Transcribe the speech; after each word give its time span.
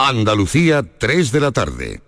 Andalucía, 0.00 0.84
3 0.84 1.32
de 1.32 1.40
la 1.40 1.50
tarde. 1.50 2.00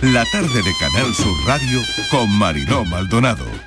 La 0.00 0.24
tarde 0.30 0.62
de 0.62 0.72
Canal 0.78 1.12
Sur 1.12 1.34
Radio 1.44 1.82
con 2.12 2.30
Mariló 2.38 2.84
Maldonado. 2.84 3.65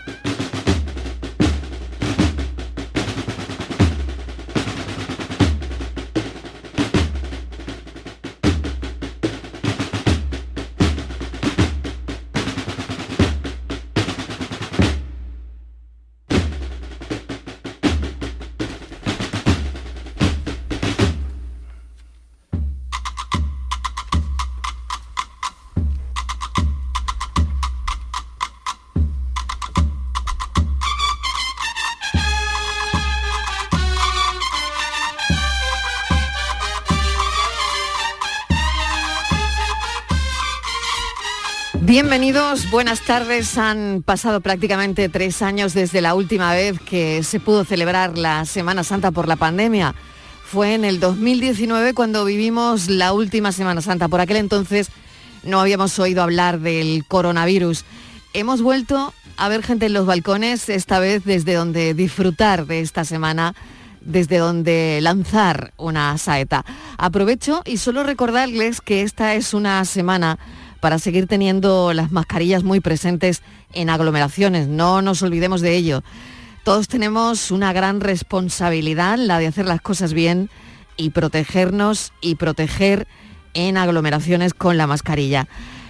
Bienvenidos, 42.09 42.71
buenas 42.71 43.01
tardes. 43.01 43.55
Han 43.59 44.01
pasado 44.03 44.41
prácticamente 44.41 45.09
tres 45.09 45.43
años 45.43 45.75
desde 45.75 46.01
la 46.01 46.15
última 46.15 46.51
vez 46.53 46.79
que 46.79 47.21
se 47.21 47.39
pudo 47.39 47.63
celebrar 47.65 48.17
la 48.17 48.45
Semana 48.45 48.83
Santa 48.83 49.11
por 49.11 49.27
la 49.27 49.35
pandemia. 49.35 49.93
Fue 50.43 50.73
en 50.73 50.85
el 50.85 50.99
2019 50.99 51.93
cuando 51.93 52.25
vivimos 52.25 52.89
la 52.89 53.13
última 53.13 53.51
Semana 53.51 53.81
Santa. 53.81 54.07
Por 54.07 54.21
aquel 54.21 54.37
entonces 54.37 54.89
no 55.43 55.59
habíamos 55.59 55.99
oído 55.99 56.23
hablar 56.23 56.61
del 56.61 57.05
coronavirus. 57.07 57.85
Hemos 58.33 58.63
vuelto 58.63 59.13
a 59.37 59.47
ver 59.47 59.61
gente 59.61 59.85
en 59.85 59.93
los 59.93 60.07
balcones, 60.07 60.67
esta 60.67 60.97
vez 60.97 61.23
desde 61.25 61.53
donde 61.53 61.93
disfrutar 61.93 62.65
de 62.65 62.79
esta 62.79 63.05
semana 63.05 63.53
desde 64.01 64.39
donde 64.39 64.97
lanzar 65.03 65.73
una 65.77 66.17
saeta. 66.17 66.65
Aprovecho 66.97 67.61
y 67.65 67.77
solo 67.77 68.01
recordarles 68.01 68.81
que 68.81 69.03
esta 69.03 69.35
es 69.35 69.53
una 69.53 69.85
semana 69.85 70.39
para 70.79 70.99
seguir 70.99 71.27
teniendo 71.27 71.93
las 71.93 72.11
mascarillas 72.11 72.63
muy 72.63 72.79
presentes 72.79 73.41
en 73.73 73.89
aglomeraciones. 73.89 74.67
No 74.67 75.01
nos 75.01 75.21
olvidemos 75.21 75.61
de 75.61 75.75
ello. 75.75 76.03
Todos 76.63 76.87
tenemos 76.87 77.51
una 77.51 77.73
gran 77.73 78.01
responsabilidad, 78.01 79.17
la 79.17 79.39
de 79.39 79.47
hacer 79.47 79.65
las 79.65 79.81
cosas 79.81 80.13
bien 80.13 80.49
y 80.97 81.11
protegernos 81.11 82.11
y 82.21 82.35
proteger 82.35 83.07
en 83.53 83.77
aglomeraciones 83.77 84.53
con 84.53 84.77
la 84.77 84.87
mascarilla. 84.87 85.47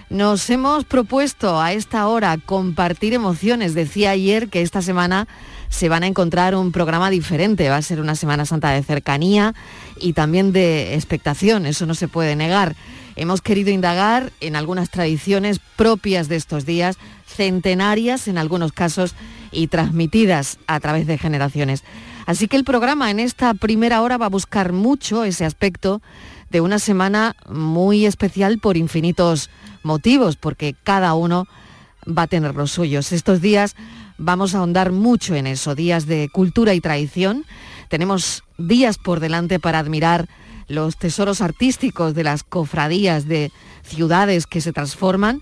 Nos 0.10 0.50
hemos 0.50 0.86
propuesto 0.86 1.62
a 1.62 1.74
esta 1.74 2.08
hora 2.08 2.38
compartir 2.44 3.14
emociones. 3.14 3.76
Decía 3.76 4.12
ayer 4.12 4.50
que 4.50 4.64
esta 4.64 4.82
semana 4.82 5.28
se 5.70 5.88
van 5.88 6.02
a 6.02 6.08
encontrar 6.08 6.56
un 6.56 6.72
programa 6.72 7.12
diferente. 7.12 7.70
Va 7.70 7.78
a 7.78 7.82
ser 7.84 8.02
una 8.02 8.16
Semana 8.16 8.46
Santa 8.46 8.72
de 8.72 8.82
cercanía 8.82 9.54
y 10.00 10.14
también 10.14 10.52
de 10.52 10.96
expectación. 10.96 11.68
Eso 11.68 11.86
no 11.86 11.94
se 11.94 12.08
puede 12.08 12.36
negar. 12.36 12.76
Hemos 13.20 13.42
querido 13.42 13.70
indagar 13.70 14.32
en 14.40 14.56
algunas 14.56 14.90
tradiciones 14.90 15.60
propias 15.76 16.30
de 16.30 16.38
estos 16.38 16.66
días, 16.66 16.98
centenarias 17.28 18.30
en 18.30 18.38
algunos 18.38 18.72
casos 18.72 19.14
y 19.52 19.68
transmitidas 19.68 20.58
a 20.68 20.80
través 20.80 21.06
de 21.06 21.18
generaciones. 21.18 21.84
Así 22.28 22.48
que 22.48 22.56
el 22.56 22.64
programa 22.64 23.12
en 23.12 23.20
esta 23.20 23.54
primera 23.56 24.02
hora 24.04 24.18
va 24.18 24.28
a 24.28 24.30
buscar 24.30 24.72
mucho 24.72 25.26
ese 25.26 25.44
aspecto 25.44 26.02
de 26.50 26.62
una 26.62 26.80
semana 26.80 27.36
muy 27.50 28.06
especial 28.06 28.58
por 28.58 28.78
infinitos 28.78 29.50
motivos, 29.84 30.38
porque 30.38 30.74
cada 30.86 31.14
uno 31.14 31.46
va 32.08 32.22
a 32.22 32.28
tener 32.28 32.56
los 32.56 32.72
suyos. 32.72 33.12
Estos 33.12 33.42
días 33.42 33.76
vamos 34.18 34.56
a 34.56 34.60
ahondar 34.60 34.94
mucho 34.94 35.36
en 35.36 35.46
eso, 35.46 35.76
días 35.76 36.06
de 36.06 36.30
cultura 36.32 36.74
y 36.74 36.80
tradición. 36.80 37.44
Tenemos 37.90 38.46
días 38.58 38.98
por 38.98 39.20
delante 39.20 39.60
para 39.60 39.80
admirar 39.80 40.30
los 40.70 40.98
tesoros 40.98 41.42
artísticos 41.42 42.14
de 42.14 42.24
las 42.24 42.44
cofradías 42.44 43.28
de 43.28 43.52
ciudades 43.84 44.48
que 44.48 44.62
se 44.62 44.72
transforman, 44.72 45.42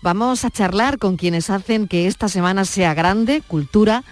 vamos 0.00 0.44
a 0.44 0.50
charlar 0.50 0.98
con 0.98 1.16
quienes 1.16 1.50
hacen 1.50 1.88
que 1.88 2.06
esta 2.06 2.28
semana 2.28 2.64
sea 2.64 2.94
grande, 2.94 3.42
cultura, 3.46 4.04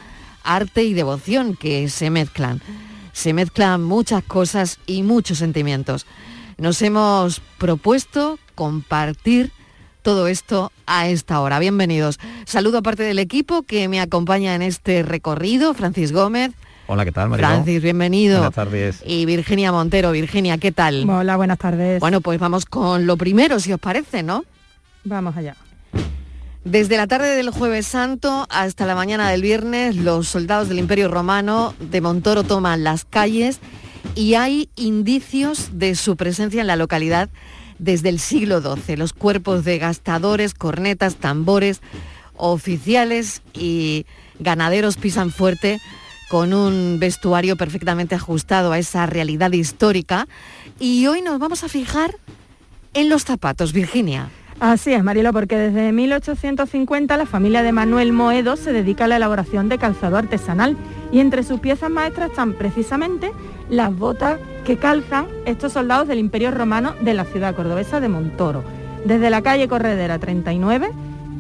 arte 0.43 0.85
y 0.85 0.93
devoción 0.93 1.57
que 1.57 1.89
se 1.89 2.11
mezclan. 2.11 2.61
Se 3.13 3.33
mezclan 3.33 3.83
muchas 3.83 4.23
cosas 4.25 4.79
y 4.87 5.03
muchos 5.03 5.39
sentimientos. 5.39 6.05
Nos 6.59 6.83
hemos 6.83 7.41
propuesto 7.59 8.39
compartir 8.55 9.53
todo 10.03 10.29
esto 10.29 10.71
a 10.87 11.09
esta 11.09 11.41
hora. 11.41 11.59
Bienvenidos. 11.59 12.19
Saludo 12.45 12.79
a 12.79 12.83
parte 12.83 13.03
del 13.03 13.19
equipo 13.19 13.63
que 13.63 13.89
me 13.89 14.01
acompaña 14.01 14.55
en 14.55 14.63
este 14.63 15.03
recorrido, 15.03 15.75
Francis 15.75 16.13
Gómez, 16.13 16.53
Hola, 16.89 17.05
¿qué 17.05 17.11
tal, 17.11 17.29
María? 17.29 17.49
Francis, 17.49 17.83
bienvenido. 17.83 18.39
Buenas 18.39 18.55
tardes. 18.55 19.03
Y 19.05 19.27
Virginia 19.27 19.73
Montero. 19.73 20.13
Virginia, 20.13 20.57
¿qué 20.59 20.71
tal? 20.71 21.09
Hola, 21.09 21.37
buenas 21.37 21.59
tardes. 21.59 21.99
Bueno, 21.99 22.21
pues 22.21 22.39
vamos 22.39 22.65
con 22.65 23.07
lo 23.07 23.17
primero, 23.17 23.59
si 23.59 23.73
os 23.73 23.81
parece, 23.81 24.23
¿no? 24.23 24.45
Vamos 25.03 25.37
allá. 25.37 25.57
Desde 26.65 26.97
la 26.97 27.09
tarde 27.09 27.35
del 27.35 27.51
jueves 27.51 27.87
santo 27.87 28.47
hasta 28.51 28.87
la 28.87 28.95
mañana 28.95 29.31
del 29.31 29.43
viernes, 29.43 29.97
los 29.97 30.29
soldados 30.29 30.69
del 30.69 30.79
Imperio 30.79 31.09
Romano 31.09 31.75
de 31.81 32.01
Montoro 32.01 32.45
toman 32.45 32.85
las 32.85 33.05
calles 33.05 33.59
y 34.15 34.35
hay 34.35 34.69
indicios 34.77 35.71
de 35.73 35.97
su 35.97 36.17
presencia 36.17 36.61
en 36.61 36.67
la 36.69 36.77
localidad 36.77 37.31
desde 37.79 38.11
el 38.11 38.21
siglo 38.21 38.61
XII. 38.61 38.97
Los 38.97 39.13
cuerpos 39.13 39.65
de 39.65 39.79
gastadores, 39.79 40.55
cornetas, 40.55 41.17
tambores, 41.17 41.81
oficiales 42.37 43.43
y 43.55 44.07
ganaderos 44.39 44.97
pisan 44.97 45.31
fuerte 45.31 45.81
con 46.29 46.53
un 46.53 46.99
vestuario 46.99 47.57
perfectamente 47.57 48.15
ajustado 48.15 48.73
a 48.73 48.79
esa 48.79 49.07
realidad 49.07 49.53
histórica. 49.53 50.27
Y 50.79 51.07
hoy 51.07 51.23
nos 51.23 51.39
vamos 51.39 51.65
a 51.65 51.69
fijar 51.69 52.17
en 52.95 53.09
los 53.09 53.25
zapatos, 53.25 53.73
Virginia. 53.73 54.29
Así 54.59 54.95
es, 54.95 55.05
Marielo, 55.05 55.35
porque 55.35 55.59
desde 55.59 55.93
1850 55.93 57.17
la 57.19 57.27
familia 57.27 57.63
de 57.63 57.73
Manuel 57.73 58.15
Moedo 58.15 58.57
se 58.57 58.73
dedica 58.73 59.05
a 59.05 59.09
la 59.09 59.17
elaboración 59.17 59.69
de 59.69 59.77
calzado 59.77 60.17
artesanal 60.17 60.79
y 61.13 61.21
entre 61.21 61.43
sus 61.43 61.61
piezas 61.61 61.91
maestras 61.91 62.31
están 62.31 62.55
precisamente 62.55 63.33
las 63.69 63.95
botas 63.95 64.41
que 64.65 64.79
calzan 64.79 65.27
estos 65.45 65.75
soldados 65.75 66.09
del 66.09 66.19
Imperio 66.19 66.51
Romano 66.53 66.95
de 67.03 67.13
la 67.13 67.27
ciudad 67.27 67.55
cordobesa 67.55 68.01
de 68.01 68.09
Montoro. 68.09 68.65
Desde 69.05 69.29
la 69.29 69.43
calle 69.43 69.69
Corredera 69.69 70.19
39, 70.19 70.89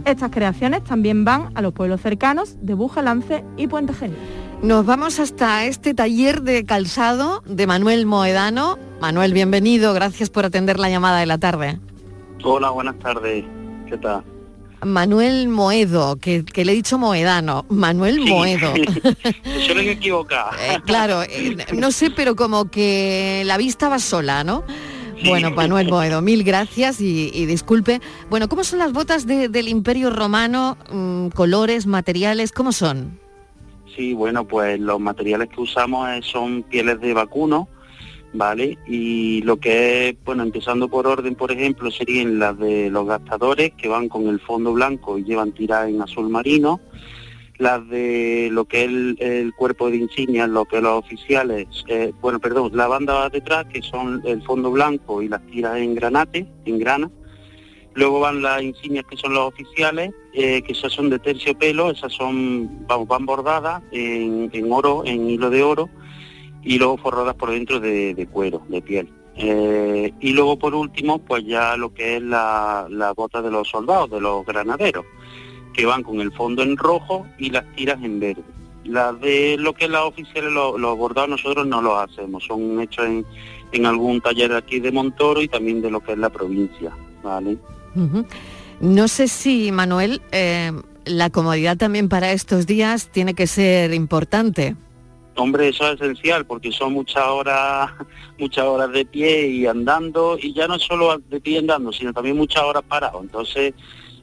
estas 0.04 0.30
creaciones 0.30 0.84
también 0.84 1.24
van 1.24 1.48
a 1.54 1.62
los 1.62 1.72
pueblos 1.72 2.02
cercanos 2.02 2.56
de 2.60 2.74
Bujalance 2.74 3.44
y 3.56 3.66
Puente 3.66 3.94
Genil. 3.94 4.18
Nos 4.62 4.86
vamos 4.86 5.20
hasta 5.20 5.66
este 5.66 5.92
taller 5.92 6.42
de 6.42 6.64
calzado 6.64 7.42
de 7.46 7.66
Manuel 7.66 8.06
Moedano. 8.06 8.78
Manuel, 9.00 9.34
bienvenido, 9.34 9.92
gracias 9.92 10.30
por 10.30 10.46
atender 10.46 10.78
la 10.78 10.88
llamada 10.88 11.20
de 11.20 11.26
la 11.26 11.38
tarde. 11.38 11.78
Hola, 12.42 12.70
buenas 12.70 12.98
tardes. 12.98 13.44
¿Qué 13.86 13.98
tal? 13.98 14.24
Manuel 14.82 15.48
Moedo, 15.48 16.16
que, 16.16 16.42
le 16.54 16.72
he 16.72 16.74
dicho 16.74 16.96
Moedano, 16.96 17.66
Manuel 17.68 18.20
Moedo. 18.20 18.72
Se 19.44 19.66
suelen 19.66 19.88
equivocar. 19.90 20.54
Eh, 20.58 20.80
claro, 20.84 21.22
eh, 21.22 21.56
no 21.74 21.92
sé, 21.92 22.10
pero 22.10 22.34
como 22.34 22.70
que 22.70 23.42
la 23.44 23.58
vista 23.58 23.88
va 23.90 23.98
sola, 23.98 24.42
¿no? 24.42 24.64
Bueno, 25.24 25.50
Manuel 25.50 25.88
Moedo, 25.88 26.22
mil 26.22 26.44
gracias 26.44 27.00
y, 27.00 27.46
disculpe. 27.46 28.00
Bueno, 28.30 28.48
¿cómo 28.48 28.64
son 28.64 28.78
las 28.78 28.92
botas 28.92 29.26
del 29.26 29.68
Imperio 29.68 30.10
Romano? 30.10 30.76
Mm, 30.90 31.28
¿Colores, 31.28 31.86
materiales? 31.86 32.52
¿Cómo 32.52 32.72
son? 32.72 33.18
Sí, 33.96 34.12
bueno, 34.12 34.46
pues 34.46 34.78
los 34.78 35.00
materiales 35.00 35.48
que 35.48 35.62
usamos 35.62 36.06
son 36.26 36.62
pieles 36.64 37.00
de 37.00 37.14
vacuno, 37.14 37.66
¿vale? 38.34 38.76
Y 38.86 39.40
lo 39.40 39.56
que 39.56 40.10
es, 40.10 40.16
bueno, 40.22 40.42
empezando 40.42 40.86
por 40.88 41.06
orden, 41.06 41.34
por 41.34 41.50
ejemplo, 41.50 41.90
serían 41.90 42.38
las 42.38 42.58
de 42.58 42.90
los 42.90 43.06
gastadores, 43.06 43.72
que 43.72 43.88
van 43.88 44.10
con 44.10 44.28
el 44.28 44.38
fondo 44.38 44.74
blanco 44.74 45.16
y 45.16 45.24
llevan 45.24 45.52
tiradas 45.52 45.88
en 45.88 46.02
azul 46.02 46.28
marino. 46.28 46.78
Las 47.56 47.88
de 47.88 48.50
lo 48.52 48.66
que 48.66 48.84
es 48.84 48.90
el, 49.18 49.54
cuerpo 49.56 49.90
de 49.90 49.96
insignias, 49.96 50.50
lo 50.50 50.66
que 50.66 50.82
los 50.82 50.98
oficiales, 50.98 51.66
eh, 51.88 52.12
bueno, 52.20 52.38
perdón, 52.38 52.72
la 52.74 52.88
banda 52.88 53.30
detrás, 53.30 53.64
que 53.64 53.80
son 53.80 54.20
el 54.26 54.42
fondo 54.42 54.70
blanco 54.70 55.22
y 55.22 55.28
las 55.28 55.40
tiras 55.46 55.78
en 55.78 55.94
granate, 55.94 56.46
en 56.66 56.78
grana 56.78 57.10
Luego 57.96 58.20
van 58.20 58.42
las 58.42 58.62
insignias 58.62 59.06
que 59.06 59.16
son 59.16 59.32
los 59.32 59.48
oficiales, 59.48 60.12
eh, 60.34 60.60
que 60.60 60.72
esas 60.72 60.92
son 60.92 61.08
de 61.08 61.18
terciopelo, 61.18 61.90
esas 61.90 62.12
son, 62.12 62.86
vamos, 62.86 63.08
van 63.08 63.24
bordadas 63.24 63.82
en, 63.90 64.50
oro, 64.70 65.02
en 65.06 65.30
hilo 65.30 65.48
de 65.48 65.62
oro. 65.62 65.88
y 66.62 66.78
luego 66.78 66.98
forradas 66.98 67.34
por 67.36 67.50
dentro 67.50 67.80
de, 67.80 68.28
cuero, 68.30 68.60
de 68.68 68.82
piel. 68.82 69.08
Eh, 69.36 70.12
y 70.20 70.32
luego 70.32 70.58
por 70.58 70.74
último, 70.74 71.18
pues 71.20 71.44
ya 71.46 71.76
lo 71.78 71.94
que 71.94 72.16
es 72.16 72.22
la, 72.22 72.86
la 72.90 73.14
de 73.14 73.50
los 73.50 73.68
soldados, 73.68 74.10
de 74.10 74.20
los 74.20 74.44
granaderos, 74.44 75.06
que 75.72 75.86
van 75.86 76.02
con 76.02 76.20
el 76.20 76.32
fondo 76.32 76.62
en 76.62 76.76
rojo 76.76 77.26
y 77.38 77.48
las 77.48 77.64
tiras 77.76 78.02
en 78.02 78.20
verde. 78.20 78.44
Las 78.84 79.18
de 79.20 79.56
lo 79.58 79.72
que 79.72 79.86
es 79.86 79.90
la 79.90 80.04
oficiales, 80.04 80.52
los, 80.52 80.98
bordados 80.98 81.30
nosotros 81.30 81.66
no 81.66 81.80
los 81.80 81.98
hacemos, 81.98 82.44
son 82.44 82.78
hechos 82.78 83.06
en, 83.06 83.24
en, 83.72 83.86
algún 83.86 84.20
taller 84.20 84.52
aquí 84.52 84.80
de 84.80 84.92
Montoro 84.92 85.40
y 85.40 85.48
también 85.48 85.80
de 85.80 85.90
lo 85.90 86.00
que 86.00 86.12
es 86.12 86.18
la 86.18 86.28
provincia, 86.28 86.92
¿vale? 87.22 87.56
No 88.80 89.08
sé 89.08 89.28
si, 89.28 89.72
Manuel, 89.72 90.20
eh, 90.32 90.72
la 91.04 91.30
comodidad 91.30 91.76
también 91.76 92.08
para 92.08 92.32
estos 92.32 92.66
días 92.66 93.08
tiene 93.08 93.34
que 93.34 93.46
ser 93.46 93.94
importante. 93.94 94.76
Hombre, 95.36 95.68
eso 95.68 95.86
es 95.88 96.00
esencial 96.00 96.46
porque 96.46 96.72
son 96.72 96.94
muchas 96.94 97.26
horas, 97.26 97.90
muchas 98.38 98.64
horas 98.64 98.90
de 98.92 99.04
pie 99.04 99.48
y 99.48 99.66
andando, 99.66 100.38
y 100.40 100.54
ya 100.54 100.66
no 100.66 100.78
solo 100.78 101.18
de 101.18 101.40
pie 101.40 101.58
andando, 101.58 101.92
sino 101.92 102.12
también 102.12 102.36
muchas 102.36 102.62
horas 102.62 102.82
parado. 102.88 103.20
Entonces, 103.22 103.74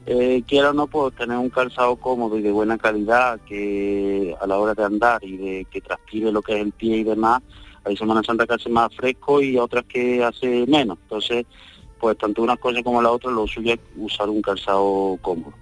eh, 0.06 0.42
quiero 0.46 0.70
o 0.70 0.72
no, 0.72 0.86
puedo 0.86 1.10
tener 1.10 1.38
un 1.38 1.50
calzado 1.50 1.96
cómodo 1.96 2.38
y 2.38 2.42
de 2.42 2.52
buena 2.52 2.76
calidad 2.76 3.40
que 3.40 4.36
a 4.40 4.46
la 4.46 4.58
hora 4.58 4.74
de 4.74 4.84
andar 4.84 5.24
y 5.24 5.36
de 5.36 5.66
que 5.70 5.80
transpire 5.80 6.30
lo 6.30 6.42
que 6.42 6.54
es 6.54 6.60
el 6.60 6.72
pie 6.72 6.98
y 6.98 7.04
demás, 7.04 7.42
hay 7.84 7.96
Semana 7.96 8.22
Santa 8.22 8.46
que 8.46 8.54
hace 8.54 8.68
más 8.68 8.94
fresco 8.94 9.40
y 9.40 9.56
otras 9.56 9.84
que 9.84 10.22
hace 10.22 10.66
menos. 10.66 10.98
Entonces, 11.02 11.46
pues 12.04 12.18
tanto 12.18 12.42
una 12.42 12.58
cosa 12.58 12.82
como 12.82 13.00
la 13.00 13.10
otra, 13.10 13.30
lo 13.30 13.46
suyo 13.46 13.72
es 13.72 13.80
usar 13.96 14.28
un 14.28 14.42
calzado 14.42 15.16
cómodo. 15.22 15.54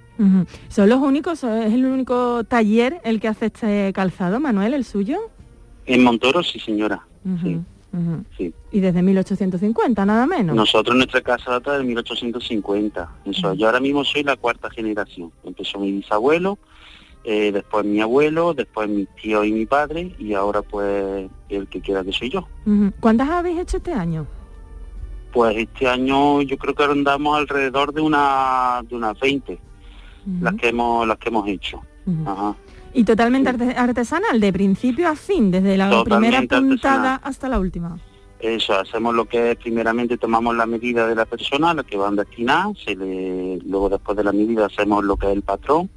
¿Son 0.68 0.88
los 0.88 0.98
únicos, 0.98 1.44
es 1.44 1.72
el 1.72 1.86
único 1.86 2.42
taller 2.42 3.00
el 3.04 3.20
que 3.20 3.28
hace 3.28 3.46
este 3.46 3.92
calzado, 3.92 4.40
Manuel, 4.40 4.74
el 4.74 4.84
suyo? 4.84 5.20
En 5.86 6.02
Montoro, 6.02 6.42
sí, 6.42 6.58
señora. 6.58 7.00
sí. 8.36 8.52
Y 8.72 8.80
desde 8.80 9.02
1850, 9.02 10.04
nada 10.04 10.26
menos. 10.26 10.56
Nosotros 10.56 10.96
nuestra 10.96 11.20
casa 11.20 11.52
data 11.52 11.78
de 11.78 11.84
1850. 11.84 13.08
Eso, 13.26 13.54
Yo 13.54 13.66
ahora 13.66 13.78
mismo 13.78 14.02
soy 14.02 14.24
la 14.24 14.36
cuarta 14.36 14.68
generación. 14.68 15.30
Empezó 15.44 15.78
mi 15.78 15.92
bisabuelo, 15.92 16.58
eh, 17.22 17.52
después 17.52 17.84
mi 17.84 18.00
abuelo, 18.00 18.52
después 18.52 18.88
mi 18.88 19.06
tío 19.22 19.44
y 19.44 19.52
mi 19.52 19.66
padre, 19.66 20.12
y 20.18 20.34
ahora 20.34 20.62
pues 20.62 21.30
el 21.50 21.68
que 21.68 21.80
queda 21.80 22.02
que 22.02 22.10
soy 22.10 22.30
yo. 22.30 22.48
¿Cuántas 22.98 23.28
habéis 23.30 23.60
hecho 23.60 23.76
este 23.76 23.92
año? 23.92 24.26
Pues 25.32 25.56
este 25.56 25.88
año 25.88 26.42
yo 26.42 26.58
creo 26.58 26.74
que 26.74 26.84
andamos 26.84 27.38
alrededor 27.38 27.92
de 27.94 28.02
una 28.02 28.82
de 28.88 28.94
unas 28.94 29.18
20 29.18 29.58
las 30.40 30.54
que 30.54 30.68
hemos 30.68 31.06
las 31.06 31.18
que 31.18 31.28
hemos 31.28 31.48
hecho. 31.48 31.82
Y 32.94 33.04
totalmente 33.04 33.48
artesanal, 33.48 34.38
de 34.38 34.52
principio 34.52 35.08
a 35.08 35.16
fin, 35.16 35.50
desde 35.50 35.76
la 35.76 36.04
primera 36.04 36.42
puntada 36.42 37.16
hasta 37.16 37.48
la 37.48 37.58
última. 37.58 37.98
Eso, 38.38 38.74
hacemos 38.74 39.14
lo 39.14 39.24
que 39.24 39.52
es, 39.52 39.56
primeramente 39.56 40.18
tomamos 40.18 40.56
la 40.56 40.66
medida 40.66 41.06
de 41.06 41.14
la 41.14 41.24
persona, 41.26 41.72
la 41.72 41.84
que 41.84 41.96
van 41.96 42.16
se 42.84 42.96
le, 42.96 43.58
luego 43.58 43.88
después 43.88 44.16
de 44.16 44.24
la 44.24 44.32
medida 44.32 44.66
hacemos 44.66 45.04
lo 45.04 45.16
que 45.16 45.28
es 45.28 45.32
el 45.32 45.42
patrón, 45.42 45.88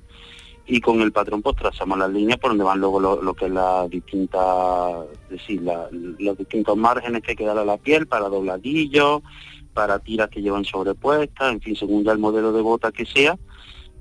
y 0.67 0.81
con 0.81 1.01
el 1.01 1.11
patrón 1.11 1.41
pues 1.41 1.55
trazamos 1.55 1.97
las 1.97 2.09
líneas 2.09 2.39
por 2.39 2.51
donde 2.51 2.63
van 2.63 2.79
luego 2.79 2.99
lo, 2.99 3.33
que 3.33 3.45
es 3.45 3.51
la 3.51 3.87
distinta, 3.87 5.05
decir, 5.29 5.61
los 5.61 6.37
distintos 6.37 6.75
márgenes 6.75 7.21
que 7.21 7.35
quedan 7.35 7.57
a 7.57 7.65
la 7.65 7.77
piel 7.77 8.07
para 8.07 8.29
dobladillos, 8.29 9.21
para 9.73 9.99
tiras 9.99 10.29
que 10.29 10.41
llevan 10.41 10.65
sobrepuestas, 10.65 11.51
en 11.51 11.61
fin, 11.61 11.75
según 11.75 12.03
ya 12.03 12.13
el 12.13 12.17
modelo 12.17 12.51
de 12.51 12.61
bota 12.61 12.91
que 12.91 13.05
sea, 13.05 13.37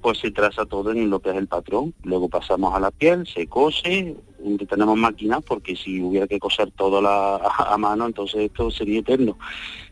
pues 0.01 0.19
se 0.19 0.31
traza 0.31 0.65
todo 0.65 0.91
en 0.93 1.11
lo 1.11 1.21
que 1.21 1.31
es 1.31 1.37
el 1.37 1.49
patrón. 1.49 1.95
Luego 2.03 2.29
pasamos 2.29 2.75
a 2.75 2.81
la 2.81 2.91
piel, 2.91 3.27
se 3.27 3.47
cose, 3.47 4.17
tenemos 4.69 4.97
máquinas 4.97 5.43
porque 5.43 5.77
si 5.77 6.01
hubiera 6.01 6.27
que 6.27 6.39
coser 6.39 6.71
todo 6.71 7.03
a, 7.07 7.77
mano, 7.79 8.07
entonces 8.07 8.43
esto 8.43 8.71
sería 8.71 9.01
eterno. 9.01 9.39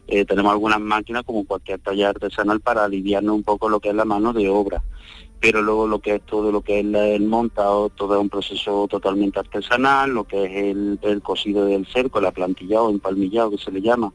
Eh, 0.06 0.24
tenemos 0.24 0.52
algunas 0.52 0.80
máquinas 0.80 1.22
como 1.24 1.44
cualquier 1.44 1.80
taller 1.80 2.06
artesanal 2.06 2.60
para 2.60 2.84
aliviarnos 2.84 3.34
un 3.34 3.42
poco 3.42 3.68
lo 3.68 3.80
que 3.80 3.90
es 3.90 3.94
la 3.94 4.04
mano 4.04 4.32
de 4.32 4.48
obra 4.48 4.82
pero 5.42 5.60
luego 5.60 5.88
lo 5.88 5.98
que 5.98 6.14
es 6.14 6.22
todo 6.22 6.52
lo 6.52 6.60
que 6.60 6.78
es 6.78 6.86
el 6.86 7.26
montado, 7.26 7.88
todo 7.88 8.14
es 8.14 8.20
un 8.20 8.28
proceso 8.28 8.86
totalmente 8.86 9.40
artesanal, 9.40 10.12
lo 10.12 10.22
que 10.22 10.44
es 10.44 10.52
el, 10.52 11.00
el 11.02 11.20
cosido 11.20 11.66
del 11.66 11.84
cerco, 11.84 12.20
el 12.20 12.26
aplantillado, 12.26 12.88
empalmillado 12.88 13.50
que 13.50 13.58
se 13.58 13.72
le 13.72 13.82
llama, 13.82 14.12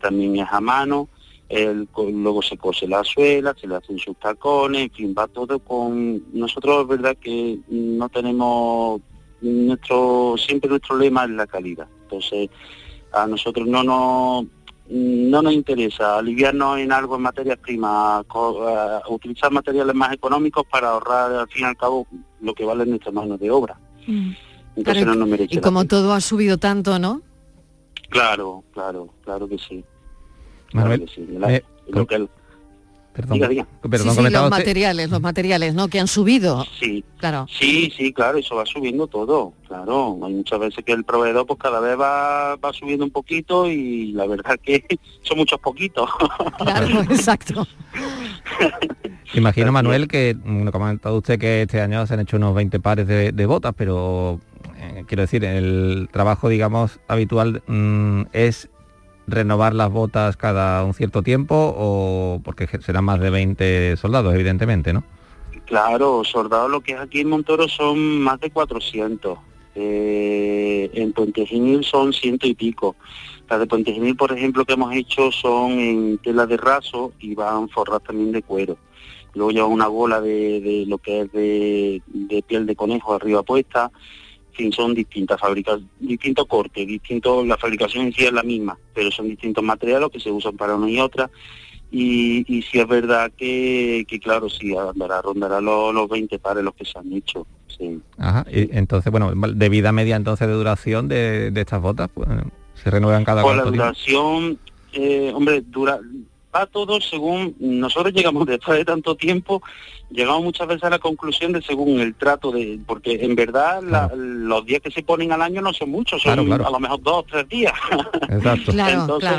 también 0.00 0.36
es 0.36 0.48
a 0.50 0.58
mano, 0.58 1.10
el, 1.50 1.86
luego 1.94 2.40
se 2.40 2.56
cose 2.56 2.88
la 2.88 3.04
suela, 3.04 3.54
se 3.60 3.66
le 3.66 3.76
hacen 3.76 3.98
sus 3.98 4.16
tacones, 4.16 4.84
en 4.84 4.90
fin, 4.90 5.14
va 5.16 5.28
todo 5.28 5.58
con... 5.58 6.24
Nosotros 6.32 6.80
es 6.80 6.88
verdad 6.88 7.16
que 7.20 7.58
no 7.68 8.08
tenemos 8.08 9.02
nuestro, 9.42 10.36
siempre 10.38 10.70
nuestro 10.70 10.96
lema 10.96 11.24
es 11.24 11.30
la 11.30 11.46
calidad. 11.46 11.88
Entonces, 12.04 12.48
a 13.12 13.26
nosotros 13.26 13.66
no 13.66 13.84
nos 13.84 14.46
no 14.90 15.40
nos 15.40 15.52
interesa 15.52 16.18
aliviarnos 16.18 16.78
en 16.78 16.90
algo 16.92 17.16
en 17.16 17.22
materias 17.22 17.58
primas, 17.58 18.24
eh, 18.24 18.98
utilizar 19.08 19.52
materiales 19.52 19.94
más 19.94 20.12
económicos 20.12 20.66
para 20.66 20.90
ahorrar 20.90 21.32
al 21.32 21.48
fin 21.48 21.62
y 21.62 21.66
al 21.66 21.76
cabo 21.76 22.06
lo 22.40 22.54
que 22.54 22.64
vale 22.64 22.84
nuestra 22.84 23.12
mano 23.12 23.38
de 23.38 23.50
obra. 23.50 23.78
Mm. 24.06 24.32
Entonces 24.76 25.06
no 25.06 25.14
nos 25.14 25.28
merece. 25.28 25.54
Y 25.54 25.60
como 25.60 25.84
todo 25.84 26.12
ha 26.12 26.20
subido 26.20 26.58
tanto, 26.58 26.98
¿no? 26.98 27.22
Claro, 28.08 28.64
claro, 28.72 29.14
claro 29.22 29.48
que 29.48 29.58
sí. 29.58 29.84
Manuel, 30.72 31.04
que 31.04 31.14
sí. 31.14 31.38
lo 31.88 32.06
que 32.06 32.28
Perdón, 33.12 33.40
los 34.32 34.50
materiales, 34.50 35.10
los 35.10 35.20
materiales, 35.20 35.74
¿no? 35.74 35.88
Que 35.88 35.98
han 35.98 36.06
subido. 36.06 36.64
Sí, 36.78 37.04
claro. 37.16 37.46
Sí, 37.50 37.92
sí, 37.96 38.12
claro, 38.12 38.38
eso 38.38 38.54
va 38.54 38.64
subiendo 38.64 39.08
todo, 39.08 39.52
claro. 39.66 40.16
Hay 40.22 40.32
muchas 40.32 40.60
veces 40.60 40.84
que 40.84 40.92
el 40.92 41.02
proveedor 41.02 41.44
pues 41.44 41.58
cada 41.58 41.80
vez 41.80 41.98
va, 41.98 42.54
va 42.56 42.72
subiendo 42.72 43.04
un 43.04 43.10
poquito 43.10 43.68
y 43.68 44.12
la 44.12 44.26
verdad 44.26 44.58
que 44.62 44.84
son 45.22 45.38
muchos 45.38 45.58
poquitos. 45.58 46.08
Claro, 46.58 47.00
exacto. 47.10 47.66
Imagino, 49.34 49.72
Manuel, 49.72 50.06
que 50.06 50.36
como 50.40 50.68
ha 50.68 50.72
comentado 50.72 51.18
usted 51.18 51.38
que 51.38 51.62
este 51.62 51.80
año 51.80 52.06
se 52.06 52.14
han 52.14 52.20
hecho 52.20 52.36
unos 52.36 52.54
20 52.54 52.78
pares 52.78 53.06
de, 53.06 53.46
botas, 53.46 53.74
pero 53.76 54.40
eh, 54.76 55.04
quiero 55.06 55.22
decir, 55.22 55.44
el 55.44 56.08
trabajo, 56.12 56.48
digamos, 56.48 57.00
habitual 57.08 57.62
mm, 57.66 58.22
es 58.32 58.70
renovar 59.30 59.74
las 59.74 59.90
botas 59.90 60.36
cada 60.36 60.84
un 60.84 60.94
cierto 60.94 61.22
tiempo 61.22 61.74
o 61.76 62.40
porque 62.44 62.66
serán 62.80 63.04
más 63.04 63.20
de 63.20 63.30
20 63.30 63.96
soldados, 63.96 64.34
evidentemente, 64.34 64.92
¿no? 64.92 65.04
Claro, 65.66 66.24
soldados 66.24 66.70
lo 66.70 66.80
que 66.80 66.92
es 66.92 66.98
aquí 66.98 67.20
en 67.20 67.28
Montoro 67.28 67.68
son 67.68 68.20
más 68.20 68.40
de 68.40 68.50
400. 68.50 69.38
Eh, 69.76 70.90
en 70.94 71.12
Puente 71.12 71.46
Genil 71.46 71.84
son 71.84 72.12
ciento 72.12 72.46
y 72.46 72.54
pico. 72.54 72.96
Las 73.48 73.60
de 73.60 73.66
Puente 73.66 73.92
Genil, 73.92 74.16
por 74.16 74.32
ejemplo, 74.32 74.64
que 74.64 74.72
hemos 74.74 74.92
hecho 74.94 75.30
son 75.30 75.72
en 75.78 76.18
tela 76.18 76.46
de 76.46 76.56
raso 76.56 77.12
y 77.20 77.34
van 77.34 77.68
forradas 77.68 78.02
también 78.02 78.32
de 78.32 78.42
cuero. 78.42 78.78
Luego 79.34 79.52
lleva 79.52 79.66
una 79.66 79.86
bola 79.86 80.20
de, 80.20 80.84
lo 80.88 80.98
que 80.98 81.20
es 81.20 81.32
de 81.32 82.44
piel 82.48 82.66
de 82.66 82.74
conejo 82.74 83.14
arriba 83.14 83.44
puesta 83.44 83.92
son 84.72 84.94
distintas 84.94 85.40
fábricas, 85.40 85.80
distintos 85.98 86.46
cortes, 86.46 86.86
distintos, 86.86 87.46
la 87.46 87.56
fabricación 87.56 88.06
en 88.06 88.12
sí 88.12 88.24
es 88.24 88.32
la 88.32 88.42
misma, 88.42 88.78
pero 88.94 89.10
son 89.10 89.28
distintos 89.28 89.64
materiales 89.64 90.10
que 90.10 90.20
se 90.20 90.30
usan 90.30 90.56
para 90.56 90.74
una 90.74 90.90
y 90.90 91.00
otra. 91.00 91.30
Y, 91.92 92.44
y 92.46 92.62
sí 92.62 92.78
es 92.78 92.86
verdad 92.86 93.32
que, 93.36 94.06
claro, 94.22 94.48
sí, 94.48 94.76
andará, 94.76 95.20
rondará 95.22 95.60
los, 95.60 95.92
los 95.92 96.08
20 96.08 96.38
pares 96.38 96.62
los 96.62 96.74
que 96.74 96.84
se 96.84 96.98
han 96.98 97.12
hecho. 97.12 97.46
Sí. 97.66 98.00
Ajá, 98.18 98.46
y 98.50 98.76
entonces, 98.76 99.10
bueno, 99.10 99.32
de 99.32 99.68
vida 99.68 99.90
media 99.90 100.16
entonces 100.16 100.46
de 100.46 100.54
duración 100.54 101.08
de, 101.08 101.52
estas 101.56 101.80
botas, 101.80 102.08
pues, 102.12 102.28
se 102.74 102.90
renuevan 102.90 103.24
cada 103.24 103.42
pues 103.42 103.56
la 103.56 103.64
duración, 103.64 104.58
eh, 104.92 105.32
hombre, 105.34 105.62
dura, 105.62 105.98
va 106.54 106.66
todo 106.66 107.00
según 107.00 107.54
nosotros 107.58 108.12
llegamos 108.12 108.46
después 108.46 108.78
de 108.78 108.84
tanto 108.84 109.14
tiempo 109.14 109.62
llegamos 110.10 110.42
muchas 110.42 110.66
veces 110.68 110.84
a 110.84 110.90
la 110.90 110.98
conclusión 110.98 111.52
de 111.52 111.62
según 111.62 112.00
el 112.00 112.14
trato 112.14 112.50
de 112.50 112.78
porque 112.86 113.24
en 113.24 113.34
verdad 113.34 113.82
los 114.14 114.66
días 114.66 114.80
que 114.80 114.90
se 114.90 115.02
ponen 115.02 115.32
al 115.32 115.42
año 115.42 115.62
no 115.62 115.72
son 115.72 115.90
muchos 115.90 116.22
son 116.22 116.52
a 116.52 116.70
lo 116.70 116.80
mejor 116.80 117.00
dos 117.02 117.18
o 117.18 117.22
tres 117.22 117.48
días. 117.48 117.72
Exacto. 118.28 118.72
Entonces, 118.72 119.32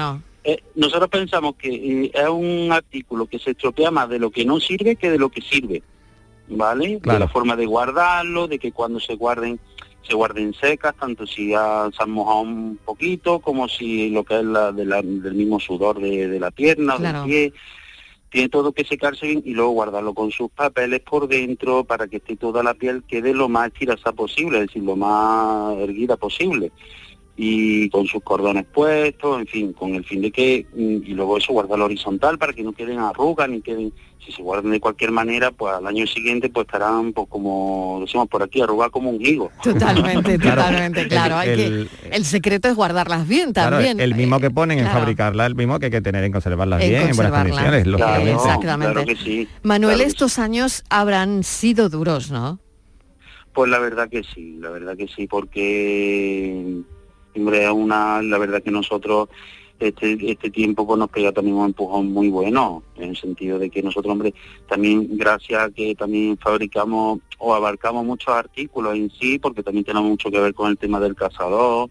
eh, 0.43 0.63
nosotros 0.75 1.09
pensamos 1.09 1.55
que 1.55 1.69
eh, 1.69 2.11
es 2.13 2.29
un 2.29 2.69
artículo 2.71 3.27
que 3.27 3.37
se 3.37 3.51
estropea 3.51 3.91
más 3.91 4.09
de 4.09 4.19
lo 4.19 4.31
que 4.31 4.43
no 4.43 4.59
sirve 4.59 4.95
que 4.95 5.11
de 5.11 5.19
lo 5.19 5.29
que 5.29 5.41
sirve 5.41 5.83
vale 6.47 6.99
de 7.01 7.19
la 7.19 7.27
forma 7.27 7.55
de 7.55 7.65
guardarlo 7.65 8.47
de 8.47 8.59
que 8.59 8.71
cuando 8.71 8.99
se 8.99 9.15
guarden 9.15 9.59
se 10.07 10.15
guarden 10.15 10.53
secas, 10.53 10.95
tanto 10.95 11.27
si 11.27 11.49
ya 11.49 11.89
se 11.95 12.03
han 12.03 12.11
mojado 12.11 12.41
un 12.41 12.79
poquito, 12.83 13.39
como 13.39 13.67
si 13.67 14.09
lo 14.09 14.23
que 14.23 14.39
es 14.39 14.45
la, 14.45 14.71
del 14.71 15.35
mismo 15.35 15.59
sudor 15.59 15.99
de, 15.99 16.39
la 16.39 16.51
pierna, 16.51 16.97
del 16.97 17.23
pie. 17.23 17.53
Tiene 18.29 18.49
todo 18.49 18.71
que 18.71 18.85
secarse 18.85 19.27
bien 19.27 19.43
y 19.45 19.53
luego 19.53 19.71
guardarlo 19.71 20.13
con 20.13 20.31
sus 20.31 20.49
papeles 20.49 21.01
por 21.01 21.27
dentro 21.27 21.83
para 21.83 22.07
que 22.07 22.17
esté 22.17 22.37
toda 22.37 22.63
la 22.63 22.73
piel 22.73 23.03
quede 23.03 23.33
lo 23.33 23.49
más 23.49 23.67
estirada 23.67 24.13
posible, 24.13 24.59
es 24.59 24.67
decir, 24.67 24.83
lo 24.83 24.95
más 24.95 25.77
erguida 25.77 26.17
posible. 26.17 26.71
y 27.37 27.89
con 27.89 28.05
sus 28.05 28.21
cordones 28.21 28.65
puestos, 28.65 29.39
en 29.39 29.47
fin, 29.47 29.73
con 29.73 29.95
el 29.95 30.03
fin 30.03 30.21
de 30.21 30.31
que, 30.31 30.67
mm, 30.73 31.09
y 31.09 31.13
luego 31.13 31.37
eso 31.37 31.53
guardarlo 31.53 31.85
horizontal 31.85 32.37
para 32.37 32.53
que 32.53 32.61
no 32.61 32.73
queden 32.73 32.99
arrugas 32.99 33.49
ni 33.49 33.61
queden, 33.61 33.93
si 34.25 34.31
se 34.31 34.41
guardan 34.41 34.71
de 34.71 34.79
cualquier 34.79 35.11
manera, 35.11 35.51
pues 35.51 35.73
al 35.73 35.87
año 35.87 36.05
siguiente 36.07 36.49
pues 36.49 36.65
estarán, 36.65 37.13
pues 37.13 37.27
como 37.29 37.99
decimos 38.01 38.27
por 38.27 38.43
aquí, 38.43 38.61
arrugadas 38.61 38.91
como 38.91 39.09
un 39.09 39.21
higo. 39.25 39.51
Totalmente, 39.63 40.37
totalmente, 40.39 41.07
claro. 41.07 41.41
El, 41.41 41.49
hay 41.49 41.55
que, 41.55 41.87
el 42.11 42.25
secreto 42.25 42.67
es 42.67 42.75
guardarlas 42.75 43.27
bien 43.27 43.53
también. 43.53 43.99
el 43.99 44.15
mismo 44.15 44.39
que 44.39 44.51
ponen 44.51 44.79
en 44.79 44.87
fabricarla, 44.87 45.45
el 45.45 45.55
mismo 45.55 45.79
que 45.79 45.85
hay 45.85 45.91
que 45.91 46.01
tener 46.01 46.23
en 46.23 46.31
conservarlas 46.31 46.79
bien, 46.79 47.09
en 47.09 47.15
buenas 47.15 47.33
condiciones, 47.33 47.87
exactamente. 48.35 49.47
Manuel, 49.63 50.01
estos 50.01 50.39
años 50.39 50.83
habrán 50.89 51.43
sido 51.43 51.89
duros, 51.89 52.31
¿no? 52.31 52.59
Pues 53.53 53.69
la 53.69 53.79
verdad 53.79 54.09
que 54.09 54.23
sí, 54.23 54.57
la 54.61 54.69
verdad 54.69 54.95
que 54.95 55.07
sí, 55.07 55.27
porque 55.27 56.83
Hombre, 57.35 57.71
una, 57.71 58.21
la 58.21 58.37
verdad 58.37 58.61
que 58.61 58.71
nosotros 58.71 59.29
este, 59.87 60.31
este 60.31 60.49
tiempo 60.49 60.85
pues 60.85 60.99
nos 60.99 61.09
pega 61.09 61.31
también 61.31 61.57
un 61.57 61.65
empujón 61.65 62.11
muy 62.11 62.29
bueno, 62.29 62.83
en 62.97 63.09
el 63.09 63.17
sentido 63.17 63.57
de 63.57 63.69
que 63.69 63.81
nosotros, 63.81 64.11
hombre, 64.11 64.33
también 64.67 65.07
gracias 65.17 65.61
a 65.61 65.69
que 65.69 65.95
también 65.95 66.37
fabricamos 66.37 67.19
o 67.37 67.53
abarcamos 67.53 68.05
muchos 68.05 68.33
artículos 68.33 68.95
en 68.95 69.09
sí, 69.09 69.39
porque 69.39 69.63
también 69.63 69.85
tenemos 69.85 70.09
mucho 70.09 70.29
que 70.29 70.39
ver 70.39 70.53
con 70.53 70.69
el 70.69 70.77
tema 70.77 70.99
del 70.99 71.15
cazador, 71.15 71.89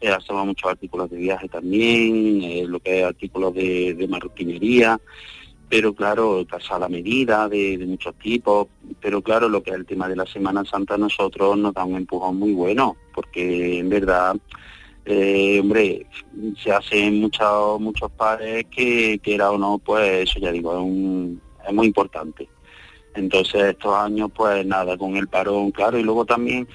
eh, 0.00 0.08
hacemos 0.08 0.46
muchos 0.46 0.70
artículos 0.70 1.10
de 1.10 1.16
viaje 1.18 1.48
también, 1.48 2.42
eh, 2.42 2.64
lo 2.66 2.80
que 2.80 3.00
es 3.00 3.04
artículos 3.04 3.54
de, 3.54 3.94
de 3.94 4.08
marroquinería, 4.08 5.00
pero 5.68 5.94
claro, 5.94 6.46
casa 6.48 6.76
a 6.76 6.78
la 6.78 6.88
medida 6.88 7.48
de, 7.48 7.76
de, 7.76 7.86
muchos 7.86 8.14
tipos, 8.16 8.68
pero 9.00 9.20
claro, 9.22 9.48
lo 9.48 9.62
que 9.62 9.70
es 9.70 9.76
el 9.76 9.86
tema 9.86 10.08
de 10.08 10.16
la 10.16 10.26
Semana 10.26 10.64
Santa 10.64 10.96
nosotros 10.96 11.58
nos 11.58 11.74
da 11.74 11.84
un 11.84 11.96
empujón 11.96 12.38
muy 12.38 12.52
bueno, 12.52 12.96
porque 13.14 13.78
en 13.78 13.88
verdad 13.88 14.36
eh, 15.06 15.60
hombre, 15.60 16.04
se 16.62 16.72
hacen 16.72 17.20
muchos 17.20 17.80
muchos 17.80 18.10
pares 18.10 18.66
que, 18.70 19.20
que 19.22 19.34
era 19.36 19.52
o 19.52 19.58
no, 19.58 19.78
pues 19.78 20.28
eso 20.28 20.40
ya 20.40 20.50
digo, 20.50 20.72
es, 20.72 21.68
es 21.68 21.74
muy 21.74 21.86
importante. 21.86 22.48
Entonces 23.14 23.62
estos 23.62 23.94
años, 23.94 24.30
pues 24.34 24.66
nada, 24.66 24.98
con 24.98 25.16
el 25.16 25.28
parón, 25.28 25.70
claro, 25.70 25.98
y 25.98 26.02
luego 26.02 26.24
también 26.24 26.68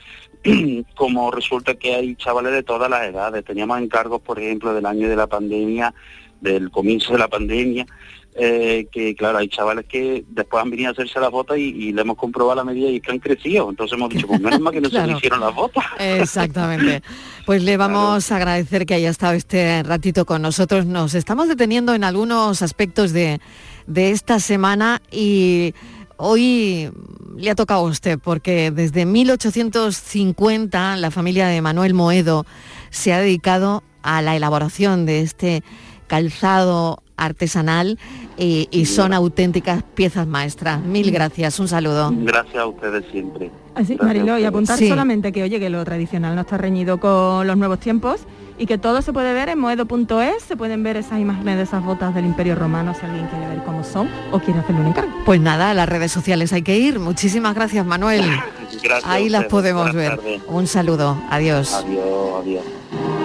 como 0.96 1.30
resulta 1.30 1.76
que 1.76 1.94
hay 1.94 2.16
chavales 2.16 2.54
de 2.54 2.64
todas 2.64 2.90
las 2.90 3.04
edades, 3.04 3.44
teníamos 3.44 3.80
encargos, 3.80 4.22
por 4.22 4.40
ejemplo, 4.40 4.74
del 4.74 4.86
año 4.86 5.10
de 5.10 5.16
la 5.16 5.28
pandemia, 5.28 5.94
del 6.40 6.72
comienzo 6.72 7.14
de 7.14 7.20
la 7.20 7.28
pandemia, 7.28 7.86
eh, 8.34 8.88
que 8.92 9.14
claro, 9.16 9.40
hay 9.40 9.50
chavales 9.50 9.86
que 9.86 10.24
después 10.30 10.64
han 10.64 10.70
venido 10.70 10.90
a 10.90 10.92
hacerse 10.94 11.20
las 11.20 11.32
botas 11.32 11.58
y, 11.58 11.92
le 11.92 12.02
hemos 12.02 12.16
comprobado 12.16 12.56
la 12.56 12.64
medida 12.64 12.90
y 12.90 13.02
que 13.02 13.12
han 13.12 13.20
crecido. 13.20 13.70
Entonces 13.70 13.98
hemos 13.98 14.10
dicho, 14.10 14.28
pues 14.28 14.40
menos 14.40 14.60
mal 14.60 14.74
que 14.74 14.82
no 14.82 14.90
se 14.90 15.12
hicieron 15.18 15.40
las 15.42 15.54
botas. 15.54 15.84
Exactamente. 16.00 17.02
Pues 17.44 17.64
le 17.64 17.76
vamos 17.76 18.32
a 18.32 18.36
agradecer 18.36 18.86
que 18.86 18.94
haya 18.94 19.10
estado 19.10 19.34
este 19.34 19.82
ratito 19.82 20.26
con 20.26 20.44
nosotros. 20.44 20.86
Nos 20.86 21.16
estamos 21.16 21.48
deteniendo 21.48 21.96
en 21.96 22.04
algunos 22.04 22.62
aspectos 22.62 23.14
de, 23.14 23.42
de 23.88 24.12
esta 24.12 24.40
semana 24.40 25.02
y 25.12 25.74
hoy 26.18 26.92
le 27.36 27.50
ha 27.50 27.56
tocado 27.56 27.82
a 27.82 27.90
usted 27.90 28.20
porque 28.20 28.70
desde 28.70 29.08
1850 29.08 30.98
la 30.98 31.10
familia 31.10 31.48
de 31.48 31.62
Manuel 31.62 31.96
Moedo 31.96 32.46
se 32.92 33.12
ha 33.12 33.20
dedicado 33.20 33.84
a 34.04 34.22
la 34.22 34.36
elaboración 34.36 35.08
de 35.08 35.22
este 35.22 35.64
calzado 36.08 37.02
artesanal 37.18 37.98
y, 38.38 38.86
son 38.86 39.14
auténticas 39.14 39.84
piezas 39.84 40.28
maestras. 40.28 40.82
Mil 40.82 41.12
gracias, 41.12 41.60
un 41.60 41.68
saludo. 41.68 42.12
Gracias 42.14 42.56
a 42.56 42.66
ustedes 42.66 43.06
siempre. 43.12 43.52
Así, 43.76 43.98
Marilo, 44.02 44.38
y 44.38 44.44
apuntar 44.46 44.78
solamente 44.78 45.32
que, 45.32 45.44
oye, 45.44 45.60
que 45.60 45.70
lo 45.70 45.84
tradicional 45.86 46.36
no 46.36 46.42
está 46.42 46.58
reñido 46.58 47.00
con 47.00 47.48
los 47.48 47.58
nuevos 47.58 47.80
tiempos 47.80 48.22
y 48.58 48.66
que 48.66 48.78
todo 48.78 49.02
se 49.02 49.12
puede 49.14 49.34
ver 49.34 49.50
en 49.50 49.60
moedo.es, 49.60 50.44
se 50.44 50.56
pueden 50.56 50.84
ver 50.84 50.98
esas 50.98 51.20
imágenes 51.20 51.58
de 51.58 51.64
esas 51.64 51.84
botas 51.84 52.14
del 52.14 52.26
Imperio 52.26 52.56
Romano 52.56 52.94
si 52.94 53.06
alguien 53.06 53.26
quiere 53.28 53.48
ver 53.48 53.64
cómo 53.64 53.84
son 53.84 54.10
o 54.32 54.40
quiere 54.40 54.60
hacerle 54.60 54.82
un 54.82 54.88
encargo. 54.88 55.12
Pues 55.26 55.40
nada, 55.42 55.72
a 55.72 55.74
las 55.74 55.90
redes 55.90 56.12
sociales 56.12 56.54
hay 56.54 56.62
que 56.62 56.78
ir. 56.78 57.00
Muchísimas 57.00 57.56
gracias, 57.56 57.86
Manuel. 57.86 58.24
Ahí 59.04 59.30
las 59.30 59.46
podemos 59.46 59.94
ver. 59.94 60.20
Un 60.48 60.68
saludo. 60.68 61.18
Adiós. 61.30 61.74
Adiós, 61.74 62.42
adiós. 62.42 63.21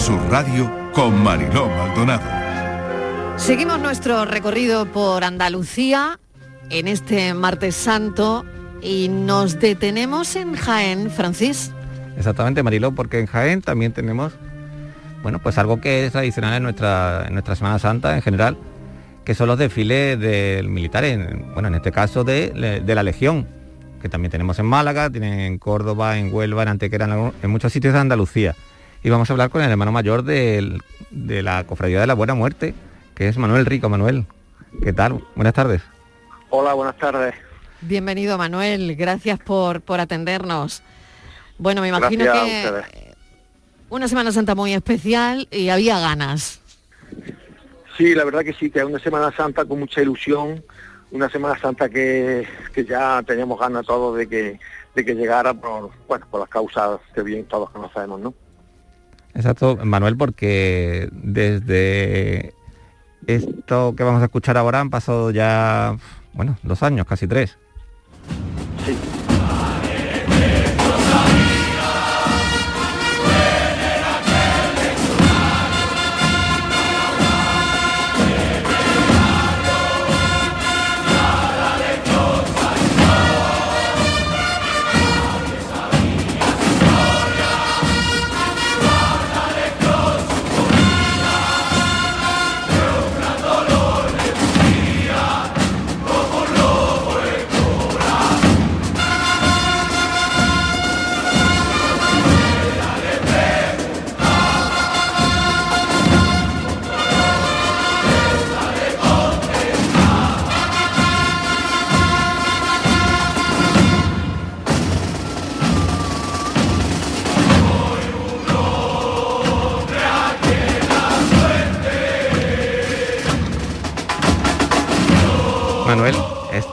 Sur 0.00 0.18
Radio 0.30 0.72
con 0.94 1.22
Mariló 1.22 1.68
Maldonado. 1.68 2.22
Seguimos 3.38 3.78
nuestro 3.80 4.24
recorrido 4.24 4.86
por 4.86 5.24
Andalucía 5.24 6.18
en 6.70 6.88
este 6.88 7.34
martes 7.34 7.76
santo 7.76 8.46
y 8.80 9.10
nos 9.10 9.60
detenemos 9.60 10.36
en 10.36 10.54
Jaén, 10.54 11.10
Francis. 11.10 11.70
Exactamente, 12.16 12.62
Mariló, 12.62 12.92
porque 12.92 13.20
en 13.20 13.26
Jaén 13.26 13.60
también 13.60 13.92
tenemos, 13.92 14.32
bueno, 15.22 15.38
pues 15.38 15.58
algo 15.58 15.82
que 15.82 16.06
es 16.06 16.12
tradicional 16.12 16.54
en 16.54 16.62
nuestra, 16.62 17.26
en 17.26 17.34
nuestra 17.34 17.54
Semana 17.54 17.78
Santa 17.78 18.16
en 18.16 18.22
general, 18.22 18.56
que 19.26 19.34
son 19.34 19.48
los 19.48 19.58
desfiles 19.58 20.18
del 20.18 20.70
militar, 20.70 21.04
bueno, 21.52 21.68
en 21.68 21.74
este 21.74 21.92
caso 21.92 22.24
de, 22.24 22.82
la 22.86 23.02
Legión, 23.02 23.46
que 24.00 24.08
también 24.08 24.30
tenemos 24.30 24.58
en 24.58 24.64
Málaga, 24.64 25.10
tienen 25.10 25.40
en 25.40 25.58
Córdoba, 25.58 26.16
en 26.16 26.32
Huelva, 26.32 26.62
en 26.62 26.68
Antequera, 26.68 27.32
en, 27.42 27.50
muchos 27.50 27.70
sitios 27.70 27.92
de 27.92 28.00
Andalucía. 28.00 28.56
Y 29.02 29.08
vamos 29.08 29.30
a 29.30 29.32
hablar 29.32 29.50
con 29.50 29.62
el 29.62 29.70
hermano 29.70 29.92
mayor 29.92 30.24
de 30.24 30.80
la 31.10 31.64
Cofradía 31.64 32.00
de 32.00 32.06
la 32.06 32.14
Buena 32.14 32.34
Muerte, 32.34 32.74
que 33.14 33.28
es 33.28 33.38
Manuel 33.38 33.64
Rico. 33.64 33.88
Manuel, 33.88 34.26
¿qué 34.82 34.92
tal? 34.92 35.24
Buenas 35.34 35.54
tardes. 35.54 35.82
Hola, 36.50 36.74
buenas 36.74 36.96
tardes. 36.98 37.34
Bienvenido 37.82 38.36
Manuel, 38.36 38.94
gracias 38.94 39.38
por, 39.38 39.80
por 39.80 40.00
atendernos. 40.00 40.82
Bueno, 41.56 41.80
me 41.80 41.88
imagino 41.88 42.30
que 42.30 43.14
una 43.88 44.06
Semana 44.06 44.32
Santa 44.32 44.54
muy 44.54 44.74
especial 44.74 45.48
y 45.50 45.70
había 45.70 45.98
ganas. 45.98 46.60
Sí, 47.96 48.14
la 48.14 48.24
verdad 48.24 48.44
que 48.44 48.52
sí, 48.52 48.70
que 48.70 48.80
es 48.80 48.84
una 48.84 48.98
Semana 48.98 49.34
Santa 49.34 49.64
con 49.64 49.78
mucha 49.78 50.02
ilusión, 50.02 50.62
una 51.10 51.30
Semana 51.30 51.58
Santa 51.58 51.88
que, 51.88 52.46
ya 52.86 53.22
teníamos 53.26 53.58
ganas 53.58 53.86
todos 53.86 54.16
de 54.18 54.28
que, 54.28 54.60
de 54.94 55.04
que 55.04 55.14
llegara 55.14 55.54
por, 55.54 55.90
bueno, 56.06 56.26
por 56.30 56.40
las 56.40 56.50
causas 56.50 57.00
que 57.14 57.22
bien 57.22 57.46
todos 57.46 57.70
conocemos, 57.70 58.20
¿no? 58.20 58.34
Exacto, 59.34 59.78
Manuel, 59.84 60.16
porque 60.16 61.08
desde 61.12 62.54
esto 63.26 63.94
que 63.96 64.02
vamos 64.02 64.22
a 64.22 64.26
escuchar 64.26 64.56
ahora 64.56 64.80
han 64.80 64.90
pasado 64.90 65.30
ya, 65.30 65.96
bueno, 66.32 66.56
dos 66.62 66.82
años, 66.82 67.06
casi 67.06 67.26
tres. 67.26 67.56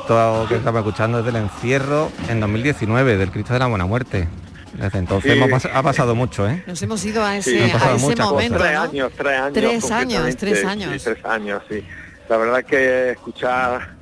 Esto 0.08 0.46
que 0.48 0.56
estaba 0.56 0.80
escuchando 0.80 1.20
es 1.20 1.26
del 1.26 1.36
encierro 1.36 2.10
en 2.30 2.40
2019 2.40 3.18
del 3.18 3.30
Cristo 3.30 3.52
de 3.52 3.60
la 3.60 3.68
Buena 3.68 3.86
Muerte. 3.86 4.30
Desde 4.74 5.00
entonces 5.00 5.38
ha 5.74 5.84
pasado 5.84 6.16
mucho, 6.16 6.48
¿eh? 6.48 6.64
Nos 6.66 6.82
hemos 6.82 7.04
ido 7.04 7.26
a 7.26 7.36
ese, 7.36 7.74
momento. 8.00 8.58
Tres 8.58 8.78
años, 8.78 9.12
tres 9.18 9.38
años. 9.38 9.54
Tres 9.54 9.92
años, 9.92 10.38
tres 10.38 10.66
años. 10.66 10.94
Sí, 10.94 11.00
tres 11.04 11.26
años, 11.26 11.62
sí. 11.68 11.84
La 12.30 12.38
verdad 12.38 12.64
que 12.64 13.12
escuchar 13.12 13.96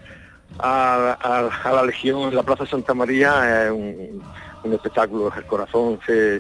a, 0.60 1.50
la 1.66 1.84
Legión 1.84 2.30
en 2.30 2.36
la 2.36 2.44
Plaza 2.44 2.68
Santa 2.68 2.94
María 2.94 3.66
es 3.66 3.72
un, 3.72 4.74
espectáculo. 4.74 5.34
El 5.36 5.46
corazón 5.46 6.00
se, 6.06 6.40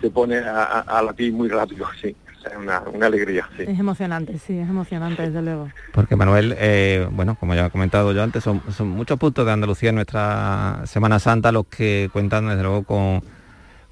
se, 0.00 0.10
pone 0.10 0.36
a, 0.36 0.80
a 0.80 1.02
latir 1.02 1.32
muy 1.32 1.48
rápido, 1.48 1.86
sí 1.98 2.14
es 2.50 2.56
una, 2.56 3.06
alegría. 3.06 3.48
Sí. 3.56 3.64
Es 3.66 3.78
emocionante, 3.78 4.38
sí, 4.38 4.58
es 4.58 4.68
emocionante, 4.68 5.22
desde 5.22 5.42
luego. 5.42 5.68
Porque 5.92 6.16
Manuel, 6.16 6.54
eh, 6.58 7.06
bueno, 7.10 7.36
como 7.38 7.54
ya 7.54 7.66
he 7.66 7.70
comentado 7.70 8.12
yo 8.12 8.22
antes, 8.22 8.44
son, 8.44 8.62
muchos 8.88 9.18
puntos 9.18 9.46
de 9.46 9.52
Andalucía 9.52 9.90
en 9.90 9.96
nuestra 9.96 10.82
Semana 10.86 11.18
Santa 11.18 11.52
los 11.52 11.66
que 11.66 12.10
cuentan, 12.12 12.48
desde 12.48 12.62
luego, 12.62 12.84
con, 12.84 13.22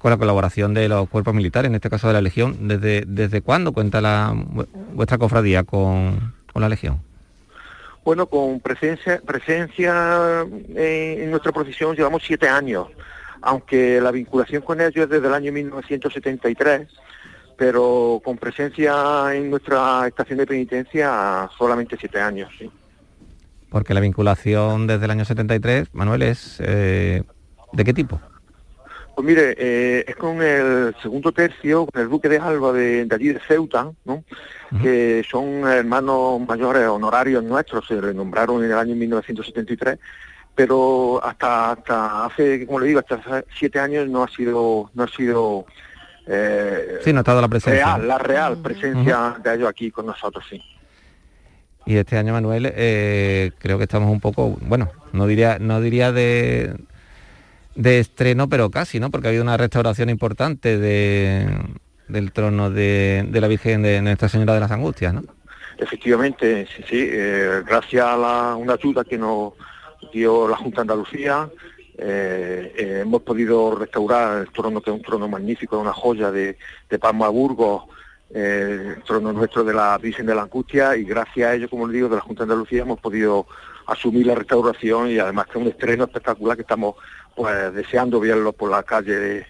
la 0.03 0.17
colaboración 0.17 0.73
de 0.73 0.89
los 0.89 1.07
cuerpos 1.09 1.33
militares, 1.33 1.69
en 1.69 1.75
este 1.75 1.89
caso 1.89 2.07
de 2.07 2.13
la 2.13 2.21
Legión. 2.21 2.67
¿Desde, 2.67 3.03
desde 3.05 3.41
cuándo 3.41 3.71
cuenta 3.71 4.01
la, 4.01 4.33
vuestra 4.93 5.17
cofradía 5.17 5.63
con, 5.63 6.33
la 6.55 6.69
Legión? 6.69 7.01
Bueno, 8.03 8.25
con 8.25 8.59
presencia, 8.59 9.21
presencia 9.25 10.43
eh, 10.75 11.19
en 11.21 11.29
nuestra 11.29 11.51
profesión 11.51 11.95
llevamos 11.95 12.23
siete 12.25 12.49
años, 12.49 12.87
aunque 13.41 14.01
la 14.01 14.09
vinculación 14.09 14.63
con 14.63 14.81
ellos 14.81 15.03
es 15.03 15.09
desde 15.09 15.27
el 15.27 15.33
año 15.35 15.51
1973 15.51 16.87
pero 17.61 18.19
con 18.25 18.39
presencia 18.39 19.35
en 19.35 19.51
nuestra 19.51 20.07
estación 20.07 20.39
de 20.39 20.47
penitencia 20.47 21.47
solamente 21.55 21.95
siete 21.95 22.19
años, 22.19 22.49
sí. 22.57 22.67
Porque 23.69 23.93
la 23.93 23.99
vinculación 23.99 24.87
desde 24.87 25.05
el 25.05 25.11
año 25.11 25.25
73, 25.25 25.89
Manuel, 25.93 26.23
es 26.23 26.57
eh, 26.59 27.21
¿de 27.71 27.83
qué 27.83 27.93
tipo? 27.93 28.19
Pues 29.15 29.27
mire, 29.27 29.53
eh, 29.59 30.03
es 30.07 30.15
con 30.15 30.41
el 30.41 30.95
segundo 31.03 31.31
tercio, 31.31 31.85
con 31.85 32.01
el 32.01 32.09
Duque 32.09 32.29
de 32.29 32.39
Alba 32.39 32.73
de, 32.73 33.07
allí 33.11 33.27
de 33.27 33.39
Ceuta, 33.47 33.91
¿no? 34.05 34.23
que 34.81 35.23
son 35.29 35.67
hermanos 35.67 36.41
mayores 36.47 36.87
honorarios 36.87 37.43
nuestros, 37.43 37.85
se 37.85 38.01
renombraron 38.01 38.63
en 38.63 38.71
el 38.71 38.77
año 38.79 38.95
1973, 38.95 39.99
pero 40.55 41.23
hasta 41.23 41.73
hasta 41.73 42.25
hace, 42.25 42.65
como 42.65 42.79
le 42.79 42.87
digo, 42.87 43.01
hasta 43.01 43.43
siete 43.55 43.79
años 43.79 44.09
no 44.09 44.23
ha 44.23 44.27
sido 44.29 44.89
no 44.95 45.03
ha 45.03 45.07
sido 45.07 45.67
eh, 46.27 46.99
sí, 47.03 47.13
notado 47.13 47.41
la 47.41 47.47
presencia. 47.47 47.97
la 47.97 48.17
real 48.17 48.57
presencia 48.57 49.37
de 49.43 49.55
ellos 49.55 49.69
aquí 49.69 49.91
con 49.91 50.05
nosotros, 50.05 50.45
sí. 50.49 50.61
Y 51.85 51.95
este 51.97 52.17
año, 52.17 52.33
Manuel, 52.33 52.71
eh, 52.75 53.51
creo 53.57 53.77
que 53.77 53.85
estamos 53.85 54.11
un 54.11 54.19
poco, 54.19 54.57
bueno, 54.61 54.91
no 55.13 55.25
diría, 55.25 55.57
no 55.59 55.81
diría 55.81 56.11
de, 56.11 56.75
de 57.75 57.99
estreno, 57.99 58.47
pero 58.49 58.69
casi, 58.69 58.99
¿no? 58.99 59.09
Porque 59.09 59.27
ha 59.27 59.29
habido 59.29 59.43
una 59.43 59.57
restauración 59.57 60.09
importante 60.09 60.77
de, 60.77 61.47
del 62.07 62.31
trono 62.31 62.69
de, 62.69 63.27
la 63.31 63.47
Virgen 63.47 63.81
de 63.81 64.01
Nuestra 64.01 64.29
Señora 64.29 64.53
de 64.53 64.59
las 64.59 64.71
Angustias, 64.71 65.13
¿no? 65.13 65.23
Efectivamente, 65.77 66.67
sí, 66.67 66.83
sí. 66.87 67.07
Eh, 67.09 67.63
gracias 67.65 68.05
a 68.05 68.15
la, 68.15 68.55
una 68.55 68.73
ayuda 68.73 69.03
que 69.03 69.17
nos 69.17 69.53
dio 70.13 70.47
la 70.47 70.57
Junta 70.57 70.77
de 70.77 70.81
Andalucía, 70.81 71.49
eh, 72.03 72.73
eh, 72.75 72.99
hemos 73.03 73.21
podido 73.21 73.75
restaurar 73.75 74.39
el 74.39 74.51
trono, 74.51 74.81
que 74.81 74.89
es 74.89 74.95
un 74.95 75.03
trono 75.03 75.27
magnífico, 75.27 75.77
una 75.77 75.93
joya 75.93 76.31
de, 76.31 76.57
de 76.89 76.99
Palma 76.99 77.29
Burgos, 77.29 77.83
eh, 78.33 78.95
el 78.97 79.03
trono 79.03 79.31
nuestro 79.31 79.63
de 79.63 79.75
la 79.75 79.99
Virgen 79.99 80.25
de 80.25 80.33
la 80.33 80.41
Angustia, 80.41 80.97
y 80.97 81.03
gracias 81.03 81.47
a 81.47 81.53
ello, 81.53 81.69
como 81.69 81.87
le 81.87 81.93
digo, 81.93 82.09
de 82.09 82.15
la 82.15 82.21
Junta 82.21 82.43
de 82.43 82.53
Andalucía 82.53 82.81
hemos 82.81 82.99
podido 82.99 83.45
asumir 83.85 84.25
la 84.25 84.33
restauración 84.33 85.11
y 85.11 85.19
además 85.19 85.45
que 85.45 85.51
es 85.51 85.57
un 85.57 85.67
estreno 85.67 86.05
espectacular 86.05 86.55
que 86.55 86.63
estamos 86.63 86.95
pues 87.35 87.71
deseando 87.75 88.19
verlo 88.19 88.51
por 88.51 88.71
la 88.71 88.81
calle 88.81 89.45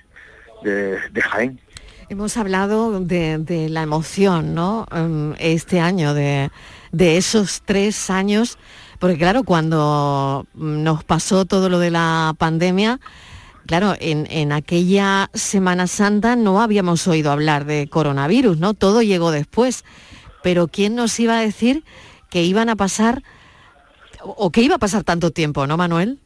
de, 0.62 1.22
Jaén. 1.22 1.58
Hemos 2.10 2.36
hablado 2.36 3.00
de, 3.00 3.68
la 3.70 3.84
emoción, 3.84 4.54
¿no? 4.54 4.88
Em, 4.92 5.36
este 5.40 5.80
año, 5.80 6.14
de, 6.14 6.52
de 6.92 7.16
esos 7.16 7.62
tres 7.64 8.10
años 8.10 8.58
porque 9.02 9.18
claro, 9.18 9.44
cuando 9.44 10.46
nos 10.54 11.04
pasó 11.04 11.46
todo 11.46 11.70
lo 11.70 11.80
de 11.80 11.90
la 11.90 12.36
pandemia, 12.38 13.00
claro, 13.66 13.96
en, 14.00 14.52
aquella 14.52 15.32
Semana 15.34 15.88
Santa 15.88 16.36
no 16.36 16.62
habíamos 16.62 17.08
oído 17.08 17.32
hablar 17.32 17.66
de 17.66 17.90
coronavirus, 17.90 18.60
¿no? 18.60 18.76
Todo 18.76 19.02
llegó 19.02 19.32
después. 19.32 19.86
Pero 20.44 20.68
¿quién 20.68 20.94
nos 20.94 21.20
iba 21.20 21.40
a 21.40 21.42
decir 21.42 21.84
que 22.30 22.44
iban 22.44 22.70
a 22.70 22.76
pasar, 22.76 23.24
o 24.24 24.52
que 24.52 24.62
iba 24.62 24.76
a 24.76 24.80
pasar 24.80 25.04
tanto 25.04 25.32
tiempo, 25.32 25.66
¿no, 25.66 25.78
Manuel? 25.78 26.20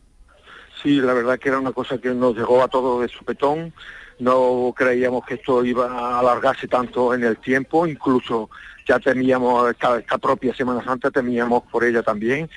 Sí, 0.83 0.95
la 0.95 1.13
verdad 1.13 1.39
que 1.39 1.47
era 1.47 1.59
una 1.59 1.71
cosa 1.71 1.97
que 1.97 2.13
nos 2.13 2.35
llegó 2.35 2.61
a 2.61 2.67
todos 2.67 3.01
de 3.01 3.07
sopetón. 3.07 3.73
No 4.19 4.73
creíamos 4.75 5.25
que 5.25 5.35
esto 5.35 5.63
iba 5.63 5.87
a 5.87 6.19
alargarse 6.19 6.67
tanto 6.67 7.13
en 7.13 7.23
el 7.23 7.37
tiempo, 7.37 7.87
incluso 7.87 8.49
ya 8.85 8.99
teníamos 8.99 9.71
esta, 9.71 10.17
propia 10.17 10.53
Semana 10.55 10.83
Santa, 10.83 11.11
temíamos 11.11 11.63
por 11.71 11.83
ella 11.83 12.03
también 12.03 12.49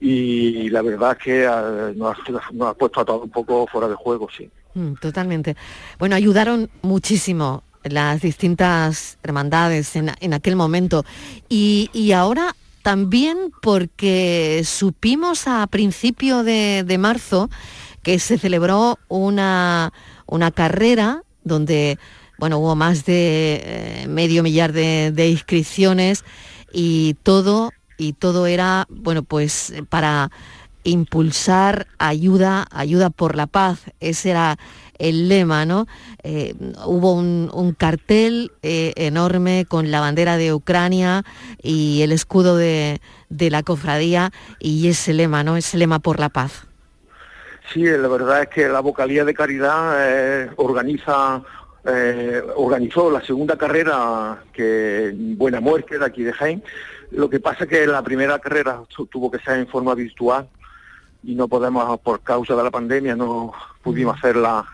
y 0.00 0.68
la 0.70 0.82
verdad 0.82 1.16
que 1.16 1.44
eh, 1.44 1.94
nos, 1.96 2.16
ha 2.16 2.74
puesto 2.74 3.00
a 3.00 3.04
todo 3.04 3.22
un 3.22 3.30
poco 3.30 3.66
fuera 3.66 3.88
de 3.88 3.94
juego, 3.94 4.28
sí. 4.36 4.48
Mm, 4.74 4.94
totalmente. 4.94 5.56
Bueno, 5.98 6.14
ayudaron 6.14 6.70
muchísimo 6.82 7.62
las 7.82 8.20
distintas 8.20 9.18
hermandades 9.22 9.96
en, 9.96 10.32
aquel 10.32 10.56
momento. 10.56 11.04
Y, 11.48 12.12
ahora 12.12 12.54
también 12.82 13.52
porque 13.60 14.62
supimos 14.64 15.46
a 15.46 15.66
principio 15.66 16.44
de, 16.44 16.96
marzo 16.98 17.50
que 18.02 18.18
se 18.18 18.38
celebró 18.38 18.98
una, 19.08 19.92
una 20.26 20.50
carrera 20.50 21.22
donde 21.44 21.98
bueno, 22.38 22.58
hubo 22.58 22.76
más 22.76 23.04
de 23.04 23.60
eh, 23.62 24.06
medio 24.08 24.42
millar 24.42 24.72
de, 24.72 25.28
inscripciones 25.28 26.24
y 26.72 27.16
todo, 27.24 27.72
y 27.96 28.12
todo 28.12 28.46
era, 28.46 28.86
bueno, 28.88 29.24
pues 29.24 29.74
para 29.88 30.30
impulsar 30.84 31.88
ayuda, 31.98 32.66
ayuda 32.70 33.10
por 33.10 33.34
la 33.34 33.48
paz. 33.48 33.80
Ese 33.98 34.30
era 34.30 34.56
el 34.98 35.28
lema, 35.28 35.66
¿no? 35.66 35.86
Eh, 36.22 36.54
hubo 36.86 37.14
un, 37.14 37.74
cartel 37.76 38.52
eh, 38.62 38.92
enorme 38.96 39.66
con 39.68 39.90
la 39.90 40.00
bandera 40.00 40.36
de 40.36 40.54
Ucrania 40.54 41.24
y 41.60 42.02
el 42.02 42.12
escudo 42.12 42.56
de, 42.56 43.00
la 43.28 43.62
cofradía 43.64 44.30
y 44.60 44.88
ese 44.88 45.12
lema, 45.12 45.42
¿no? 45.42 45.56
Ese 45.56 45.76
lema 45.76 45.98
por 45.98 46.20
la 46.20 46.28
paz. 46.28 46.66
Sí, 47.72 47.84
la 47.84 48.08
verdad 48.08 48.42
es 48.42 48.48
que 48.48 48.68
la 48.68 48.80
vocalía 48.80 49.24
de 49.24 49.34
caridad 49.34 50.48
organiza 50.56 51.42
organizó 52.56 53.10
la 53.10 53.20
segunda 53.22 53.56
carrera 53.56 54.42
que 54.52 55.12
Buena 55.14 55.60
Muerte 55.60 55.98
de 55.98 56.04
aquí 56.04 56.22
de 56.22 56.32
Jaén. 56.32 56.62
Lo 57.10 57.30
que 57.30 57.40
pasa 57.40 57.64
es 57.64 57.70
que 57.70 57.86
la 57.86 58.02
primera 58.02 58.38
carrera 58.38 58.82
tuvo 59.10 59.30
que 59.30 59.38
ser 59.38 59.58
en 59.58 59.66
forma 59.66 59.94
virtual 59.94 60.48
y 61.22 61.34
no 61.34 61.48
podemos, 61.48 61.98
por 62.00 62.20
causa 62.20 62.54
de 62.54 62.62
la 62.62 62.70
pandemia, 62.70 63.16
no 63.16 63.52
pudimos 63.82 64.16
mm. 64.16 64.18
hacerla 64.18 64.66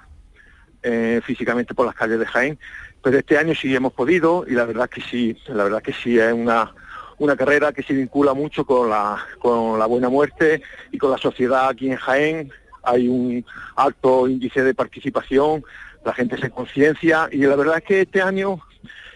eh, 0.83 1.21
físicamente 1.25 1.75
por 1.75 1.87
las 1.87 1.95
calles 1.95 2.19
de 2.19 2.27
Jaén, 2.27 2.59
pero 3.03 3.19
este 3.19 3.39
año 3.39 3.55
sí 3.55 3.75
hemos 3.75 3.93
podido 3.93 4.45
y 4.47 4.53
la 4.53 4.65
verdad 4.65 4.89
que 4.89 5.01
sí, 5.01 5.37
la 5.47 5.65
verdad 5.65 5.83
que 5.83 5.93
sí 5.93 6.19
es 6.19 6.33
una, 6.33 6.75
una 7.19 7.37
carrera 7.37 7.73
que 7.73 7.83
se 7.83 7.95
vincula 7.95 8.35
mucho 8.35 8.65
con 8.65 8.91
la, 8.91 9.25
con 9.39 9.79
la 9.79 9.87
buena 9.87 10.09
muerte 10.09 10.63
y 10.91 10.99
con 10.99 11.11
la 11.11 11.19
sociedad 11.19 11.69
aquí 11.69 11.91
en 11.91 11.97
Jaén. 11.97 12.53
Hay 12.83 13.09
un 13.09 13.45
alto 13.77 14.29
índice 14.29 14.63
de 14.63 14.75
participación, 14.75 15.65
la 16.05 16.13
gente 16.13 16.39
se 16.39 16.51
conciencia 16.51 17.29
y 17.33 17.39
la 17.39 17.57
verdad 17.57 17.79
es 17.79 17.85
que 17.85 18.01
este 18.03 18.23
año 18.23 18.61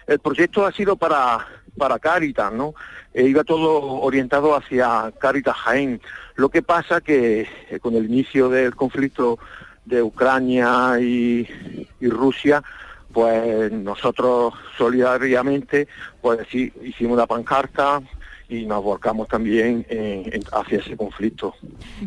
el 0.07 0.19
proyecto 0.19 0.67
ha 0.67 0.73
sido 0.73 0.97
para, 0.97 1.47
para 1.77 1.99
Cáritas, 1.99 2.53
¿no? 2.53 2.75
E 3.13 3.25
iba 3.25 3.45
todo 3.45 3.83
orientado 4.01 4.55
hacia 4.57 5.13
Cáritas 5.19 5.57
Jaén. 5.57 6.01
Lo 6.37 6.49
que 6.49 6.63
pasa 6.63 7.01
que 7.01 7.47
eh, 7.71 7.81
con 7.81 7.95
el 7.95 8.07
inicio 8.07 8.49
del 8.49 8.75
conflicto 8.75 9.39
de 9.85 10.03
Ucrania 10.03 10.99
y, 11.01 11.49
Rusia, 12.01 12.63
pues 13.13 13.73
nosotros 13.73 14.55
solidariamente, 14.77 15.89
pues 16.21 16.47
sí, 16.51 16.73
hicimos 16.83 17.15
una 17.15 17.27
pancarta, 17.27 18.01
y 18.49 18.65
nos 18.65 18.83
volcamos 18.83 19.29
también 19.29 19.87
hacia 20.53 20.79
ese 20.79 20.97
conflicto. 20.97 21.55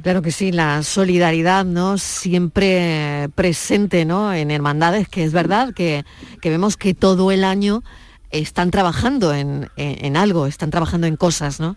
Claro 0.01 0.21
que 0.21 0.31
sí, 0.31 0.51
la 0.51 0.81
solidaridad, 0.81 1.65
¿no? 1.65 1.97
Siempre 1.97 3.29
presente, 3.35 4.05
¿no? 4.05 4.33
En 4.33 4.49
hermandades, 4.49 5.07
que 5.07 5.23
es 5.23 5.33
verdad 5.33 5.73
que, 5.73 6.03
vemos 6.43 6.77
que 6.77 6.93
todo 6.95 7.31
el 7.31 7.43
año 7.43 7.83
están 8.31 8.71
trabajando 8.71 9.33
en, 9.33 9.69
en, 9.75 10.17
algo, 10.17 10.47
están 10.47 10.71
trabajando 10.71 11.05
en 11.05 11.15
cosas, 11.15 11.59
¿no? 11.59 11.75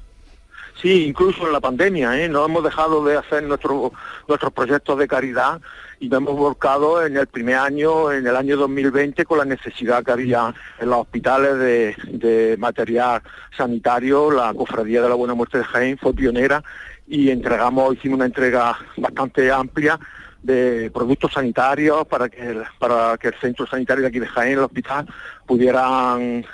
Sí, 0.80 1.04
incluso 1.06 1.46
en 1.46 1.52
la 1.52 1.60
pandemia, 1.60 2.22
¿eh? 2.22 2.28
No 2.28 2.44
hemos 2.44 2.64
dejado 2.64 3.04
de 3.04 3.16
hacer 3.16 3.42
nuestro, 3.42 3.92
nuestros 4.28 4.52
proyectos 4.52 4.98
de 4.98 5.08
caridad 5.08 5.60
y 6.04 6.08
nos 6.10 6.18
hemos 6.18 6.36
volcado 6.36 7.04
en 7.06 7.16
el 7.16 7.26
primer 7.28 7.56
año, 7.56 8.12
en 8.12 8.26
el 8.26 8.36
año 8.36 8.58
2020, 8.58 9.24
con 9.24 9.38
la 9.38 9.46
necesidad 9.46 10.04
que 10.04 10.12
había 10.12 10.54
en 10.78 10.90
los 10.90 10.98
hospitales 10.98 11.58
de, 11.58 12.56
material 12.58 13.22
sanitario. 13.56 14.30
La 14.30 14.52
Cofradía 14.52 15.00
de 15.00 15.08
la 15.08 15.14
Buena 15.14 15.32
Muerte 15.32 15.58
de 15.58 15.64
Jaén 15.64 15.96
fue 15.96 16.12
pionera 16.12 16.62
y 17.06 17.30
entregamos, 17.30 17.94
hicimos 17.94 18.16
una 18.16 18.26
entrega 18.26 18.76
bastante 18.98 19.50
amplia 19.50 19.98
de 20.42 20.90
productos 20.92 21.32
sanitarios 21.32 22.06
para 22.06 22.28
que 22.28 22.50
el, 22.50 22.64
para 22.78 23.16
que 23.16 23.28
el 23.28 23.34
centro 23.40 23.66
sanitario 23.66 24.02
de 24.02 24.08
aquí 24.08 24.18
de 24.18 24.26
Jaén, 24.26 24.58
el 24.58 24.64
hospital, 24.64 25.06
pudieran 25.46 26.44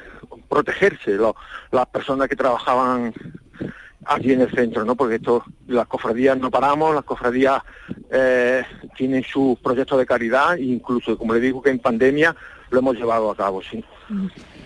protegerse 0.48 1.18
las 1.72 1.86
personas 1.86 2.28
que 2.28 2.36
trabajaban 2.36 3.12
aquí 4.06 4.32
en 4.32 4.40
el 4.42 4.50
centro, 4.50 4.84
¿no? 4.84 4.96
Porque 4.96 5.16
esto, 5.16 5.44
las 5.66 5.86
cofradías 5.86 6.38
no 6.38 6.50
paramos, 6.50 6.94
las 6.94 7.04
cofradías 7.04 7.62
eh, 8.10 8.62
tienen 8.96 9.22
sus 9.22 9.58
proyectos 9.58 9.98
de 9.98 10.06
caridad 10.06 10.56
e 10.56 10.64
incluso, 10.64 11.16
como 11.18 11.34
le 11.34 11.40
digo, 11.40 11.62
que 11.62 11.70
en 11.70 11.78
pandemia 11.78 12.34
lo 12.70 12.78
hemos 12.78 12.96
llevado 12.96 13.30
a 13.30 13.36
cabo, 13.36 13.62
sí. 13.62 13.84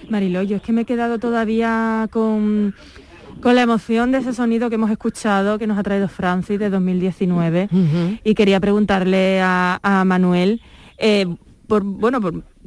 Marilo, 0.08 0.42
yo 0.42 0.56
es 0.56 0.62
que 0.62 0.72
me 0.72 0.82
he 0.82 0.84
quedado 0.84 1.18
todavía 1.18 2.08
con, 2.10 2.74
con 3.40 3.54
la 3.54 3.62
emoción 3.62 4.12
de 4.12 4.18
ese 4.18 4.34
sonido 4.34 4.68
que 4.68 4.76
hemos 4.76 4.90
escuchado, 4.90 5.58
que 5.58 5.66
nos 5.66 5.78
ha 5.78 5.82
traído 5.82 6.08
Francis 6.08 6.58
de 6.58 6.70
2019, 6.70 7.68
y 8.22 8.34
quería 8.34 8.60
preguntarle 8.60 9.40
a, 9.42 10.04
Manuel, 10.06 10.60
eh, 10.98 11.26
por, 11.66 11.82
bueno, 11.82 12.20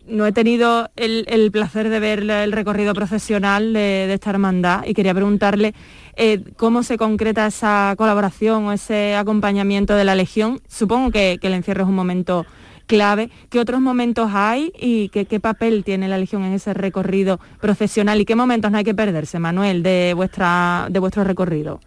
no 0.07 0.25
he 0.25 0.31
tenido 0.31 0.89
el, 0.95 1.49
placer 1.51 1.89
de 1.89 1.99
ver 1.99 2.19
el 2.29 2.51
recorrido 2.51 2.93
profesional 2.93 3.73
de, 3.73 4.13
esta 4.13 4.29
hermandad 4.29 4.83
y 4.85 4.93
quería 4.93 5.13
preguntarle 5.13 5.73
eh, 6.15 6.43
cómo 6.55 6.83
se 6.83 6.97
concreta 6.97 7.45
esa 7.45 7.93
colaboración 7.97 8.65
o 8.65 8.71
ese 8.71 9.15
acompañamiento 9.15 9.95
de 9.95 10.05
la 10.05 10.15
Legión. 10.15 10.61
Supongo 10.67 11.11
que, 11.11 11.39
el 11.41 11.53
encierro 11.53 11.83
es 11.83 11.89
un 11.89 11.95
momento 11.95 12.45
clave. 12.85 13.29
¿Qué 13.49 13.59
otros 13.59 13.81
momentos 13.81 14.31
hay 14.33 14.71
y 14.79 15.09
qué, 15.09 15.39
papel 15.39 15.83
tiene 15.83 16.07
la 16.07 16.17
Legión 16.17 16.43
en 16.43 16.53
ese 16.53 16.73
recorrido 16.73 17.39
profesional 17.59 18.19
y 18.21 18.25
qué 18.25 18.35
momentos 18.35 18.71
no 18.71 18.77
hay 18.77 18.83
que 18.83 18.95
perderse, 18.95 19.39
Manuel, 19.39 19.83
de, 19.83 20.13
vuestra, 20.15 20.87
de 20.89 20.99
vuestro 20.99 21.23
recorrido? 21.23 21.79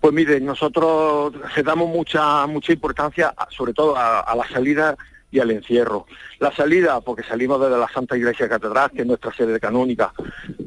Pues 0.00 0.12
mire, 0.12 0.38
nosotros 0.40 1.32
le 1.56 1.62
damos 1.62 1.88
mucha, 1.88 2.46
mucha 2.46 2.72
importancia, 2.72 3.34
sobre 3.48 3.72
todo 3.72 3.96
a 3.96 4.34
la 4.36 4.46
salida 4.48 4.96
y 5.34 5.40
al 5.40 5.50
encierro. 5.50 6.06
La 6.38 6.52
salida, 6.52 7.00
porque 7.00 7.24
salimos 7.24 7.60
desde 7.60 7.76
la 7.76 7.88
Santa 7.88 8.16
Iglesia 8.16 8.48
Catedral, 8.48 8.92
que 8.92 9.00
es 9.00 9.06
nuestra 9.06 9.34
sede 9.34 9.58
canónica, 9.58 10.12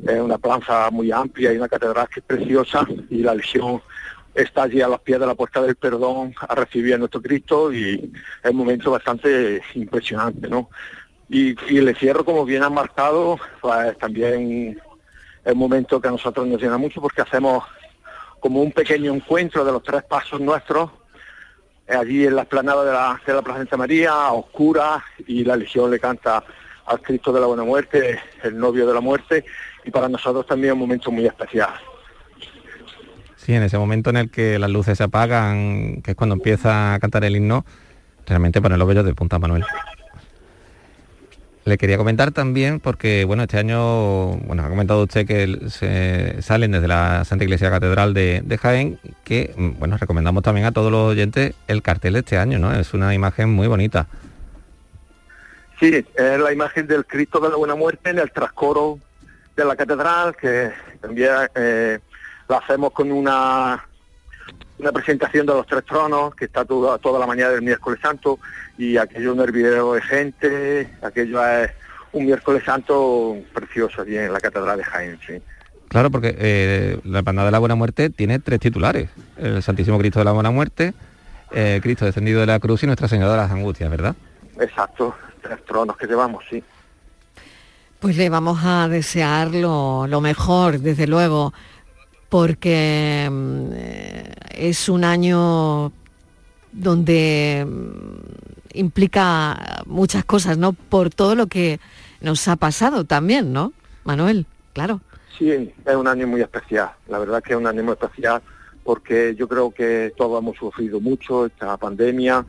es 0.06 0.19
una 0.19 0.38
plaza 0.38 0.89
muy 0.91 1.10
amplia 1.10 1.53
y 1.53 1.58
una 1.58 1.69
catedral 1.69 2.10
que 2.10 2.19
es 2.19 2.25
preciosa 2.25 2.86
y 3.10 3.19
la 3.23 3.34
legión 3.34 3.82
está 4.36 4.63
allí 4.63 4.82
a 4.82 4.89
los 4.89 4.99
pies 4.99 5.21
de 5.21 5.25
la 5.25 5.36
puerta 5.36 5.62
del 5.62 5.77
perdón 5.77 6.36
a 6.38 6.53
recibir 6.53 6.95
a 6.95 6.97
nuestro 6.97 7.21
Cristo 7.21 7.71
y 7.71 8.12
es 8.43 8.51
un 8.51 8.58
momento 8.58 8.91
bastante 8.91 9.62
impresionante, 9.75 10.49
¿no? 10.49 10.69
Y, 11.30 11.56
el 11.77 11.88
encierro, 11.88 12.25
como 12.25 12.43
bien 12.43 12.63
han 12.63 12.73
marcado, 12.73 13.39
pues 13.62 13.97
también 13.97 14.77
es 15.45 15.53
un 15.53 15.60
momento 15.60 16.01
que 16.01 16.10
a 16.10 16.12
nosotros 16.12 16.45
nos 16.45 16.62
llena 16.62 16.77
mucho 16.77 17.01
porque 17.01 17.21
hacemos 17.21 17.63
como 18.41 18.62
un 18.62 18.73
pequeño 18.73 19.13
encuentro 19.13 19.63
de 19.63 19.71
los 19.71 19.82
tres 19.82 20.03
pasos 20.03 20.41
nuestros 20.41 20.91
allí 21.88 22.26
en 22.26 22.36
la 22.36 22.43
explanada 22.43 22.84
de 22.84 22.91
la, 22.91 23.21
de 23.26 23.34
la 23.34 23.41
Plaza 23.41 23.78
María, 23.78 24.12
a 24.12 24.34
oscuras, 24.34 25.02
y 25.26 25.43
la 25.43 25.56
Legión 25.56 25.91
le 25.91 26.00
canta 26.00 26.43
al 26.86 27.02
Cristo 27.02 27.32
de 27.32 27.39
la 27.39 27.47
Buena 27.47 27.63
Muerte, 27.63 28.19
el 28.43 28.58
novio 28.58 28.88
de 28.88 28.93
la 28.93 29.02
muerte, 29.02 29.45
y 29.84 29.91
para 29.91 30.10
nosotros 30.10 30.45
también 30.45 30.73
un 30.73 30.80
momento 30.80 31.12
muy 31.12 31.26
especial. 31.26 31.69
Sí, 33.36 33.54
en 33.54 33.63
ese 33.63 33.78
momento 33.78 34.10
en 34.10 34.17
el 34.17 34.30
que 34.30 34.60
las 34.60 34.69
luces 34.69 34.97
se 34.97 35.06
apagan, 35.06 36.02
que 36.02 36.12
es 36.12 36.17
cuando 36.17 36.36
empieza 36.36 36.93
a 36.93 37.00
cantar 37.00 37.23
el 37.23 37.36
himno, 37.36 37.65
realmente 38.26 38.62
pone 38.62 38.78
los 38.78 38.88
vellos 38.88 39.06
de 39.06 39.13
punta 39.13 39.39
Manuel. 39.39 39.63
Le 41.67 41.77
quería 41.77 41.97
comentar 41.97 42.32
también, 42.32 42.80
porque 42.80 43.25
bueno, 43.25 43.43
este 43.43 43.58
año, 43.58 44.38
bueno, 44.38 44.63
ha 44.63 44.69
comentado 44.69 45.03
usted 45.03 45.27
que 45.27 46.39
salen 46.41 46.71
desde 46.71 46.88
la 46.88 47.25
Santa 47.25 47.43
Iglesia 47.43 47.69
Catedral 47.69 48.13
de, 48.13 48.58
Jaén, 48.58 48.97
que 49.25 49.53
mm, 49.53 49.71
bueno, 49.77 49.97
recomendamos 49.97 50.43
también 50.43 50.65
a 50.65 50.71
todos 50.71 50.89
los 50.89 51.12
oyentes 51.12 51.56
el 51.67 51.82
cartel 51.82 52.13
de 52.13 52.19
este 52.19 52.38
año, 52.38 52.58
¿no? 52.58 52.73
Es 52.73 52.93
una 52.93 53.13
imagen 53.13 53.49
muy 53.49 53.67
bonita. 53.67 54.08
Sí, 55.77 56.06
es 56.15 56.39
la 56.39 56.53
imagen 56.53 56.88
del 56.88 57.06
Cristo 57.06 57.41
de 57.41 57.49
la 57.49 57.58
Buena 57.58 57.75
Muerte 57.75 58.12
en 58.12 58.19
el 58.19 58.32
trascoro 58.32 58.99
de 59.53 59.65
la 59.65 59.75
catedral, 59.75 60.38
que 60.38 60.71
también 61.01 61.32
eh, 61.53 61.99
la 62.47 62.60
hacemos 62.60 62.93
con 62.93 63.12
una 63.12 63.87
una 64.80 64.92
presentación 64.92 65.46
de 65.46 65.54
los 65.54 65.66
tres 65.66 65.84
tronos 65.86 66.36
que 66.36 66.46
está 66.46 66.63
toda, 66.66 66.98
toda 66.98 67.20
la 67.20 67.26
mañana 67.26 67.52
del 67.52 67.62
miércoles 67.62 68.00
santo 68.02 68.40
y 68.78 68.98
aquello 68.98 69.34
un 69.34 69.40
hervidero 69.40 69.94
de 69.94 70.02
gente, 70.02 70.90
aquello 71.02 71.46
es 71.46 71.72
un 72.12 72.26
miércoles 72.26 72.63
santo 72.63 73.38
precioso 73.54 74.02
allí 74.02 74.18
en 74.18 74.32
la 74.32 74.40
catedral 74.40 74.78
de 74.78 74.84
Jaén, 74.84 75.20
sí. 75.26 75.42
Claro, 75.90 76.12
porque 76.12 76.36
eh, 76.38 77.00
la 77.06 77.20
Hermandad 77.20 77.46
de 77.46 77.52
la 77.52 77.60
Buena 77.60 77.76
Muerte 77.76 78.10
tiene 78.10 78.40
tres 78.40 78.60
titulares, 78.60 79.10
el 79.38 79.63
Santísimo 79.63 79.98
Cristo 79.98 80.20
de 80.20 80.26
la 80.26 80.34
Buena 80.34 80.52
Muerte, 80.52 80.94
eh, 81.52 81.80
Cristo 81.82 82.06
descendido 82.06 82.42
de 82.42 82.46
la 82.46 82.60
cruz 82.60 82.84
y 82.84 82.88
Nuestra 82.88 83.08
Señora 83.08 83.32
de 83.32 83.38
las 83.38 83.52
Angustias, 83.52 83.90
¿verdad? 83.90 84.16
Exacto, 84.60 85.16
tres 85.42 85.63
tronos 85.66 85.96
que 85.98 86.06
llevamos, 86.06 86.44
sí. 86.50 86.63
Pues 88.00 88.16
le 88.18 88.30
vamos 88.30 88.60
a 88.63 88.88
desear 88.88 89.48
lo, 89.48 90.06
lo 90.08 90.22
mejor, 90.22 90.80
desde 90.80 91.08
luego 91.08 91.54
porque 92.30 93.28
mm, 93.32 93.70
eh, 93.74 94.34
es 94.52 94.90
un 94.90 95.04
año 95.04 95.92
donde 96.72 97.66
mm, 97.68 98.78
implica 98.78 99.84
muchas 99.86 100.26
cosas, 100.26 100.58
¿no? 100.58 100.74
Por 100.74 101.10
todo 101.10 101.36
lo 101.36 101.48
que 101.48 101.80
nos 102.22 102.48
ha 102.48 102.56
pasado 102.56 103.04
también, 103.06 103.54
¿no? 103.54 103.74
Manuel, 104.04 104.46
claro. 104.74 105.02
Sí, 105.38 105.52
es 105.52 105.96
un 105.96 106.08
año 106.08 106.28
muy 106.28 106.42
especial. 106.42 106.92
La 107.08 107.20
verdad 107.20 107.44
que 107.44 107.54
es 107.54 107.60
un 107.60 107.68
año 107.68 107.84
muy 107.84 107.94
especial 107.94 108.42
porque 108.84 109.36
yo 109.36 109.48
creo 109.48 109.72
que 109.72 110.13
todos 110.16 110.42
hemos 110.42 110.58
sufrido 110.58 111.00
mucho 111.00 111.46
esta 111.46 111.76
pandemia. 111.78 112.46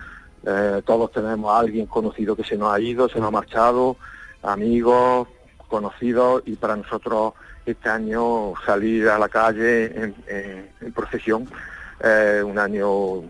Eh, 0.46 0.82
todos 0.86 1.10
tenemos 1.10 1.50
a 1.50 1.58
alguien 1.58 1.86
conocido 1.86 2.36
que 2.36 2.44
se 2.44 2.56
nos 2.56 2.72
ha 2.72 2.80
ido, 2.80 3.08
se 3.08 3.18
nos 3.18 3.28
ha 3.28 3.32
marchado, 3.32 3.96
amigos, 4.42 5.26
conocidos 5.66 6.44
y 6.46 6.54
para 6.54 6.76
nosotros 6.76 7.34
este 7.70 7.88
año 7.88 8.54
salir 8.64 9.08
a 9.08 9.18
la 9.18 9.28
calle 9.28 10.12
en, 10.30 10.92
procesión 10.92 11.48
es 12.02 12.42
un 12.42 12.58
año 12.58 13.22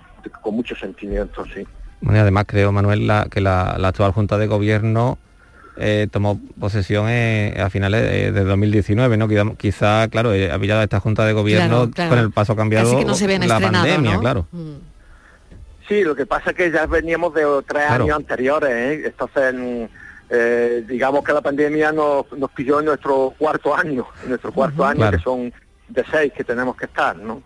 con 0.43 0.55
muchos 0.55 0.79
sentimientos, 0.79 1.49
sí. 1.55 1.67
Bueno, 2.01 2.21
además 2.21 2.45
creo, 2.47 2.71
Manuel, 2.71 3.11
que 3.31 3.41
la, 3.41 3.71
actual 3.73 4.13
Junta 4.13 4.39
de 4.39 4.47
Gobierno 4.47 5.19
eh, 5.77 6.07
tomó 6.11 6.41
posesión 6.59 7.07
eh, 7.09 7.57
a 7.61 7.71
finales 7.71 8.35
de, 8.35 8.45
2019, 8.45 9.17
¿no? 9.17 9.57
Quizá, 9.57 10.09
claro, 10.09 10.33
eh, 10.33 10.51
había 10.51 10.75
dado 10.75 10.85
esta 10.85 11.01
Junta 11.01 11.25
de 11.25 11.33
Gobierno 11.33 11.91
con 11.91 12.19
el 12.19 12.31
paso 12.31 12.55
cambiado 12.57 13.05
no 13.05 13.15
se 13.15 13.39
la 13.39 13.61
pandemia, 13.61 14.19
claro. 14.19 14.47
Mm. 14.53 14.75
Sí, 15.89 16.05
lo 16.05 16.15
que 16.15 16.27
pasa 16.27 16.51
es 16.51 16.57
que 16.57 16.71
ya 16.71 16.85
veníamos 16.87 17.33
de 17.33 17.45
tres 17.67 17.91
años 17.91 18.15
anteriores, 18.15 19.07
entonces 19.07 19.55
digamos 20.87 21.25
que 21.25 21.33
la 21.33 21.41
pandemia 21.41 21.93
nos, 21.93 22.27
pilló 22.55 22.81
en 22.81 22.87
nuestro 22.87 23.35
cuarto 23.39 23.75
año, 23.75 24.07
en 24.23 24.31
nuestro 24.31 24.53
cuarto 24.53 24.85
año, 24.85 25.11
que 25.11 25.19
son 25.19 25.53
de 25.89 26.05
seis 26.11 26.33
que 26.37 26.45
tenemos 26.45 26.77
que 26.77 26.85
estar, 26.87 27.17
¿no? 27.17 27.43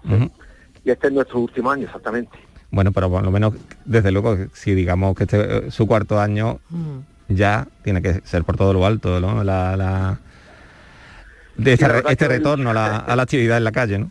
Y 0.85 0.91
este 0.91 1.07
es 1.07 1.13
nuestro 1.13 1.41
último 1.41 1.71
año, 1.71 1.87
exactamente. 1.87 2.37
Bueno, 2.73 2.91
pero 2.91 3.11
por 3.11 3.23
lo 3.23 3.31
menos, 3.31 3.55
desde 3.85 4.11
luego, 4.11 4.37
si 4.55 4.75
digamos 4.75 5.15
que 5.15 5.25
este 5.25 5.71
su 5.71 5.87
cuarto 5.87 6.19
año, 6.19 6.59
ya 7.29 7.67
tiene 7.85 8.03
que 8.03 8.23
ser 8.25 8.45
por 8.45 8.57
todo 8.57 8.73
lo 8.73 8.87
alto, 8.87 9.21
¿no? 9.21 9.45
La, 9.45 10.19
de 11.57 11.73
este 11.75 12.29
retorno 12.29 12.71
a 12.71 12.75
la, 12.75 13.23
actividad 13.23 13.59
en 13.59 13.65
la 13.65 13.73
calle, 13.73 13.99
¿no? 13.99 14.11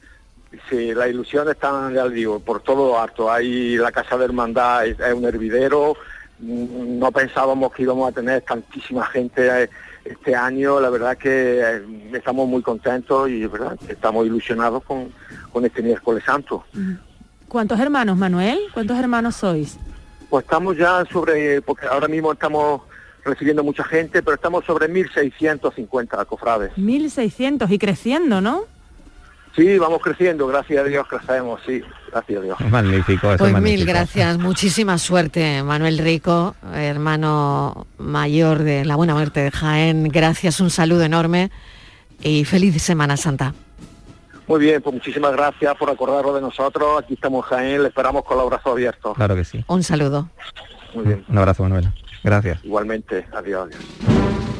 Sí, 0.69 0.93
la 0.93 1.07
ilusión 1.07 1.49
está, 1.49 1.91
ya 1.91 2.07
digo, 2.07 2.39
por 2.39 2.61
todo 2.61 2.89
lo 2.89 3.01
alto. 3.01 3.31
Hay 3.31 3.77
la 3.77 3.91
Casa 3.91 4.17
de 4.17 4.25
Hermandad, 4.25 4.85
es, 4.85 4.97
un 5.13 5.25
hervidero, 5.25 5.95
no 6.41 7.11
pensábamos 7.11 7.71
que 7.71 7.83
íbamos 7.83 8.09
a 8.09 8.11
tener 8.11 8.41
tantísima 8.41 9.05
gente 9.05 9.69
este 10.03 10.35
año, 10.35 10.79
la 10.79 10.89
verdad 10.89 11.17
que 11.17 11.61
eh, 11.61 11.81
estamos 12.13 12.47
muy 12.47 12.61
contentos 12.61 13.29
y 13.29 13.45
verdad 13.45 13.77
estamos 13.87 14.25
ilusionados 14.25 14.83
con, 14.83 15.11
con 15.51 15.65
este 15.65 15.83
miércoles 15.83 16.23
santo. 16.23 16.63
¿Cuántos 17.47 17.79
hermanos, 17.79 18.17
Manuel? 18.17 18.59
¿Cuántos 18.73 18.97
hermanos 18.97 19.35
sois? 19.35 19.77
Pues 20.29 20.45
estamos 20.45 20.77
ya 20.77 21.03
sobre, 21.11 21.61
porque 21.61 21.85
ahora 21.85 22.07
mismo 22.07 22.31
estamos 22.31 22.81
recibiendo 23.23 23.63
mucha 23.63 23.83
gente, 23.83 24.23
pero 24.23 24.35
estamos 24.35 24.65
sobre 24.65 24.87
1.650 24.89 26.25
cofrades. 26.25 26.71
1.600 26.77 27.69
y 27.69 27.77
creciendo, 27.77 28.41
¿no? 28.41 28.63
Sí, 29.55 29.77
vamos 29.77 30.01
creciendo, 30.01 30.47
gracias 30.47 30.79
a 30.79 30.83
Dios 30.85 31.05
crecemos, 31.07 31.59
sí, 31.65 31.81
gracias 32.11 32.39
a 32.39 32.41
Dios. 32.41 32.59
Magnífico, 32.69 33.27
Pues 33.37 33.61
mil 33.61 33.85
gracias, 33.85 34.37
muchísima 34.37 34.97
suerte, 34.97 35.61
Manuel 35.61 35.97
Rico, 35.97 36.55
hermano 36.73 37.85
mayor 37.97 38.59
de 38.59 38.85
la 38.85 38.95
Buena 38.95 39.13
Muerte 39.13 39.41
de 39.41 39.51
Jaén. 39.51 40.07
Gracias, 40.07 40.61
un 40.61 40.69
saludo 40.69 41.03
enorme 41.03 41.51
y 42.21 42.45
feliz 42.45 42.81
Semana 42.81 43.17
Santa. 43.17 43.53
Muy 44.47 44.59
bien, 44.59 44.81
pues 44.81 44.93
muchísimas 44.95 45.33
gracias 45.33 45.75
por 45.77 45.89
acordarlo 45.89 46.33
de 46.33 46.41
nosotros. 46.41 47.03
Aquí 47.03 47.15
estamos 47.15 47.45
Jaén, 47.45 47.81
le 47.81 47.89
esperamos 47.89 48.23
con 48.23 48.37
los 48.37 48.49
brazos 48.49 48.71
abiertos. 48.71 49.15
Claro 49.15 49.35
que 49.35 49.43
sí. 49.43 49.63
Un 49.67 49.83
saludo. 49.83 50.29
Muy 50.93 51.05
bien. 51.05 51.25
Un 51.27 51.37
abrazo, 51.37 51.63
Manuel. 51.63 51.89
Gracias. 52.23 52.63
Igualmente, 52.63 53.25
adiós. 53.33 53.69
adiós. 53.69 54.50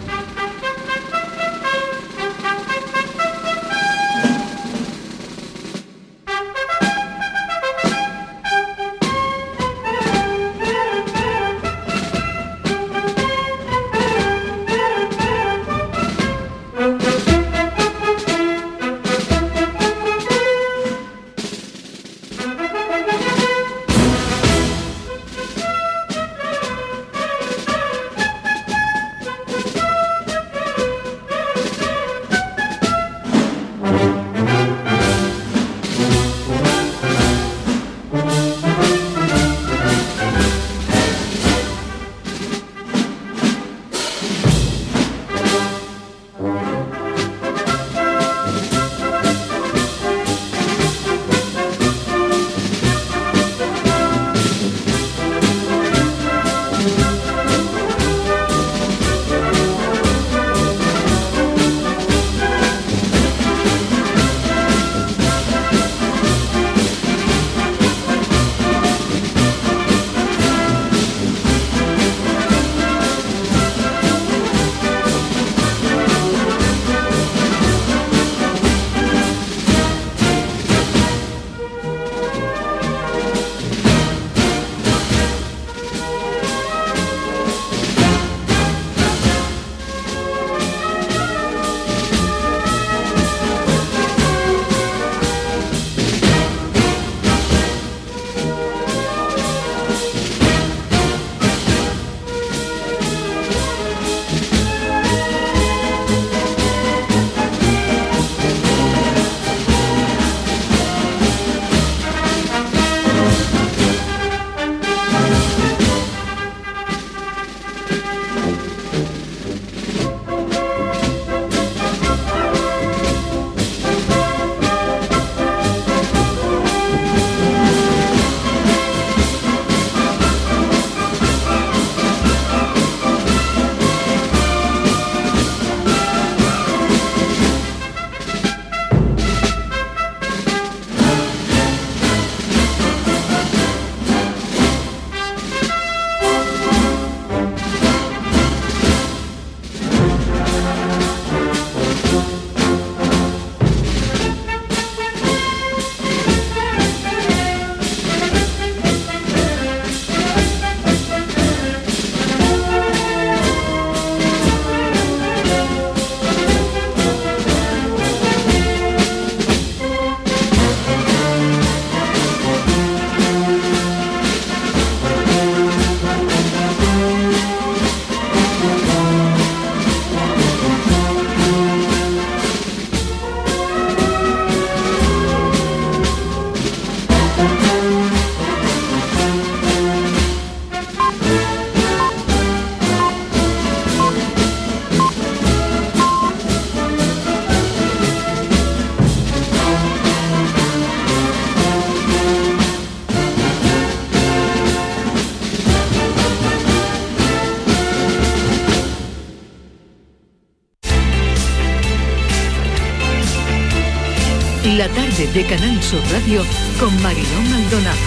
La 214.82 214.88
tarde 214.88 215.28
de 215.32 215.46
Canal 215.46 215.80
Sur 215.84 216.00
Radio 216.12 216.44
con 216.80 216.90
Mariló 217.04 217.28
Maldonado. 217.52 218.00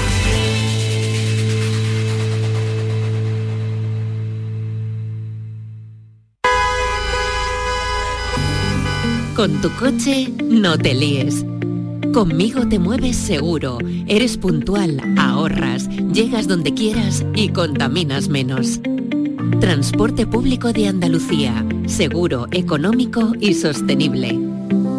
Con 9.37 9.61
tu 9.61 9.71
coche 9.77 10.33
no 10.43 10.77
te 10.77 10.95
líes. 10.95 11.47
Conmigo 12.13 12.67
te 12.69 12.81
mueves 12.81 13.19
seguro, 13.19 13.79
eres 14.09 14.37
puntual, 14.37 15.01
ahorras, 15.17 15.89
llegas 16.13 16.49
donde 16.49 16.75
quieras 16.75 17.25
y 17.37 17.51
contaminas 17.51 18.29
menos. 18.29 18.81
Transporte 19.61 20.27
público 20.27 20.73
de 20.73 20.89
Andalucía, 20.89 21.65
seguro, 21.87 22.49
económico 22.51 23.33
y 23.39 23.55
sostenible. 23.55 24.37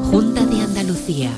Junta 0.09 0.45
de 0.45 0.61
Andalucía. 0.61 1.37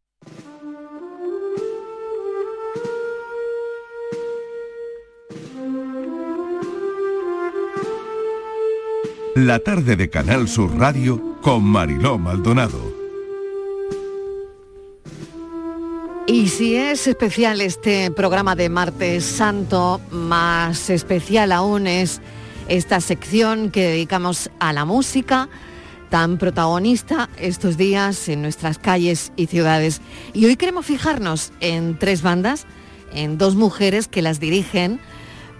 La 9.35 9.59
tarde 9.59 9.95
de 9.95 10.09
Canal 10.09 10.49
Sur 10.49 10.77
Radio 10.77 11.37
con 11.41 11.63
Mariló 11.63 12.17
Maldonado. 12.17 12.93
Y 16.27 16.49
si 16.49 16.75
es 16.75 17.07
especial 17.07 17.61
este 17.61 18.11
programa 18.11 18.57
de 18.57 18.67
Martes 18.67 19.23
Santo, 19.23 20.01
más 20.11 20.89
especial 20.89 21.53
aún 21.53 21.87
es 21.87 22.19
esta 22.67 22.99
sección 22.99 23.71
que 23.71 23.87
dedicamos 23.87 24.51
a 24.59 24.73
la 24.73 24.83
música, 24.83 25.47
tan 26.09 26.37
protagonista 26.37 27.29
estos 27.37 27.77
días 27.77 28.27
en 28.27 28.41
nuestras 28.41 28.79
calles 28.79 29.31
y 29.37 29.47
ciudades. 29.47 30.01
Y 30.33 30.45
hoy 30.45 30.57
queremos 30.57 30.85
fijarnos 30.85 31.53
en 31.61 31.97
tres 31.97 32.21
bandas, 32.21 32.65
en 33.13 33.37
dos 33.37 33.55
mujeres 33.55 34.09
que 34.09 34.21
las 34.21 34.41
dirigen, 34.41 34.99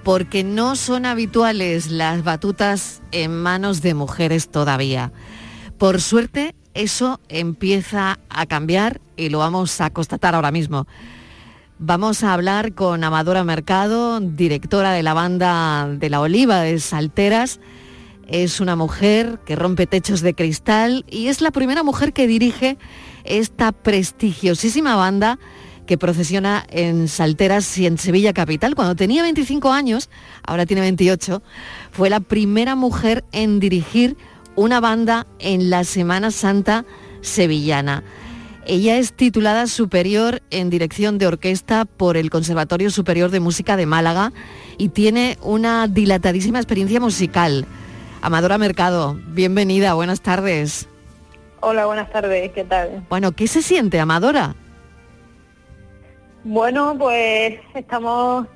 porque 0.04 0.44
no 0.44 0.76
son 0.76 1.06
habituales 1.06 1.92
las 1.92 2.24
batutas 2.24 3.02
en 3.12 3.36
manos 3.36 3.82
de 3.82 3.94
mujeres 3.94 4.50
todavía. 4.50 5.12
Por 5.78 6.02
suerte, 6.02 6.56
eso 6.74 7.20
empieza 7.30 8.20
a 8.30 8.46
cambiar 8.46 9.02
y 9.18 9.30
lo 9.30 9.40
vamos 9.40 9.82
a 9.82 9.90
constatar 9.90 10.36
ahora 10.36 10.52
mismo. 10.52 10.88
Vamos 11.80 12.24
a 12.24 12.34
hablar 12.34 12.74
con 12.74 13.04
Amadora 13.04 13.44
Mercado, 13.44 14.20
directora 14.20 14.92
de 14.92 15.04
la 15.04 15.14
banda 15.14 15.88
de 15.88 16.10
la 16.10 16.22
Oliva 16.22 16.62
de 16.62 16.80
Salteras. 16.80 17.60
Es 18.28 18.60
una 18.60 18.76
mujer 18.76 19.40
que 19.46 19.56
rompe 19.56 19.88
techos 19.88 20.22
de 20.22 20.36
cristal 20.36 21.06
y 21.10 21.28
es 21.28 21.42
la 21.42 21.52
primera 21.52 21.84
mujer 21.84 22.14
que 22.14 22.28
dirige 22.28 22.78
esta 23.24 23.72
prestigiosísima 23.72 24.96
banda 24.96 25.40
que 25.92 25.98
procesiona 25.98 26.66
en 26.70 27.10
Salteras 27.10 27.78
y 27.78 27.86
en 27.86 27.98
Sevilla 27.98 28.32
Capital. 28.32 28.76
Cuando 28.76 28.96
tenía 28.96 29.24
25 29.24 29.74
años, 29.74 30.10
ahora 30.42 30.66
tiene 30.66 30.80
28, 30.80 31.44
fue 31.92 32.10
la 32.10 32.22
primera 32.22 32.76
mujer 32.76 33.26
en 33.34 33.60
dirigir 33.60 34.16
una 34.56 34.80
banda 34.80 35.28
en 35.40 35.70
la 35.70 35.84
Semana 35.84 36.32
Santa 36.32 36.86
sevillana. 37.20 38.06
Ella 38.66 39.00
es 39.00 39.12
titulada 39.12 39.68
superior 39.68 40.42
en 40.50 40.70
dirección 40.70 41.18
de 41.18 41.28
orquesta 41.28 41.84
por 41.84 42.16
el 42.16 42.30
Conservatorio 42.30 42.90
Superior 42.90 43.30
de 43.30 43.42
Música 43.42 43.76
de 43.76 43.86
Málaga 43.86 44.32
y 44.78 44.88
tiene 44.88 45.38
una 45.42 45.90
dilatadísima 45.90 46.60
experiencia 46.60 47.02
musical. 47.02 47.66
Amadora 48.22 48.58
Mercado, 48.58 49.20
bienvenida, 49.28 49.94
buenas 49.94 50.22
tardes. 50.22 50.88
Hola, 51.60 51.86
buenas 51.86 52.10
tardes, 52.14 52.50
¿qué 52.54 52.64
tal? 52.64 53.06
Bueno, 53.10 53.34
¿qué 53.34 53.50
se 53.50 53.62
siente, 53.62 54.00
Amadora? 54.00 54.56
Bueno, 56.44 56.96
pues 56.98 57.60
estamos 57.76 58.48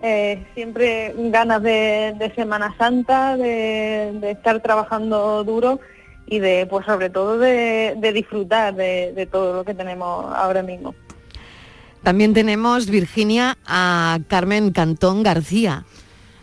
eh, 0.00 0.44
siempre 0.54 1.12
ganas 1.16 1.62
de, 1.62 2.32
Semana 2.36 2.74
Santa, 2.78 3.36
de, 3.36 4.30
estar 4.30 4.60
trabajando 4.60 5.42
duro 5.42 5.80
y 6.26 6.38
de, 6.38 6.66
pues 6.70 6.86
sobre 6.86 7.10
todo 7.10 7.38
de, 7.38 7.96
disfrutar 8.14 8.74
de, 8.74 9.28
todo 9.30 9.56
lo 9.56 9.64
que 9.64 9.74
tenemos 9.74 10.32
ahora 10.34 10.62
mismo. 10.62 10.94
También 12.04 12.32
tenemos, 12.32 12.88
Virginia, 12.88 13.58
a 13.66 14.18
Carmen 14.28 14.72
Cantón 14.72 15.22
García. 15.22 15.84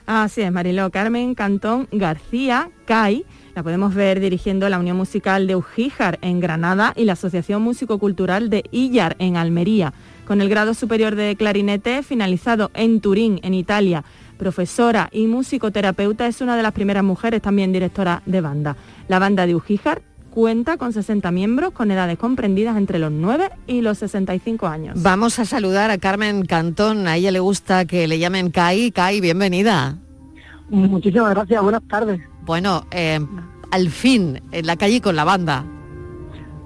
Así 0.06 0.42
es, 0.42 0.52
Mariló. 0.52 0.90
Carmen 0.90 1.36
Cantón 1.36 1.88
García, 1.92 2.72
CAI, 2.86 3.26
la 3.56 3.64
podemos 3.64 3.94
ver 3.94 4.20
dirigiendo 4.20 4.68
la 4.70 4.80
Unión 4.80 4.98
Musical 4.98 5.48
de 5.48 5.56
Ujíjar 5.56 6.18
en 6.22 6.40
Granada 6.40 6.94
y 6.96 7.04
la 7.04 7.14
Asociación 7.14 7.62
Músico 7.62 8.00
Cultural 8.00 8.50
de 8.50 8.64
Illar 8.72 9.16
en 9.20 9.38
Almería 9.38 9.94
con 10.30 10.42
el 10.42 10.50
grado 10.50 10.76
superior 10.76 11.16
de 11.16 11.36
clarinete 11.36 12.04
finalizado 12.04 12.70
en 12.76 13.02
Turín, 13.02 13.40
en 13.42 13.56
Italia. 13.56 14.04
Profesora 14.38 15.10
y 15.12 15.26
musicoterapeuta, 15.26 16.28
es 16.28 16.42
una 16.42 16.56
de 16.56 16.62
las 16.62 16.72
primeras 16.72 17.04
mujeres 17.04 17.42
también 17.42 17.74
directora 17.74 18.22
de 18.28 18.40
banda. 18.40 18.78
La 19.08 19.18
banda 19.18 19.48
de 19.48 19.56
Ujíjar 19.56 20.04
cuenta 20.30 20.78
con 20.78 20.94
60 20.94 21.32
miembros 21.32 21.72
con 21.72 21.90
edades 21.90 22.20
comprendidas 22.20 22.78
entre 22.78 23.00
los 23.00 23.12
9 23.12 23.50
y 23.66 23.82
los 23.82 23.98
65 23.98 24.68
años. 24.68 25.02
Vamos 25.02 25.40
a 25.40 25.46
saludar 25.46 25.90
a 25.90 25.98
Carmen 25.98 26.46
Cantón, 26.46 27.08
a 27.08 27.18
ella 27.18 27.32
le 27.32 27.40
gusta 27.40 27.86
que 27.86 28.08
le 28.08 28.20
llamen 28.20 28.52
Kai. 28.52 28.92
Kai, 28.92 29.22
bienvenida. 29.22 29.98
Muchísimas 30.70 31.32
gracias, 31.32 31.60
buenas 31.60 31.82
tardes. 31.88 32.22
Bueno, 32.46 32.86
eh, 32.92 33.20
al 33.72 33.90
fin, 33.90 34.44
en 34.52 34.68
la 34.68 34.76
calle 34.76 35.02
con 35.02 35.16
la 35.16 35.24
banda 35.24 35.66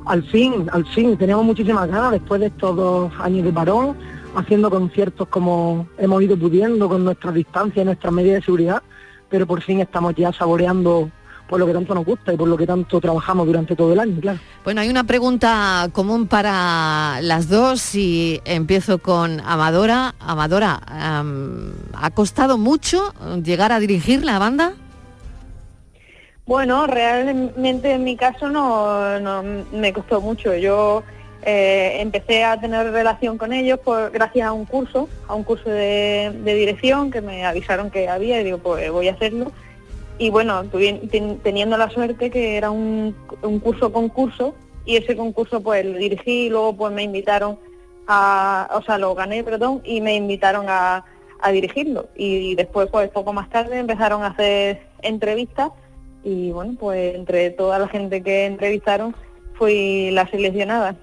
al 0.05 0.23
fin, 0.23 0.67
al 0.71 0.85
fin, 0.87 1.17
teníamos 1.17 1.45
muchísimas 1.45 1.87
ganas 1.87 2.11
después 2.11 2.41
de 2.41 2.47
estos 2.47 2.75
dos 2.75 3.11
años 3.19 3.45
de 3.45 3.53
parón, 3.53 3.97
haciendo 4.35 4.69
conciertos 4.69 5.27
como 5.27 5.87
hemos 5.97 6.21
ido 6.21 6.37
pudiendo 6.37 6.89
con 6.89 7.03
nuestra 7.03 7.31
distancia 7.31 7.81
y 7.81 7.85
nuestras 7.85 8.13
medidas 8.13 8.41
de 8.41 8.45
seguridad, 8.45 8.81
pero 9.29 9.45
por 9.45 9.61
fin 9.61 9.79
estamos 9.79 10.15
ya 10.15 10.31
saboreando 10.33 11.09
por 11.47 11.59
lo 11.59 11.67
que 11.67 11.73
tanto 11.73 11.93
nos 11.93 12.05
gusta 12.05 12.33
y 12.33 12.37
por 12.37 12.47
lo 12.47 12.57
que 12.57 12.65
tanto 12.65 12.99
trabajamos 12.99 13.45
durante 13.45 13.75
todo 13.75 13.93
el 13.93 13.99
año, 13.99 14.19
claro. 14.19 14.39
Bueno, 14.63 14.81
hay 14.81 14.89
una 14.89 15.03
pregunta 15.03 15.89
común 15.91 16.27
para 16.27 17.19
las 17.21 17.47
dos 17.49 17.93
y 17.95 18.41
empiezo 18.45 18.97
con 18.97 19.39
Amadora. 19.41 20.15
Amadora, 20.19 20.81
¿ha 20.87 22.09
costado 22.11 22.57
mucho 22.57 23.13
llegar 23.43 23.71
a 23.71 23.79
dirigir 23.79 24.23
la 24.23 24.39
banda? 24.39 24.73
Bueno, 26.45 26.87
realmente 26.87 27.93
en 27.93 28.03
mi 28.03 28.17
caso 28.17 28.49
no, 28.49 29.43
me 29.71 29.93
costó 29.93 30.19
mucho. 30.19 30.53
Yo 30.55 31.03
eh, 31.41 31.97
empecé 32.01 32.43
a 32.43 32.59
tener 32.59 32.91
relación 32.91 33.37
con 33.37 33.53
ellos 33.53 33.79
por, 33.79 34.11
gracias 34.11 34.47
a 34.47 34.51
un 34.51 34.65
curso, 34.65 35.07
a 35.27 35.35
un 35.35 35.43
curso 35.43 35.69
de, 35.69 36.33
dirección 36.43 37.11
que 37.11 37.21
me 37.21 37.45
avisaron 37.45 37.89
que 37.89 38.09
había 38.09 38.41
y 38.41 38.43
digo, 38.43 38.57
pues 38.57 38.91
voy 38.91 39.07
a 39.07 39.13
hacerlo. 39.13 39.53
Y 40.17 40.29
bueno, 40.29 40.65
teniendo 41.43 41.77
la 41.77 41.89
suerte 41.89 42.29
que 42.29 42.57
era 42.57 42.71
un, 42.71 43.15
curso 43.63 43.93
concurso 43.93 44.53
y 44.85 44.97
ese 44.97 45.15
concurso 45.15 45.61
pues 45.61 45.85
lo 45.85 45.97
dirigí 45.97 46.47
y 46.47 46.49
luego 46.49 46.75
pues 46.75 46.91
me 46.91 47.03
invitaron 47.03 47.57
a, 48.05 48.69
o 48.73 48.81
sea, 48.81 48.97
lo 48.97 49.15
gané, 49.15 49.45
perdón, 49.45 49.81
y 49.85 50.01
me 50.01 50.15
invitaron 50.15 50.65
a, 50.67 51.05
a 51.39 51.51
dirigirlo. 51.51 52.09
Y 52.17 52.55
después 52.55 52.89
pues 52.91 53.09
poco 53.11 53.31
más 53.31 53.49
tarde 53.49 53.79
empezaron 53.79 54.23
a 54.23 54.27
hacer 54.27 54.81
entrevistas 55.01 55.71
y 56.23 56.51
bueno, 56.51 56.75
pues 56.79 57.15
entre 57.15 57.49
toda 57.51 57.79
la 57.79 57.87
gente 57.87 58.21
que 58.21 58.45
entrevistaron 58.45 59.15
fui 59.53 60.11
la 60.11 60.27
seleccionada. 60.27 60.95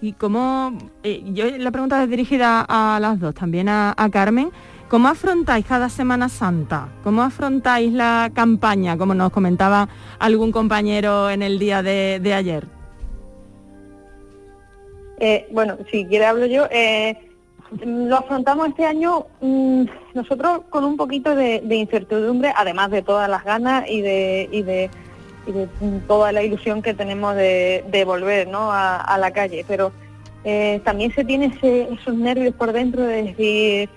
Y 0.00 0.12
cómo, 0.12 0.78
eh, 1.02 1.22
yo 1.26 1.44
la 1.58 1.70
pregunta 1.70 2.02
es 2.02 2.08
dirigida 2.08 2.64
a 2.66 2.98
las 3.00 3.20
dos, 3.20 3.34
también 3.34 3.68
a, 3.68 3.94
Carmen, 4.10 4.50
¿cómo 4.88 5.08
afrontáis 5.08 5.66
cada 5.66 5.88
Semana 5.90 6.28
Santa? 6.28 6.88
¿Cómo 7.04 7.22
afrontáis 7.22 7.92
la 7.92 8.30
campaña, 8.34 8.96
como 8.96 9.14
nos 9.14 9.30
comentaba 9.30 9.88
algún 10.18 10.52
compañero 10.52 11.28
en 11.28 11.42
el 11.42 11.58
día 11.58 11.82
de, 11.82 12.32
ayer? 12.34 12.66
Eh, 15.18 15.46
bueno, 15.50 15.76
si 15.90 16.06
quiere 16.06 16.26
hablo 16.26 16.46
yo. 16.46 16.66
Eh, 16.70 17.25
lo 17.84 18.16
afrontamos 18.16 18.68
este 18.68 18.84
año 18.84 19.26
mm, 19.40 19.84
nosotros 20.14 20.62
con 20.70 20.84
un 20.84 20.96
poquito 20.96 21.34
de, 21.34 21.62
incertidumbre, 21.70 22.52
además 22.56 22.90
de 22.90 23.02
todas 23.02 23.28
las 23.28 23.44
ganas 23.44 23.84
y 23.88 24.00
de, 24.00 24.48
y 24.52 24.62
de 24.62 24.90
de 25.52 25.68
toda 26.06 26.32
la 26.32 26.42
ilusión 26.42 26.82
que 26.82 26.94
tenemos 26.94 27.34
de, 27.36 28.04
volver 28.06 28.48
¿no? 28.48 28.70
a, 28.72 29.16
la 29.18 29.30
calle. 29.30 29.64
Pero 29.66 29.92
eh, 30.44 30.80
también 30.84 31.12
se 31.14 31.24
tiene 31.24 31.52
esos 31.62 32.14
nervios 32.14 32.54
por 32.54 32.72
dentro 32.72 33.02
de 33.02 33.22
decir 33.22 33.88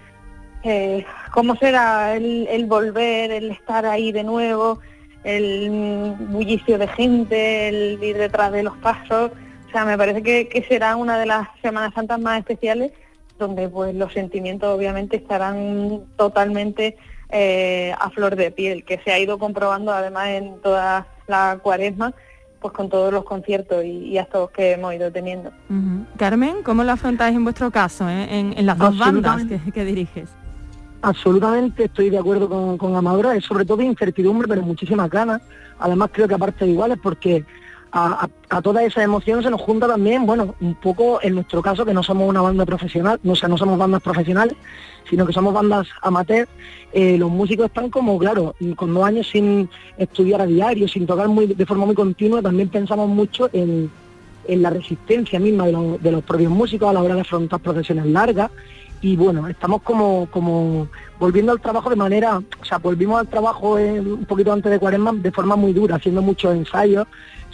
eh, 0.63 1.05
cómo 1.31 1.55
será 1.55 2.15
el, 2.15 2.65
volver, 2.67 3.31
el 3.31 3.51
estar 3.51 3.85
ahí 3.85 4.11
de 4.11 4.23
nuevo, 4.23 4.79
el 5.23 6.15
bullicio 6.29 6.77
de 6.77 6.87
gente, 6.87 7.67
el 7.69 8.03
ir 8.03 8.17
detrás 8.17 8.51
de 8.51 8.63
los 8.63 8.77
pasos. 8.77 9.31
O 9.67 9.71
sea, 9.71 9.85
me 9.85 9.97
parece 9.97 10.23
que, 10.23 10.65
será 10.67 10.95
una 10.95 11.19
de 11.19 11.25
las 11.25 11.47
Semanas 11.61 11.93
Santas 11.93 12.19
más 12.19 12.39
especiales 12.39 12.91
donde 13.39 13.69
pues 13.69 13.95
los 13.95 14.13
sentimientos 14.13 14.69
obviamente 14.75 15.17
estarán 15.17 16.01
totalmente 16.17 16.97
eh, 17.29 17.93
a 17.99 18.09
flor 18.09 18.35
de 18.35 18.51
piel, 18.51 18.83
que 18.83 18.99
se 18.99 19.11
ha 19.11 19.19
ido 19.19 19.39
comprobando 19.39 19.91
además 19.91 20.27
en 20.29 20.59
todas 20.61 21.05
la 21.27 21.59
cuaresma, 21.61 22.13
pues 22.59 22.73
con 22.73 22.89
todos 22.89 23.13
los 23.13 23.23
conciertos 23.23 23.85
y, 23.85 24.17
actos 24.17 24.51
que 24.51 24.73
hemos 24.73 24.93
ido 24.93 25.11
teniendo. 25.11 25.51
Carmen, 26.17 26.63
¿cómo 26.63 26.83
lo 26.83 26.91
afrontáis 26.91 27.35
en 27.35 27.43
vuestro 27.43 27.71
caso, 27.71 28.09
eh? 28.09 28.39
en, 28.39 28.65
las 28.65 28.77
dos 28.77 28.97
bandas 28.97 29.43
que, 29.73 29.85
diriges? 29.85 30.29
Absolutamente 31.01 31.85
estoy 31.85 32.09
de 32.09 32.17
acuerdo 32.17 32.49
con, 32.49 32.77
con 32.77 32.95
Amadora, 32.95 33.35
es 33.35 33.45
sobre 33.45 33.63
todo 33.63 33.81
incertidumbre, 33.81 34.47
pero 34.47 34.61
muchísimas 34.61 35.09
ganas. 35.09 35.41
Además 35.79 36.09
creo 36.11 36.27
que 36.27 36.33
aparte 36.33 36.65
de 36.65 36.71
iguales 36.71 36.97
porque 37.01 37.45
a, 37.91 38.29
a, 38.49 38.61
toda 38.61 38.83
esa 38.83 39.03
emoción 39.03 39.41
se 39.41 39.49
nos 39.49 39.61
junta 39.61 39.87
también, 39.87 40.25
bueno, 40.25 40.55
un 40.61 40.75
poco 40.75 41.19
en 41.21 41.35
nuestro 41.35 41.61
caso 41.61 41.85
que 41.85 41.93
no 41.93 42.03
somos 42.03 42.29
una 42.29 42.41
banda 42.41 42.65
profesional, 42.65 43.19
no, 43.23 43.35
sea, 43.35 43.49
no 43.49 43.57
somos 43.57 43.77
bandas 43.77 44.01
profesionales, 44.01 44.55
sino 45.09 45.25
que 45.25 45.33
somos 45.33 45.53
bandas 45.53 45.87
amateur, 46.01 46.47
eh, 46.93 47.17
los 47.17 47.31
músicos 47.31 47.67
están 47.67 47.89
como, 47.89 48.17
claro, 48.17 48.55
con 48.75 48.93
dos 48.93 49.03
años 49.03 49.27
sin 49.27 49.69
estudiar 49.97 50.41
a 50.41 50.45
diario, 50.45 50.87
sin 50.87 51.05
tocar 51.05 51.27
muy, 51.27 51.47
de 51.47 51.65
forma 51.65 51.85
muy 51.85 51.95
continua, 51.95 52.41
también 52.41 52.69
pensamos 52.69 53.09
mucho 53.09 53.49
en, 53.53 53.91
la 54.47 54.71
resistencia 54.71 55.39
misma 55.39 55.67
de, 55.67 56.11
los 56.11 56.23
propios 56.23 56.51
músicos 56.51 56.89
a 56.89 56.93
la 56.93 57.03
hora 57.03 57.13
de 57.13 57.21
afrontar 57.21 57.59
procesiones 57.59 58.07
largas. 58.07 58.49
Y 58.99 59.15
bueno, 59.15 59.47
estamos 59.47 59.83
como, 59.83 60.27
como 60.31 60.87
volviendo 61.19 61.51
al 61.51 61.61
trabajo 61.61 61.89
de 61.91 61.95
manera, 61.95 62.41
o 62.59 62.65
sea, 62.65 62.79
volvimos 62.79 63.19
al 63.19 63.27
trabajo 63.27 63.75
un 63.75 64.25
poquito 64.27 64.51
antes 64.51 64.71
de 64.71 64.79
cuaresma 64.79 65.13
de 65.13 65.31
forma 65.31 65.55
muy 65.55 65.71
dura, 65.71 65.97
haciendo 65.97 66.23
muchos 66.23 66.55
ensayos 66.55 67.05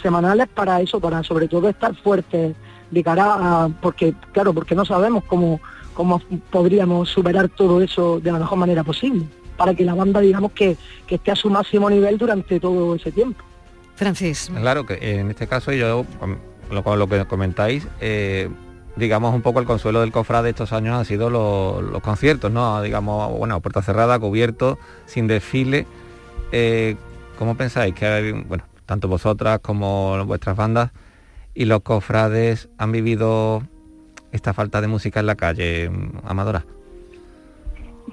semanales 0.06 0.48
para 0.48 0.80
eso, 0.82 1.00
para 1.00 1.24
sobre 1.24 1.48
todo 1.48 1.68
estar 1.68 1.96
fuertes 1.96 2.56
de 2.92 3.04
cara 3.04 3.26
a, 3.26 3.70
porque 3.82 4.14
claro, 4.34 4.54
porque 4.54 4.76
no 4.76 4.86
sabemos 4.86 5.24
cómo, 5.24 5.60
cómo 5.96 6.22
podríamos 6.52 7.10
superar 7.10 7.50
todo 7.50 7.82
eso 7.82 8.20
de 8.20 8.32
la 8.32 8.38
mejor 8.38 8.60
manera 8.60 8.84
posible, 8.84 9.26
para 9.58 9.74
que 9.74 9.84
la 9.84 9.96
banda 9.96 10.20
digamos 10.20 10.52
que, 10.52 10.78
que 11.08 11.16
esté 11.16 11.32
a 11.32 11.36
su 11.36 11.50
máximo 11.50 11.90
nivel 11.90 12.20
durante 12.20 12.60
todo 12.60 12.94
ese 12.94 13.12
tiempo. 13.12 13.44
Francis. 13.96 14.52
Claro 14.54 14.86
que 14.86 15.20
en 15.20 15.32
este 15.32 15.48
caso 15.48 15.72
yo, 15.72 16.06
con 16.84 17.00
lo, 17.00 17.10
que 17.10 17.26
comentáis, 17.26 17.88
eh, 18.00 18.48
digamos 18.96 19.34
un 19.34 19.42
poco 19.42 19.60
el 19.60 19.66
consuelo 19.66 20.02
del 20.02 20.12
cofrade 20.12 20.44
de 20.44 20.50
estos 20.52 20.72
años 20.72 20.96
han 20.96 21.06
sido 21.06 21.32
los, 21.32 22.00
conciertos, 22.04 22.52
¿no? 22.52 22.80
Digamos, 22.84 23.36
bueno, 23.40 23.60
puerta 23.60 23.82
cerrada, 23.82 24.20
cubierto, 24.20 24.78
sin 25.08 25.26
desfile. 25.26 25.88
Eh, 26.52 26.96
¿Cómo 27.40 27.58
pensáis 27.58 27.96
que, 27.96 28.44
bueno, 28.48 28.66
tanto 28.86 29.08
vosotras 29.08 29.60
como 29.60 30.24
vuestras 30.26 30.56
bandas 30.56 30.92
y 31.54 31.66
los 31.66 31.82
cofrades 31.82 32.70
han 32.78 32.92
vivido 32.92 33.64
esta 34.32 34.54
falta 34.54 34.82
de 34.82 34.88
música 34.88 35.20
en 35.22 35.26
la 35.26 35.36
calle, 35.36 35.90
Amadora? 36.26 36.66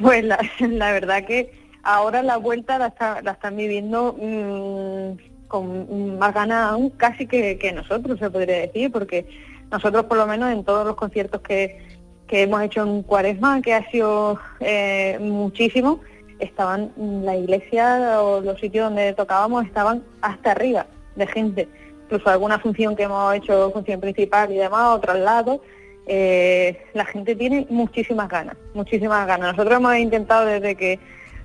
Pues 0.01 0.25
la, 0.25 0.39
verdad 0.93 1.25
que 1.27 1.53
ahora 1.83 2.23
la 2.23 2.37
vuelta 2.37 2.79
la, 2.79 3.33
están 3.33 3.57
viviendo 3.57 4.17
mm, 4.19 5.49
con 5.49 6.19
más 6.19 6.33
ganas 6.33 6.73
aún 6.73 6.91
casi 6.91 7.27
que, 7.27 7.73
nosotros, 7.75 8.19
se 8.19 8.31
podría 8.31 8.61
decir, 8.61 8.91
porque 8.91 9.27
nosotros 9.71 10.05
por 10.05 10.17
lo 10.17 10.27
menos 10.27 10.53
en 10.53 10.65
todos 10.65 10.87
los 10.87 10.97
conciertos 10.97 11.41
que, 11.43 11.93
hemos 12.29 12.63
hecho 12.63 12.83
en 12.83 13.03
Cuaresma, 13.03 13.61
que 13.61 13.75
ha 13.75 13.91
sido 13.91 14.39
eh, 14.61 15.19
muchísimo, 15.21 16.01
estaban 16.43 16.93
la 16.97 17.37
iglesia 17.37 18.21
o 18.23 18.41
los 18.41 18.59
sitios 18.61 18.87
donde 18.87 19.13
tocábamos 19.15 19.65
estaban 19.65 20.03
hasta 20.21 20.53
arriba 20.53 20.87
de 21.17 21.27
gente. 21.27 21.69
Incluso 22.05 22.29
alguna 22.29 22.59
función 22.59 22.97
que 22.97 23.05
hemos 23.05 23.35
hecho, 23.35 23.71
función 23.73 24.01
principal 24.01 24.53
y 24.53 24.57
demás, 24.57 24.97
otros 24.97 25.19
lados, 25.19 25.61
eh, 26.07 26.85
la 26.95 27.05
gente 27.05 27.37
tiene 27.37 27.67
muchísimas 27.71 28.29
ganas, 28.29 28.57
muchísimas 28.75 29.27
ganas. 29.27 29.57
Nosotros 29.57 29.79
hemos 29.79 29.97
intentado 29.97 30.47
desde 30.47 30.75
que 30.75 30.99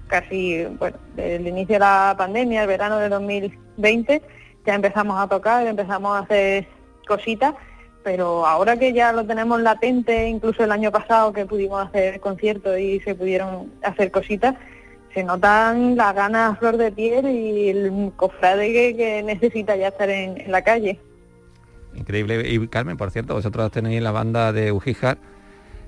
casi, 0.07 0.65
bueno, 0.79 0.97
desde 1.15 1.35
el 1.35 1.47
inicio 1.47 1.75
de 1.75 1.79
la 1.79 2.15
pandemia, 2.17 2.61
el 2.61 2.67
verano 2.67 2.97
de 2.97 3.09
2020, 3.09 4.21
ya 4.65 4.75
empezamos 4.75 5.19
a 5.19 5.27
tocar, 5.27 5.65
empezamos 5.67 6.15
a 6.15 6.19
hacer 6.19 6.67
cositas, 7.07 7.53
pero 8.03 8.45
ahora 8.45 8.77
que 8.77 8.93
ya 8.93 9.11
lo 9.11 9.25
tenemos 9.25 9.61
latente, 9.61 10.27
incluso 10.27 10.63
el 10.63 10.71
año 10.71 10.91
pasado 10.91 11.33
que 11.33 11.45
pudimos 11.45 11.85
hacer 11.85 12.19
conciertos 12.19 12.79
y 12.79 12.99
se 13.01 13.15
pudieron 13.15 13.73
hacer 13.83 14.11
cositas, 14.11 14.55
se 15.18 15.24
notan 15.24 15.95
las 15.95 16.13
ganas 16.13 16.51
a 16.51 16.55
flor 16.57 16.78
de 16.78 16.91
piel 16.91 17.28
y 17.28 17.70
el 17.70 18.11
cofrade 18.15 18.95
que, 18.95 19.24
necesita 19.26 19.76
ya 19.76 19.88
estar 19.88 20.07
en 20.11 20.51
la 20.51 20.61
calle. 20.61 20.99
Increíble. 21.95 22.47
Y 22.47 22.68
Carmen, 22.68 22.97
por 22.97 23.09
cierto, 23.09 23.34
vosotros 23.34 23.72
tenéis 23.72 23.99
la 24.03 24.11
banda 24.11 24.53
de 24.53 24.72
Ujijar, 24.72 25.18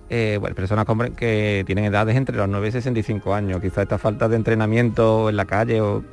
eh, 0.09 0.39
bueno, 0.41 0.55
personas 0.55 0.87
que 1.15 1.63
tienen 1.67 1.85
edades 1.85 2.15
entre 2.15 2.37
los 2.37 2.49
9 2.49 2.69
y 2.69 2.71
65 2.71 3.35
años. 3.35 3.61
Quizá 3.61 3.83
esta 3.83 3.99
falta 3.99 4.27
de 4.27 4.35
entrenamiento 4.35 5.29
en 5.29 5.37
la 5.37 5.45
calle 5.45 5.79
o... 5.79 6.03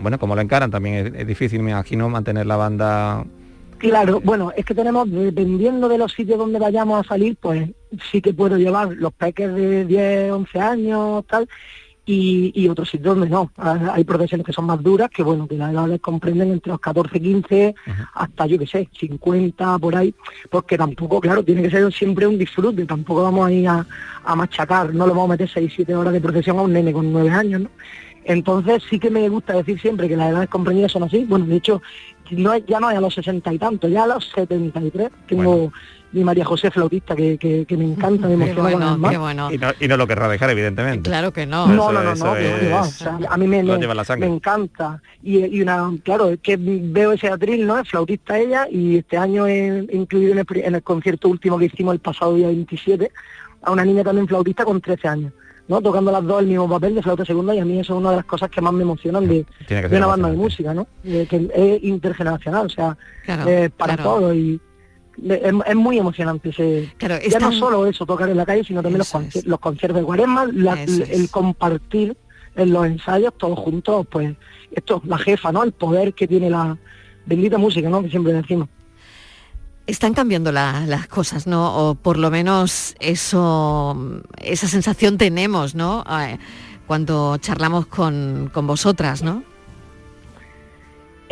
Bueno, 0.00 0.20
como 0.20 0.36
lo 0.36 0.42
encaran 0.42 0.70
también 0.70 1.16
es, 1.16 1.26
difícil, 1.26 1.60
me 1.64 1.72
imagino, 1.72 2.08
mantener 2.08 2.46
la 2.46 2.54
banda 2.54 3.24
Claro, 3.78 4.20
bueno, 4.20 4.52
es 4.56 4.64
que 4.64 4.76
tenemos, 4.76 5.10
dependiendo 5.10 5.88
de 5.88 5.98
los 5.98 6.12
sitios 6.12 6.38
donde 6.38 6.60
vayamos 6.60 7.04
a 7.04 7.08
salir, 7.08 7.36
pues 7.40 7.68
sí 8.12 8.22
que 8.22 8.32
puedo 8.32 8.56
llevar 8.56 8.92
los 8.92 9.12
peques 9.12 9.52
de 9.52 9.84
10, 9.84 10.30
11 10.30 10.60
años, 10.60 11.24
tal, 11.26 11.48
y, 12.04 12.68
otros 12.68 12.90
sitios 12.90 13.16
donde 13.16 13.30
no. 13.30 13.50
Hay 13.56 14.04
profesiones 14.04 14.44
que 14.44 14.52
son 14.52 14.66
más 14.66 14.82
duras, 14.82 15.08
que 15.10 15.22
bueno, 15.22 15.46
que 15.46 15.56
la 15.56 15.70
edad 15.70 15.86
les 15.86 16.00
comprenden 16.00 16.50
entre 16.50 16.72
los 16.72 16.80
14, 16.80 17.20
15, 17.20 17.74
hasta 18.14 18.46
yo 18.46 18.58
que 18.58 18.66
sé, 18.66 18.88
50 18.98 19.78
por 19.78 19.94
ahí, 19.94 20.14
porque 20.50 20.76
tampoco, 20.76 21.20
claro, 21.20 21.44
tiene 21.44 21.62
que 21.62 21.70
ser 21.70 21.92
siempre 21.92 22.26
un 22.26 22.38
disfrute, 22.38 22.84
tampoco 22.86 23.22
vamos 23.22 23.46
a 23.46 23.52
ir 23.52 23.68
a, 23.68 23.86
machacar, 24.34 24.94
no 24.94 25.06
lo 25.06 25.12
vamos 25.12 25.30
a 25.30 25.32
meter 25.32 25.48
6, 25.48 25.72
7 25.76 25.94
horas 25.94 26.12
de 26.12 26.20
procesión 26.20 26.58
a 26.58 26.62
un 26.62 26.72
nene 26.72 26.92
con 26.92 27.12
9 27.12 27.30
años, 27.30 27.62
¿no? 27.62 27.70
Entonces 28.24 28.84
sí 28.88 29.00
que 29.00 29.10
me 29.10 29.28
gusta 29.28 29.54
decir 29.54 29.80
siempre 29.80 30.08
que 30.08 30.16
las 30.16 30.30
edades 30.30 30.48
comprendidas 30.48 30.92
son 30.92 31.02
así. 31.02 31.24
Bueno, 31.24 31.44
de 31.44 31.56
hecho, 31.56 31.82
no, 32.30 32.56
ya 32.56 32.78
no 32.78 32.88
es 32.88 32.96
a 32.96 33.00
los 33.00 33.14
60 33.14 33.52
y 33.52 33.58
tanto, 33.58 33.88
ya 33.88 34.04
a 34.04 34.06
los 34.06 34.30
73. 34.30 35.10
Tengo, 35.26 35.72
mi 36.12 36.24
María 36.24 36.44
José 36.44 36.70
flautista 36.70 37.16
que, 37.16 37.38
que, 37.38 37.76
me 37.76 37.84
encanta, 37.84 38.28
me 38.28 38.34
emociona 38.34 38.96
bueno, 38.96 39.50
Y, 39.80 39.88
no, 39.88 39.96
lo 39.96 40.06
querrá 40.06 40.28
dejar, 40.28 40.50
evidentemente. 40.50 41.08
Claro 41.08 41.32
que 41.32 41.46
no. 41.46 41.66
No, 41.66 41.90
no, 41.90 42.02
no, 42.02 42.14
no, 42.14 42.32
a 43.28 43.36
mí 43.36 43.46
me, 43.46 43.62
me, 43.62 44.26
encanta. 44.26 45.00
Y, 45.22 45.60
una, 45.62 45.90
claro, 46.04 46.30
es 46.30 46.40
que 46.40 46.56
veo 46.58 47.12
ese 47.12 47.28
atril, 47.28 47.66
¿no? 47.66 47.78
Es 47.78 47.88
flautista 47.88 48.38
ella 48.38 48.66
y 48.70 48.98
este 48.98 49.16
año 49.16 49.46
he 49.46 49.86
incluido 49.92 50.32
en 50.32 50.74
el, 50.74 50.82
concierto 50.82 51.28
último 51.28 51.58
que 51.58 51.66
hicimos 51.66 51.94
el 51.94 52.00
pasado 52.00 52.34
día 52.34 52.48
27 52.48 53.10
a 53.62 53.70
una 53.70 53.84
niña 53.84 54.04
también 54.04 54.28
flautista 54.28 54.64
con 54.64 54.80
13 54.80 55.08
años. 55.08 55.32
¿no? 55.68 55.80
tocando 55.80 56.10
las 56.10 56.24
dos 56.24 56.40
el 56.40 56.48
mismo 56.48 56.68
papel 56.68 56.96
de 56.96 57.02
flauta 57.02 57.24
segunda 57.24 57.54
y 57.54 57.60
a 57.60 57.64
mí 57.64 57.78
eso 57.78 57.94
es 57.94 58.00
una 58.00 58.10
de 58.10 58.16
las 58.16 58.24
cosas 58.24 58.50
que 58.50 58.60
más 58.60 58.72
me 58.72 58.82
emocionan 58.82 59.26
de, 59.28 59.46
una 59.92 60.06
banda 60.06 60.28
de 60.28 60.36
música, 60.36 60.74
¿no? 60.74 60.88
que 61.04 61.22
es 61.54 61.84
intergeneracional, 61.84 62.66
o 62.66 62.68
sea, 62.68 62.96
para 63.76 63.96
todo 63.96 64.34
y 64.34 64.60
es, 65.28 65.74
muy 65.74 65.98
emocionante. 65.98 66.50
Ese, 66.50 66.92
ya 67.28 67.38
no 67.38 67.52
solo 67.52 67.86
eso, 67.86 68.06
tocar 68.06 68.28
en 68.28 68.36
la 68.36 68.46
calle, 68.46 68.64
sino 68.64 68.82
también 68.82 68.98
los, 68.98 69.44
los, 69.44 69.60
conciertos 69.60 69.96
de 69.96 70.02
Guaresma, 70.02 70.44
el 70.44 71.30
compartir 71.30 72.16
en 72.54 72.72
los 72.72 72.86
ensayos 72.86 73.32
todos 73.36 73.58
juntos, 73.58 74.06
pues 74.10 74.34
esto, 74.72 75.02
la 75.04 75.18
jefa, 75.18 75.52
¿no? 75.52 75.62
El 75.62 75.72
poder 75.72 76.14
que 76.14 76.26
tiene 76.26 76.50
la 76.50 76.76
bendita 77.26 77.58
música, 77.58 77.88
¿no? 77.88 78.02
Que 78.02 78.10
siempre 78.10 78.32
decimos. 78.32 78.68
Están 79.86 80.14
cambiando 80.14 80.52
las 80.52 81.06
cosas, 81.08 81.46
¿no? 81.46 81.74
O 81.76 81.94
por 81.94 82.16
lo 82.16 82.30
menos 82.30 82.94
eso, 83.00 84.22
esa 84.38 84.68
sensación 84.68 85.18
tenemos, 85.18 85.74
¿no? 85.74 86.04
Eh, 86.08 86.38
cuando 86.86 87.36
charlamos 87.38 87.86
con, 87.86 88.50
con 88.52 88.66
vosotras, 88.66 89.22
¿no? 89.22 89.42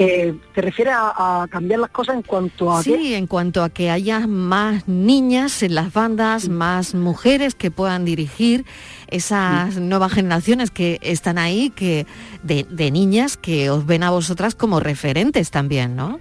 Eh, 0.02 0.34
¿Te 0.54 0.62
refieres 0.62 0.94
a, 0.96 1.46
cambiar 1.50 1.78
las 1.78 1.90
cosas 1.90 2.14
en 2.14 2.22
cuanto 2.22 2.72
a 2.72 2.82
Sí, 2.82 3.12
en 3.12 3.26
cuanto 3.26 3.62
a 3.62 3.68
que 3.68 3.90
haya 3.90 4.26
más 4.26 4.88
niñas 4.88 5.62
en 5.62 5.74
las 5.74 5.92
bandas, 5.92 6.48
más 6.48 6.94
mujeres 6.94 7.54
que 7.54 7.70
puedan 7.70 8.06
dirigir 8.06 8.64
esas 9.08 9.76
nuevas 9.76 10.14
generaciones 10.14 10.70
que 10.70 10.98
están 11.02 11.36
ahí, 11.36 11.68
que 11.68 12.06
de, 12.42 12.64
de, 12.70 12.90
niñas 12.90 13.36
que 13.36 13.68
os 13.68 13.84
ven 13.84 14.02
a 14.02 14.08
vosotras 14.08 14.54
como 14.54 14.80
referentes 14.80 15.50
también, 15.50 15.96
¿no? 15.96 16.18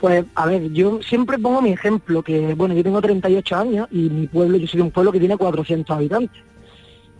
Pues 0.00 0.24
a 0.34 0.46
ver, 0.46 0.72
yo 0.72 1.02
siempre 1.02 1.38
pongo 1.38 1.60
mi 1.60 1.72
ejemplo, 1.72 2.22
que 2.22 2.54
bueno, 2.54 2.72
yo 2.74 2.82
tengo 2.82 3.02
38 3.02 3.54
años 3.54 3.88
y 3.90 4.08
mi 4.08 4.28
pueblo, 4.28 4.56
yo 4.56 4.66
soy 4.66 4.78
de 4.78 4.84
un 4.84 4.92
pueblo 4.92 5.12
que 5.12 5.20
tiene 5.20 5.36
400 5.36 5.94
habitantes. 5.94 6.42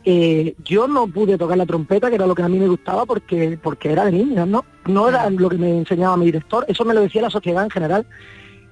Eh, 0.04 0.54
yo 0.64 0.88
no 0.88 1.06
pude 1.06 1.36
tocar 1.36 1.58
la 1.58 1.66
trompeta, 1.66 2.08
que 2.08 2.14
era 2.14 2.26
lo 2.26 2.34
que 2.34 2.42
a 2.42 2.48
mí 2.48 2.58
me 2.58 2.68
gustaba, 2.68 3.04
porque, 3.04 3.58
porque 3.62 3.92
era 3.92 4.06
de 4.06 4.12
niños, 4.12 4.48
¿no? 4.48 4.64
No 4.86 5.08
era 5.08 5.28
lo 5.28 5.48
que 5.50 5.58
me 5.58 5.76
enseñaba 5.78 6.16
mi 6.16 6.26
director, 6.26 6.64
eso 6.68 6.84
me 6.84 6.94
lo 6.94 7.02
decía 7.02 7.22
la 7.22 7.30
sociedad 7.30 7.64
en 7.64 7.70
general. 7.70 8.06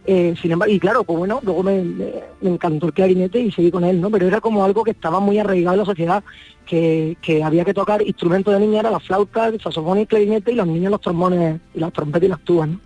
Eh, 0.06 0.34
sin 0.40 0.52
embargo, 0.52 0.74
y 0.74 0.80
claro, 0.80 1.04
pues 1.04 1.18
bueno, 1.18 1.38
luego 1.42 1.62
me, 1.62 1.84
encantó 2.40 2.86
el 2.86 2.94
clarinete 2.94 3.40
y 3.40 3.52
seguí 3.52 3.70
con 3.70 3.84
él, 3.84 4.00
¿no? 4.00 4.10
Pero 4.10 4.26
era 4.26 4.40
como 4.40 4.64
algo 4.64 4.82
que 4.82 4.92
estaba 4.92 5.20
muy 5.20 5.38
arraigado 5.38 5.74
en 5.74 5.80
la 5.80 5.84
sociedad, 5.84 6.24
que, 6.64 7.42
había 7.44 7.66
que 7.66 7.74
tocar 7.74 8.00
instrumentos 8.00 8.54
de 8.54 8.60
niña, 8.60 8.80
era 8.80 8.90
la 8.90 9.00
flauta, 9.00 9.48
el 9.48 9.60
saxofón 9.60 9.98
y 9.98 10.00
el 10.02 10.06
clarinete, 10.06 10.52
y 10.52 10.54
los 10.54 10.66
niños 10.66 10.92
los 10.92 11.02
trombones, 11.02 11.60
y 11.74 11.80
las 11.80 11.92
trompetas 11.92 12.26
y 12.26 12.30
las 12.30 12.40
tubas, 12.40 12.70
¿no? 12.70 12.80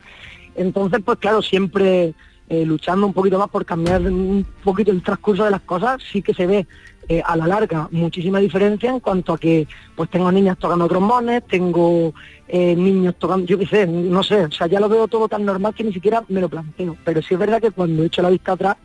Entonces, 0.57 1.01
pues 1.05 1.19
claro, 1.19 1.43
siempre 1.43 2.13
eh, 2.49 2.67
luchando 2.67 3.07
un 3.07 3.13
poquito 3.13 3.39
más 3.39 3.49
por 3.49 3.65
cambiar 3.65 4.03
un 4.03 4.45
poquito 4.65 4.91
el 4.91 5.03
transcurso 5.03 5.45
de 5.45 5.53
las 5.53 5.63
cosas, 5.63 6.03
sí 6.11 6.23
que 6.23 6.35
se 6.35 6.47
ve 6.47 6.67
eh, 7.09 7.23
a 7.25 7.37
la 7.37 7.47
larga 7.47 7.89
muchísima 7.91 8.39
diferencia 8.39 8.91
en 8.91 9.01
cuanto 9.01 9.33
a 9.33 9.39
que 9.39 9.67
pues 9.97 10.09
tengo 10.11 10.31
niñas 10.31 10.59
tocando 10.59 10.89
trombones, 10.89 11.47
tengo 11.47 12.15
eh, 12.49 12.77
niños 12.77 13.17
tocando, 13.19 13.47
yo 13.47 13.59
qué 13.59 13.67
sé, 13.67 13.87
no 13.87 14.23
sé, 14.23 14.45
o 14.45 14.51
sea, 14.53 14.67
ya 14.67 14.81
lo 14.81 14.89
veo 14.89 15.09
todo 15.09 15.29
tan 15.29 15.45
normal 15.45 15.75
que 15.75 15.85
ni 15.85 15.93
siquiera 15.93 16.25
me 16.29 16.41
lo 16.41 16.49
planteo. 16.49 16.97
Pero 17.05 17.23
sí 17.23 17.35
es 17.35 17.41
verdad 17.41 17.61
que 17.61 17.71
cuando 17.71 18.03
he 18.03 18.07
hecho 18.07 18.23
la 18.23 18.31
vista 18.31 18.53
atrás, 18.53 18.77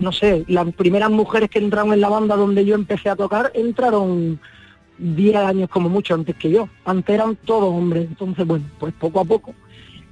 no 0.00 0.12
sé, 0.12 0.44
las 0.48 0.72
primeras 0.74 1.10
mujeres 1.10 1.50
que 1.50 1.58
entraron 1.58 1.92
en 1.92 2.00
la 2.00 2.08
banda 2.08 2.36
donde 2.36 2.64
yo 2.64 2.74
empecé 2.74 3.08
a 3.08 3.16
tocar 3.16 3.50
entraron 3.54 4.40
10 4.98 5.36
años 5.36 5.68
como 5.68 5.88
mucho 5.88 6.14
antes 6.14 6.36
que 6.36 6.50
yo. 6.50 6.68
Antes 6.84 7.14
eran 7.14 7.36
todos 7.36 7.74
hombres, 7.74 8.06
entonces 8.08 8.46
bueno, 8.46 8.66
pues 8.78 8.92
poco 8.94 9.20
a 9.20 9.24
poco 9.24 9.54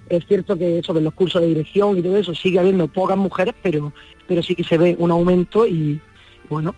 es 0.09 0.27
cierto 0.27 0.57
que 0.57 0.79
eso 0.79 0.93
de 0.93 1.01
los 1.01 1.15
cursos 1.15 1.41
de 1.41 1.49
dirección 1.49 1.99
y 1.99 2.03
todo 2.03 2.17
eso 2.17 2.35
sigue 2.35 2.59
habiendo 2.59 2.89
pocas 2.89 3.17
mujeres, 3.17 3.55
pero, 3.63 3.93
pero 4.27 4.43
sí 4.43 4.55
que 4.55 4.65
se 4.65 4.79
ve 4.79 4.97
un 4.99 5.11
aumento 5.11 5.67
y 5.67 6.01
bueno, 6.49 6.75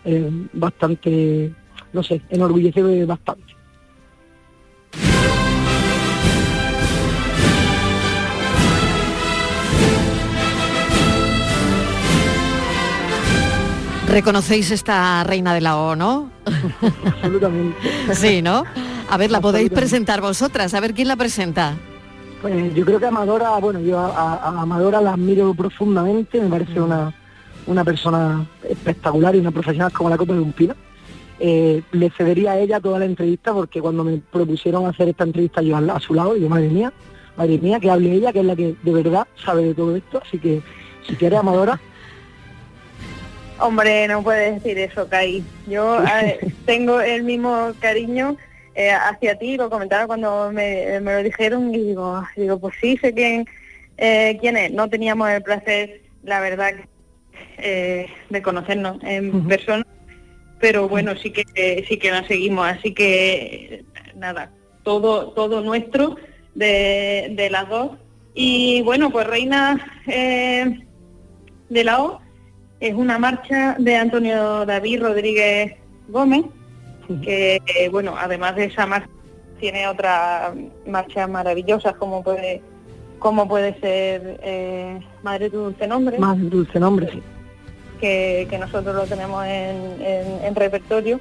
bastante, 0.52 1.52
no 1.92 2.02
sé, 2.02 2.22
enorgullece 2.30 3.04
bastante. 3.04 3.56
¿Reconocéis 14.08 14.70
esta 14.70 15.24
reina 15.24 15.52
de 15.52 15.60
la 15.60 15.76
O, 15.76 15.96
no? 15.96 16.30
Absolutamente. 17.04 17.76
sí, 18.14 18.40
¿no? 18.40 18.64
A 19.10 19.16
ver, 19.16 19.30
la 19.30 19.40
podéis 19.40 19.70
presentar 19.70 20.20
vosotras, 20.20 20.74
a 20.74 20.80
ver 20.80 20.94
quién 20.94 21.08
la 21.08 21.16
presenta. 21.16 21.74
Pues 22.40 22.74
yo 22.74 22.84
creo 22.84 22.98
que 23.00 23.06
Amadora, 23.06 23.58
bueno, 23.58 23.80
yo 23.80 23.98
a, 23.98 24.60
Amadora 24.60 25.00
la 25.00 25.12
admiro 25.12 25.52
profundamente, 25.54 26.40
me 26.40 26.48
parece 26.48 26.80
una, 26.80 27.12
una 27.66 27.84
persona 27.84 28.46
espectacular 28.68 29.34
y 29.34 29.38
una 29.38 29.50
profesional 29.50 29.92
como 29.92 30.10
la 30.10 30.16
Copa 30.16 30.34
de 30.34 30.40
un 30.40 30.52
Pino. 30.52 30.74
Eh, 31.38 31.82
le 31.92 32.10
cedería 32.10 32.52
a 32.52 32.58
ella 32.58 32.80
toda 32.80 32.98
la 32.98 33.04
entrevista 33.04 33.52
porque 33.52 33.80
cuando 33.80 34.04
me 34.04 34.18
propusieron 34.18 34.86
hacer 34.86 35.10
esta 35.10 35.24
entrevista 35.24 35.60
yo 35.60 35.76
a, 35.76 36.00
su 36.00 36.14
lado, 36.14 36.34
digo, 36.34 36.48
madre 36.48 36.68
mía, 36.68 36.92
madre 37.36 37.58
mía, 37.58 37.78
que 37.78 37.90
hable 37.90 38.12
ella, 38.12 38.32
que 38.32 38.40
es 38.40 38.46
la 38.46 38.56
que 38.56 38.74
de 38.82 38.92
verdad 38.92 39.26
sabe 39.44 39.64
de 39.64 39.74
todo 39.74 39.94
esto, 39.96 40.22
así 40.24 40.38
que 40.38 40.62
si 41.06 41.14
quiere 41.16 41.36
Amadora. 41.36 41.78
Hombre, 43.58 44.06
no 44.08 44.22
puedes 44.22 44.62
decir 44.62 44.78
eso, 44.78 45.08
Kai. 45.08 45.42
Yo 45.66 45.98
tengo 46.66 47.00
el 47.00 47.22
mismo 47.22 47.72
cariño 47.80 48.36
eh, 48.74 48.90
hacia 48.90 49.38
ti, 49.38 49.56
lo 49.56 49.70
comentaba 49.70 50.06
cuando 50.06 50.52
me, 50.52 51.00
lo 51.00 51.22
dijeron 51.22 51.74
y 51.74 51.78
digo, 51.78 52.22
digo 52.36 52.58
pues 52.58 52.74
sí, 52.80 52.98
sé 52.98 53.14
quién, 53.14 53.46
eh, 53.96 54.36
quién 54.40 54.56
es. 54.56 54.70
No 54.70 54.88
teníamos 54.88 55.30
el 55.30 55.42
placer, 55.42 56.02
la 56.22 56.40
verdad, 56.40 56.74
eh, 57.58 58.06
de 58.30 58.42
conocernos 58.42 58.98
en 59.02 59.46
persona, 59.46 59.86
pero 60.60 60.88
bueno, 60.88 61.16
sí 61.16 61.30
que 61.30 61.84
sí 61.88 61.98
que 61.98 62.10
la 62.10 62.26
seguimos, 62.26 62.66
así 62.66 62.94
que 62.94 63.84
nada, 64.14 64.52
todo 64.82 65.32
todo 65.32 65.60
nuestro 65.60 66.16
de, 66.54 67.32
de 67.36 67.50
las 67.50 67.68
dos. 67.68 67.92
Y 68.34 68.82
bueno, 68.82 69.10
pues 69.10 69.26
Reina 69.26 70.02
de 70.06 71.84
la 71.84 72.02
O 72.02 72.20
es 72.80 72.94
una 72.94 73.18
marcha 73.18 73.76
de 73.78 73.96
Antonio 73.96 74.66
David 74.66 75.02
Rodríguez 75.02 75.74
Gómez, 76.08 76.44
que 77.22 77.60
eh, 77.66 77.88
bueno, 77.88 78.14
además 78.18 78.56
de 78.56 78.64
esa 78.64 78.86
marcha 78.86 79.08
tiene 79.58 79.88
otras 79.88 80.54
marchas 80.86 81.28
maravillosas 81.28 81.94
como 81.96 82.22
puede 82.22 82.62
como 83.18 83.48
puede 83.48 83.78
ser 83.80 84.40
eh, 84.42 85.00
Madre 85.22 85.50
Dulce 85.50 85.86
Nombre. 85.86 86.18
Más 86.18 86.38
Dulce 86.50 86.78
Nombre, 86.78 87.10
sí. 87.12 87.22
Que, 88.00 88.56
nosotros 88.58 88.94
lo 88.94 89.04
tenemos 89.04 89.44
en, 89.46 90.54
repertorio. 90.54 91.20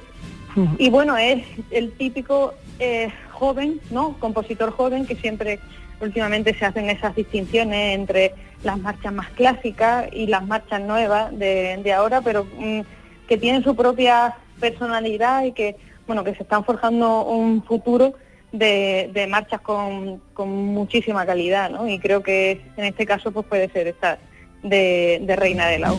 Y 0.78 0.88
bueno, 0.88 1.16
es 1.18 1.44
el 1.70 1.92
típico 1.92 2.54
eh, 2.78 3.10
joven, 3.32 3.80
¿no? 3.90 4.16
Compositor 4.18 4.70
joven 4.70 5.06
que 5.06 5.16
siempre 5.16 5.60
últimamente 6.00 6.54
se 6.54 6.64
hacen 6.64 6.88
esas 6.88 7.14
distinciones 7.14 7.94
entre 7.94 8.34
las 8.62 8.78
marchas 8.78 9.12
más 9.12 9.28
clásicas 9.30 10.06
y 10.12 10.26
las 10.26 10.46
marchas 10.46 10.80
nuevas 10.80 11.36
de, 11.38 11.92
ahora, 11.94 12.20
pero 12.20 12.44
mm, 12.44 12.80
que 13.28 13.36
tienen 13.36 13.62
su 13.62 13.74
propia 13.74 14.36
personalidad 14.60 15.44
y 15.44 15.52
que, 15.52 15.76
bueno, 16.06 16.24
que 16.24 16.34
se 16.34 16.42
están 16.42 16.64
forjando 16.64 17.24
un 17.24 17.62
futuro 17.62 18.14
de, 18.58 19.26
marchas 19.28 19.60
con, 19.60 20.20
muchísima 20.36 21.26
calidad, 21.26 21.70
¿no? 21.70 21.88
Y 21.88 21.98
creo 21.98 22.22
que 22.22 22.60
en 22.76 22.84
este 22.84 23.06
caso 23.06 23.32
pues 23.32 23.46
puede 23.46 23.68
ser 23.70 23.88
esta 23.88 24.18
de, 24.62 25.20
de 25.22 25.36
Reina 25.36 25.66
de 25.66 25.78
la. 25.78 25.94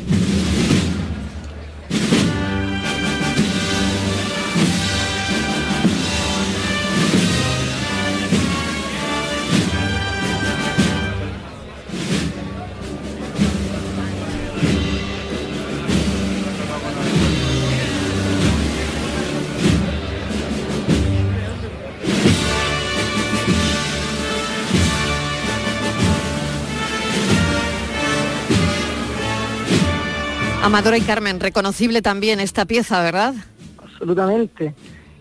Amadora 30.68 30.98
y 30.98 31.02
Carmen, 31.02 31.40
reconocible 31.40 32.02
también 32.02 32.42
esta 32.42 32.66
pieza, 32.66 33.02
¿verdad? 33.02 33.34
Absolutamente. 33.82 34.74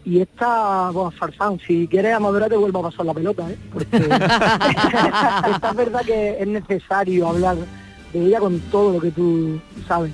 Y 0.04 0.20
esta, 0.20 0.90
bueno, 0.90 1.12
Farfán, 1.12 1.60
si 1.64 1.86
quieres 1.86 2.14
Amadora 2.14 2.48
te 2.48 2.56
vuelvo 2.56 2.80
a 2.80 2.90
pasar 2.90 3.06
la 3.06 3.14
pelota, 3.14 3.48
¿eh? 3.48 3.56
Porque 3.72 3.96
esta 3.96 5.70
es 5.70 5.76
verdad 5.76 6.00
que 6.04 6.36
es 6.40 6.48
necesario 6.48 7.28
hablar 7.28 7.58
de 8.12 8.26
ella 8.26 8.40
con 8.40 8.58
todo 8.72 8.94
lo 8.94 9.00
que 9.00 9.12
tú 9.12 9.60
sabes. 9.86 10.12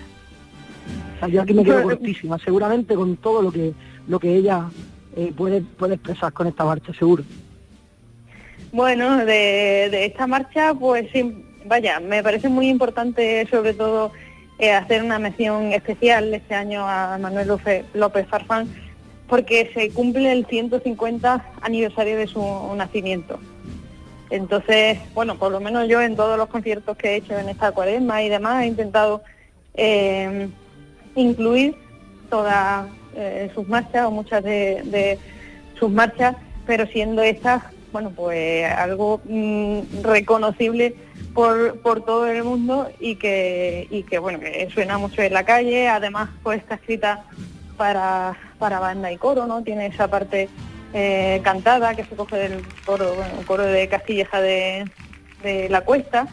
O 1.16 1.18
sea, 1.20 1.28
yo 1.28 1.40
aquí 1.40 1.54
me 1.54 1.64
quedo 1.64 1.82
cortísima, 1.82 2.38
seguramente 2.38 2.94
con 2.94 3.16
todo 3.16 3.40
lo 3.40 3.50
que 3.50 3.72
lo 4.08 4.20
que 4.20 4.36
ella 4.36 4.68
eh, 5.16 5.32
puede, 5.34 5.62
puede 5.62 5.94
expresar 5.94 6.34
con 6.34 6.46
esta 6.46 6.66
marcha, 6.66 6.92
seguro. 6.92 7.24
Bueno, 8.70 9.16
de, 9.16 9.88
de 9.90 10.04
esta 10.04 10.26
marcha, 10.26 10.74
pues 10.74 11.06
sí, 11.10 11.42
vaya, 11.64 12.00
me 12.00 12.22
parece 12.22 12.50
muy 12.50 12.68
importante 12.68 13.48
sobre 13.50 13.72
todo 13.72 14.12
hacer 14.58 15.02
una 15.02 15.18
mención 15.18 15.72
especial 15.72 16.32
este 16.32 16.54
año 16.54 16.86
a 16.86 17.18
Manuel 17.18 17.48
López, 17.94 18.26
Farfán 18.28 18.68
porque 19.32 19.70
se 19.72 19.90
cumple 19.90 20.30
el 20.30 20.44
150 20.44 21.44
aniversario 21.62 22.18
de 22.18 22.26
su 22.26 22.40
nacimiento. 22.76 23.38
Entonces, 24.28 24.98
bueno, 25.14 25.38
por 25.38 25.50
lo 25.50 25.58
menos 25.58 25.88
yo 25.88 26.02
en 26.02 26.16
todos 26.16 26.36
los 26.36 26.48
conciertos 26.48 26.96
que 26.96 27.08
he 27.08 27.16
hecho 27.16 27.38
en 27.38 27.48
esta 27.48 27.72
cuaresma 27.72 28.22
y 28.22 28.28
demás 28.28 28.62
he 28.62 28.66
intentado 28.66 29.22
eh, 29.74 30.48
incluir 31.14 31.76
todas 32.28 32.88
eh, 33.14 33.50
sus 33.54 33.66
marchas 33.68 34.06
o 34.06 34.10
muchas 34.10 34.44
de, 34.44 35.18
sus 35.78 35.90
marchas, 35.90 36.36
pero 36.66 36.86
siendo 36.86 37.22
estas, 37.22 37.62
bueno, 37.90 38.10
pues 38.14 38.70
algo 38.70 39.20
mm, 39.24 40.02
reconocible 40.02 40.94
por, 41.34 41.80
por 41.80 42.04
todo 42.04 42.26
el 42.26 42.44
mundo 42.44 42.90
y 43.00 43.16
que, 43.16 43.86
y 43.90 44.02
que, 44.02 44.18
bueno, 44.18 44.40
que 44.40 44.68
suena 44.72 44.98
mucho 44.98 45.22
en 45.22 45.32
la 45.32 45.44
calle, 45.44 45.88
además 45.88 46.30
pues 46.42 46.60
está 46.60 46.74
escrita 46.76 47.24
para, 47.76 48.36
para 48.58 48.80
banda 48.80 49.10
y 49.10 49.16
coro, 49.16 49.46
¿no? 49.46 49.62
Tiene 49.62 49.86
esa 49.86 50.08
parte 50.08 50.48
eh, 50.94 51.40
cantada 51.42 51.94
que 51.94 52.04
se 52.04 52.14
coge 52.14 52.36
del 52.36 52.62
coro, 52.84 53.14
coro 53.46 53.64
de 53.64 53.88
Castilleja 53.88 54.40
de, 54.40 54.84
la 55.68 55.80
Cuesta. 55.80 56.28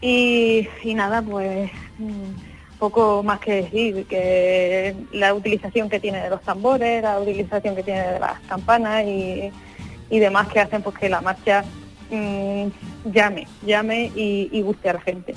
Y, 0.00 0.66
nada, 0.84 1.22
pues 1.22 1.70
mm, 1.98 2.78
poco 2.78 3.22
más 3.22 3.38
que 3.38 3.62
decir, 3.62 4.06
que 4.06 4.96
la 5.12 5.34
utilización 5.34 5.88
que 5.88 6.00
tiene 6.00 6.20
de 6.20 6.30
los 6.30 6.42
tambores, 6.42 7.02
la 7.02 7.20
utilización 7.20 7.76
que 7.76 7.82
tiene 7.82 8.00
de 8.00 8.18
las 8.18 8.40
campanas 8.40 9.04
y, 9.04 9.52
demás 10.10 10.48
que 10.48 10.60
hacen 10.60 10.82
pues 10.82 10.98
que 10.98 11.08
la 11.08 11.22
marcha 11.22 11.64
mm, 12.12 13.12
llame, 13.12 13.46
llame 13.66 14.12
y 14.14 14.62
guste 14.62 14.90
a 14.90 14.94
la 14.94 15.00
gente. 15.00 15.34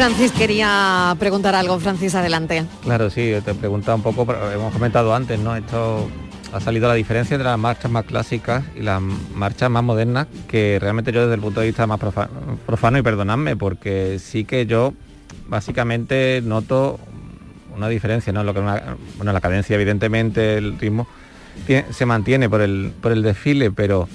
Francis 0.00 0.32
quería 0.32 1.14
preguntar 1.18 1.54
algo. 1.54 1.78
Francis, 1.78 2.14
adelante. 2.14 2.64
Claro, 2.82 3.10
sí, 3.10 3.34
te 3.44 3.52
preguntado 3.52 3.98
un 3.98 4.02
poco, 4.02 4.22
hemos 4.50 4.72
comentado 4.72 5.14
antes, 5.14 5.38
¿no? 5.38 5.54
Esto 5.54 6.08
ha 6.54 6.58
salido 6.58 6.88
la 6.88 6.94
diferencia 6.94 7.34
entre 7.34 7.50
las 7.50 7.58
marchas 7.58 7.90
más 7.90 8.06
clásicas 8.06 8.64
y 8.74 8.80
las 8.80 9.02
marchas 9.02 9.68
más 9.68 9.84
modernas, 9.84 10.26
que 10.48 10.78
realmente 10.80 11.12
yo 11.12 11.20
desde 11.20 11.34
el 11.34 11.42
punto 11.42 11.60
de 11.60 11.66
vista 11.66 11.86
más 11.86 12.00
profano, 12.00 12.96
y 12.96 13.02
perdonadme, 13.02 13.56
porque 13.56 14.18
sí 14.18 14.44
que 14.46 14.64
yo 14.64 14.94
básicamente 15.48 16.40
noto 16.42 16.98
una 17.76 17.90
diferencia, 17.90 18.32
¿no? 18.32 18.42
Lo 18.42 18.54
que 18.54 18.60
bueno, 18.60 19.34
la 19.34 19.40
cadencia, 19.42 19.74
evidentemente, 19.74 20.56
el 20.56 20.78
ritmo 20.78 21.06
se 21.90 22.06
mantiene 22.06 22.48
por 22.48 22.62
el, 22.62 22.94
por 23.02 23.12
el 23.12 23.22
desfile, 23.22 23.70
pero 23.70 24.08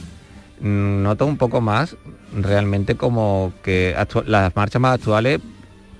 mm, 0.61 1.03
noto 1.03 1.27
un 1.27 1.37
poco 1.37 1.61
más 1.61 1.95
realmente 2.35 2.95
como 2.95 3.53
que 3.61 3.95
las 4.25 4.55
marchas 4.55 4.81
más 4.81 4.95
actuales 4.95 5.41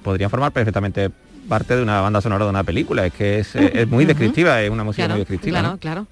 podrían 0.05 0.29
formar 0.29 0.51
perfectamente 0.51 1.09
parte 1.49 1.75
de 1.75 1.81
una 1.81 1.99
banda 1.99 2.21
sonora 2.21 2.45
de 2.45 2.51
una 2.51 2.63
película. 2.63 3.07
Es 3.07 3.13
que 3.13 3.39
es, 3.39 3.55
eh, 3.55 3.87
muy 3.89 4.05
descriptiva, 4.05 4.61
es 4.61 4.69
una 4.69 4.83
música 4.83 5.07
muy 5.09 5.17
descriptiva. 5.17 5.59
Claro, 5.59 5.77
claro. 5.79 6.07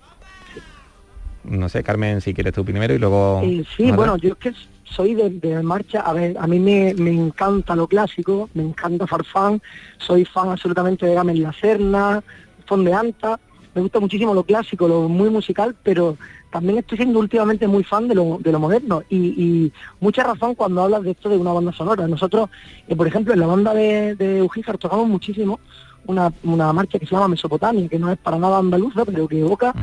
No 1.43 1.69
sé, 1.69 1.83
Carmen, 1.83 2.19
si 2.19 2.33
quieres 2.33 2.53
tú 2.53 2.65
primero 2.65 2.93
y 2.93 2.97
luego... 2.97 3.41
Eh, 3.43 3.63
sí, 3.77 3.91
bueno, 3.91 4.17
yo 4.17 4.31
es 4.31 4.37
que 4.37 4.53
soy 4.83 5.13
de, 5.13 5.61
marcha, 5.61 6.01
a 6.01 6.13
ver, 6.13 6.35
a 6.39 6.47
mí 6.47 6.59
me, 6.59 6.89
encanta 6.89 7.75
lo 7.75 7.87
clásico, 7.87 8.49
me 8.53 8.63
encanta 8.63 9.05
Farfán, 9.05 9.61
soy 9.97 10.25
fan 10.25 10.49
absolutamente 10.49 11.05
de 11.05 11.13
Gamel 11.13 11.43
La 11.43 11.53
Serna, 11.53 12.23
Fondeanta, 12.65 13.39
me 13.73 13.81
gusta 13.81 13.99
muchísimo 13.99 14.33
lo 14.33 14.43
clásico, 14.43 14.87
lo 14.87 15.09
muy 15.09 15.29
musical, 15.29 15.75
pero 15.83 16.17
también 16.51 16.79
estoy 16.79 16.97
siendo 16.97 17.19
últimamente 17.19 17.67
muy 17.67 17.83
fan 17.83 18.07
de 18.07 18.15
lo, 18.15 18.37
de 18.39 18.51
lo 18.51 18.59
moderno 18.59 19.03
y, 19.09 19.71
mucha 19.99 20.23
razón 20.23 20.55
cuando 20.55 20.83
hablas 20.83 21.03
de 21.03 21.11
esto 21.11 21.29
de 21.29 21.37
una 21.37 21.53
banda 21.53 21.71
sonora. 21.71 22.07
Nosotros, 22.07 22.49
eh, 22.87 22.95
por 22.95 23.07
ejemplo, 23.07 23.33
en 23.33 23.39
la 23.39 23.47
banda 23.47 23.73
de, 23.73 24.15
de 24.15 24.41
Ujíjar 24.41 24.77
tocamos 24.77 25.07
muchísimo 25.07 25.59
una, 26.05 26.73
marcha 26.73 26.99
que 26.99 27.05
se 27.05 27.15
llama 27.15 27.29
Mesopotamia, 27.29 27.87
que 27.87 27.99
no 27.99 28.11
es 28.11 28.17
para 28.17 28.37
nada 28.37 28.59
andaluza, 28.59 29.05
pero 29.05 29.27
que 29.27 29.39
evoca 29.39 29.73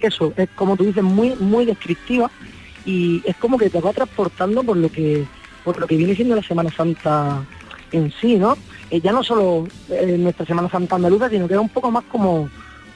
eso, 0.00 0.32
es 0.36 0.48
como 0.54 0.76
tú 0.76 0.84
dices, 0.84 1.02
muy, 1.02 1.34
muy 1.36 1.64
descriptiva 1.64 2.30
y 2.84 3.22
es 3.26 3.36
como 3.36 3.58
que 3.58 3.70
te 3.70 3.80
va 3.80 3.92
transportando 3.92 4.62
por 4.62 4.76
lo 4.76 4.88
que, 4.90 5.26
por 5.64 5.78
lo 5.78 5.86
que 5.86 5.96
viene 5.96 6.14
siendo 6.14 6.36
la 6.36 6.42
Semana 6.42 6.70
Santa 6.70 7.44
en 7.92 8.12
sí, 8.12 8.36
¿no? 8.36 8.56
Eh, 8.90 9.00
ya 9.00 9.12
no 9.12 9.22
solo 9.22 9.66
eh, 9.90 10.16
nuestra 10.18 10.46
Semana 10.46 10.70
Santa 10.70 10.96
andaluza, 10.96 11.28
sino 11.28 11.48
que 11.48 11.54
es 11.54 11.60
un 11.60 11.68
poco 11.68 11.90
más 11.90 12.04
como 12.04 12.48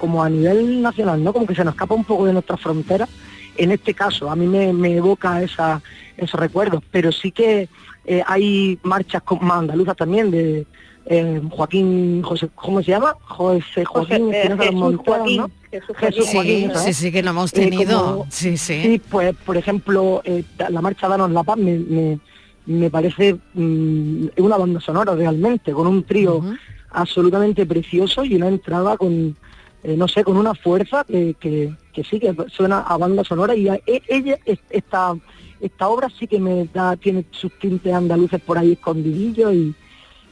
como 0.03 0.21
a 0.21 0.29
nivel 0.29 0.83
nacional, 0.83 1.23
¿no? 1.23 1.33
Como 1.33 1.47
que 1.47 1.55
se 1.55 1.65
nos 1.65 1.75
escapa 1.75 1.95
un 1.95 2.03
poco 2.03 2.27
de 2.27 2.33
nuestras 2.33 2.61
fronteras. 2.61 3.09
En 3.57 3.71
este 3.71 3.95
caso, 3.95 4.29
a 4.29 4.35
mí 4.35 4.49
me, 4.49 4.97
evoca 4.97 5.41
esa, 5.41 5.81
esos 6.17 6.41
recuerdos, 6.41 6.83
pero 6.91 7.13
sí 7.13 7.31
que 7.31 7.69
eh, 8.05 8.21
hay 8.27 8.81
marchas 8.83 9.23
más 9.41 9.59
andaluzas 9.59 9.97
también 9.97 10.33
de 10.33 10.67
eh, 11.07 11.41
Joaquín, 11.49 12.21
José, 12.21 12.51
¿cómo 12.53 12.83
se 12.83 12.91
llama? 12.91 13.15
José 13.23 13.85
Joaquín, 13.85 14.35
eh, 14.35 14.51
Jesús, 14.59 14.97
Joaquín, 15.07 15.45
Jesús 15.71 16.27
Joaquín, 16.33 16.73
sí, 16.75 16.95
sí, 16.95 17.13
que 17.13 17.23
lo 17.23 17.31
hemos 17.31 17.53
tenido. 17.53 18.27
sí, 18.29 18.57
sí. 18.57 18.83
Sí, 18.83 19.03
pues 19.09 19.37
por 19.47 19.57
ejemplo, 19.57 20.21
la 20.69 20.81
marcha 20.81 21.07
Danos 21.07 21.31
la 21.31 21.45
Paz 21.45 21.59
me, 21.59 22.19
me, 22.67 22.91
parece 22.91 23.37
mm, 23.55 24.31
una 24.39 24.57
banda 24.57 24.81
sonora 24.81 25.15
realmente, 25.15 25.71
con 25.71 25.87
un 25.87 26.03
trío 26.03 26.43
absolutamente 26.91 27.67
precioso 27.67 28.25
y 28.25 28.35
una 28.35 28.49
entrada 28.49 28.97
con 28.97 29.37
eh, 29.85 29.97
no 29.97 30.07
sé, 30.07 30.23
con 30.23 30.37
una 30.37 30.55
fuerza 30.55 31.05
que, 31.05 31.35
que, 31.41 32.05
sí, 32.05 32.21
que 32.21 32.35
suena 32.49 32.83
a 32.83 32.97
banda 32.97 33.25
sonora 33.25 33.57
y 33.57 33.67
e, 33.69 33.83
ella, 34.07 34.39
esta, 34.71 35.17
esta 35.61 35.89
obra 35.89 36.09
sí 36.09 36.29
que 36.29 36.39
me 36.39 36.69
da, 36.73 36.97
tiene 36.97 37.25
sus 37.33 37.53
tintes 37.59 37.93
andaluces 37.93 38.41
por 38.41 38.59
ahí 38.59 38.73
escondidillos 38.73 39.53
y, 39.53 39.75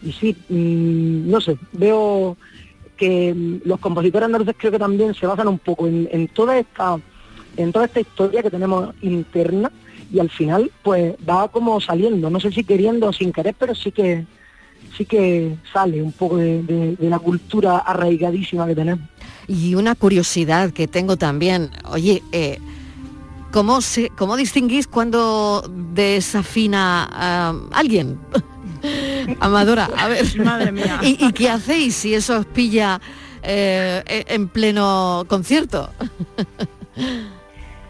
y 0.02 0.12
sí, 0.12 0.36
mm, 0.48 1.28
no 1.28 1.40
sé, 1.40 1.58
veo 1.72 2.36
que 2.96 3.34
mm, 3.34 3.62
los 3.64 3.80
compositores 3.80 4.26
andaluces 4.26 4.54
creo 4.56 4.70
que 4.70 4.78
también 4.78 5.14
se 5.14 5.26
basan 5.26 5.48
un 5.48 5.58
poco 5.58 5.88
en, 5.88 6.28
toda 6.28 6.56
esta 6.56 6.98
en 7.56 7.72
toda 7.72 7.86
esta 7.86 8.00
historia 8.00 8.44
que 8.44 8.50
tenemos 8.50 8.94
interna 9.02 9.72
y 10.12 10.20
al 10.20 10.30
final 10.30 10.70
pues 10.84 11.14
va 11.28 11.48
como 11.48 11.80
saliendo, 11.80 12.30
no 12.30 12.38
sé 12.38 12.52
si 12.52 12.62
queriendo 12.62 13.08
o 13.08 13.12
sin 13.12 13.32
querer, 13.32 13.56
pero 13.58 13.74
sí 13.74 13.90
que 13.90 14.24
sí 14.96 15.04
que 15.04 15.56
sale 15.72 16.00
un 16.00 16.12
poco 16.12 16.36
de 16.36 16.96
la 17.00 17.18
cultura 17.18 17.78
arraigadísima 17.78 18.66
que 18.68 18.76
tenemos. 18.76 19.08
Y 19.50 19.74
una 19.74 19.96
curiosidad 19.96 20.70
que 20.70 20.86
tengo 20.86 21.16
también, 21.16 21.72
oye, 21.90 22.22
eh, 22.30 22.60
¿cómo, 23.50 23.80
se, 23.80 24.08
¿cómo 24.10 24.36
distinguís 24.36 24.86
cuando 24.86 25.68
desafina 25.92 27.08
a 27.10 27.52
alguien? 27.72 28.20
Amadora, 29.40 29.90
a 29.96 30.06
ver. 30.06 30.24
Madre 30.38 30.70
mía. 30.70 31.00
¿Y, 31.02 31.32
qué 31.32 31.50
hacéis 31.50 31.96
si 31.96 32.14
eso 32.14 32.38
os 32.38 32.46
pilla 32.46 33.00
eh, 33.42 34.24
en 34.28 34.46
pleno 34.46 35.24
concierto? 35.26 35.90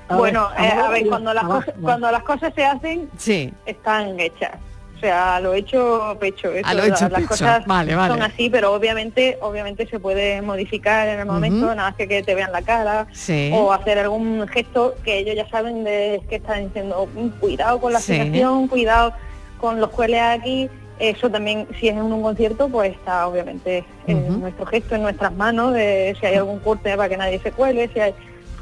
bueno, 0.09 0.49
eh, 0.59 0.67
a 0.67 0.89
ver, 0.89 1.07
cuando 1.09 1.35
las, 1.35 1.45
cosas, 1.45 1.75
cuando 1.83 2.11
las 2.11 2.23
cosas 2.23 2.55
se 2.55 2.65
hacen, 2.65 3.11
sí. 3.19 3.53
están 3.67 4.19
hechas. 4.19 4.59
O 5.01 5.03
sea, 5.03 5.41
lo 5.41 5.55
hecho 5.55 6.15
pecho. 6.21 6.53
Eso, 6.53 6.75
lo 6.75 6.85
hecho 6.85 7.09
las 7.09 7.27
cosas 7.27 7.65
son 7.65 8.23
así, 8.23 8.51
pero 8.51 8.75
obviamente, 8.75 9.39
obviamente 9.41 9.87
se 9.87 9.99
puede 9.99 10.43
modificar 10.43 11.09
en 11.09 11.21
el 11.21 11.25
momento, 11.25 11.75
nada 11.75 11.89
más 11.89 11.95
que 11.95 12.07
que 12.07 12.23
te 12.23 12.35
vean 12.35 12.53
la 12.53 12.61
cara 12.61 13.07
o 13.53 13.73
hacer 13.73 13.99
algún 13.99 14.47
gesto 14.49 14.95
que 15.03 15.21
ellos 15.21 15.37
ya 15.37 15.49
saben 15.49 15.85
de 15.85 16.21
que 16.29 16.37
están 16.37 16.67
diciendo 16.67 17.09
mm, 17.15 17.29
cuidado 17.41 17.81
con 17.81 17.95
la 17.95 18.01
situación, 18.01 18.69
cuidado 18.69 19.15
con 19.59 19.81
los 19.81 19.89
cueles 19.89 20.21
aquí. 20.21 20.69
Eso 20.99 21.31
también, 21.31 21.67
si 21.81 21.89
es 21.89 21.95
en 21.97 22.03
un 22.03 22.21
concierto, 22.21 22.69
pues 22.69 22.93
está 22.93 23.27
obviamente 23.27 23.87
en 24.07 24.39
nuestro 24.39 24.67
gesto, 24.67 24.97
en 24.97 25.03
nuestras 25.03 25.33
manos, 25.33 25.73
de 25.73 26.15
si 26.21 26.27
hay 26.27 26.35
algún 26.35 26.59
corte 26.59 26.95
para 26.95 27.09
que 27.09 27.17
nadie 27.17 27.39
se 27.39 27.53
cuele, 27.53 27.89
si 27.95 28.01
hay, 28.01 28.15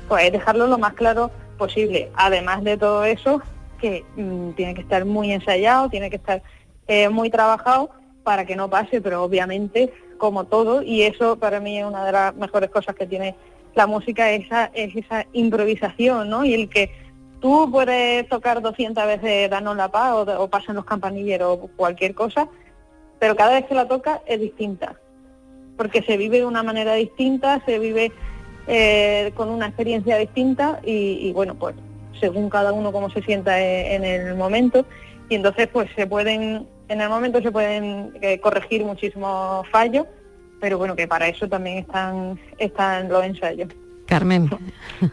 pues 0.07 0.31
dejarlo 0.31 0.69
lo 0.69 0.79
más 0.79 0.93
claro 0.93 1.33
posible. 1.57 2.13
Además 2.15 2.63
de 2.63 2.77
todo 2.77 3.05
eso, 3.05 3.43
que 3.79 4.05
mm, 4.17 4.51
tiene 4.51 4.75
que 4.75 4.83
estar 4.83 5.05
muy 5.05 5.33
ensayado, 5.33 5.89
tiene 5.89 6.11
que 6.11 6.17
estar 6.17 6.43
eh, 6.87 7.09
muy 7.09 7.31
trabajado 7.31 7.91
para 8.23 8.45
que 8.45 8.57
no 8.57 8.69
pase, 8.69 9.01
pero 9.01 9.23
obviamente 9.23 9.93
como 10.19 10.45
todo, 10.45 10.83
y 10.83 11.03
eso 11.03 11.39
para 11.39 11.61
mí 11.61 11.79
es 11.79 11.87
una 11.87 12.05
de 12.05 12.13
las 12.13 12.35
mejores 12.35 12.71
cosas 12.71 12.95
que 12.95 13.07
tiene 13.07 13.37
la 13.75 13.87
música, 13.87 14.31
esa, 14.33 14.67
es 14.75 14.95
esa 14.97 15.25
improvisación, 15.33 16.29
¿no? 16.29 16.45
Y 16.45 16.55
el 16.55 16.69
que 16.69 16.91
tú 17.41 17.71
puedes 17.71 18.29
tocar 18.29 18.61
200 18.61 19.07
veces 19.07 19.49
Danos 19.49 19.77
la 19.77 19.89
Paz 19.89 20.13
o, 20.13 20.43
o 20.43 20.49
pasan 20.49 20.77
los 20.77 20.85
campanilleros 20.85 21.59
o 21.63 21.71
cualquier 21.77 22.15
cosa, 22.15 22.49
pero 23.19 23.37
cada 23.37 23.55
vez 23.55 23.67
que 23.67 23.75
la 23.75 23.87
toca 23.87 24.21
es 24.27 24.41
distinta, 24.41 24.97
porque 25.77 26.03
se 26.03 26.17
vive 26.17 26.39
de 26.39 26.47
una 26.47 26.63
manera 26.63 26.95
distinta, 26.95 27.63
se 27.65 27.79
vive 27.79 28.13
eh, 28.67 29.33
con 29.35 29.49
una 29.49 29.67
experiencia 29.67 30.17
distinta 30.17 30.81
y, 30.85 31.19
y 31.23 31.33
bueno, 31.33 31.55
pues 31.55 31.75
según 32.19 32.51
cada 32.51 32.73
uno 32.73 32.93
cómo 32.93 33.11
se 33.11 33.23
sienta 33.23 33.61
e, 33.61 33.95
en 33.95 34.05
el 34.05 34.35
momento 34.35 34.85
y 35.29 35.35
entonces 35.35 35.69
pues 35.69 35.91
se 35.95 36.07
pueden 36.07 36.67
en 36.89 37.01
el 37.01 37.09
momento 37.09 37.41
se 37.41 37.53
pueden 37.53 38.13
eh, 38.21 38.41
corregir 38.41 38.85
muchísimos 38.85 39.67
fallos, 39.69 40.07
pero 40.61 40.79
bueno, 40.79 40.97
que 40.97 41.07
para 41.07 41.29
eso 41.29 41.49
también 41.49 41.79
están, 41.79 42.39
están 42.59 43.09
los 43.09 43.25
ensayos. 43.25 43.69
Carmen. 44.07 44.49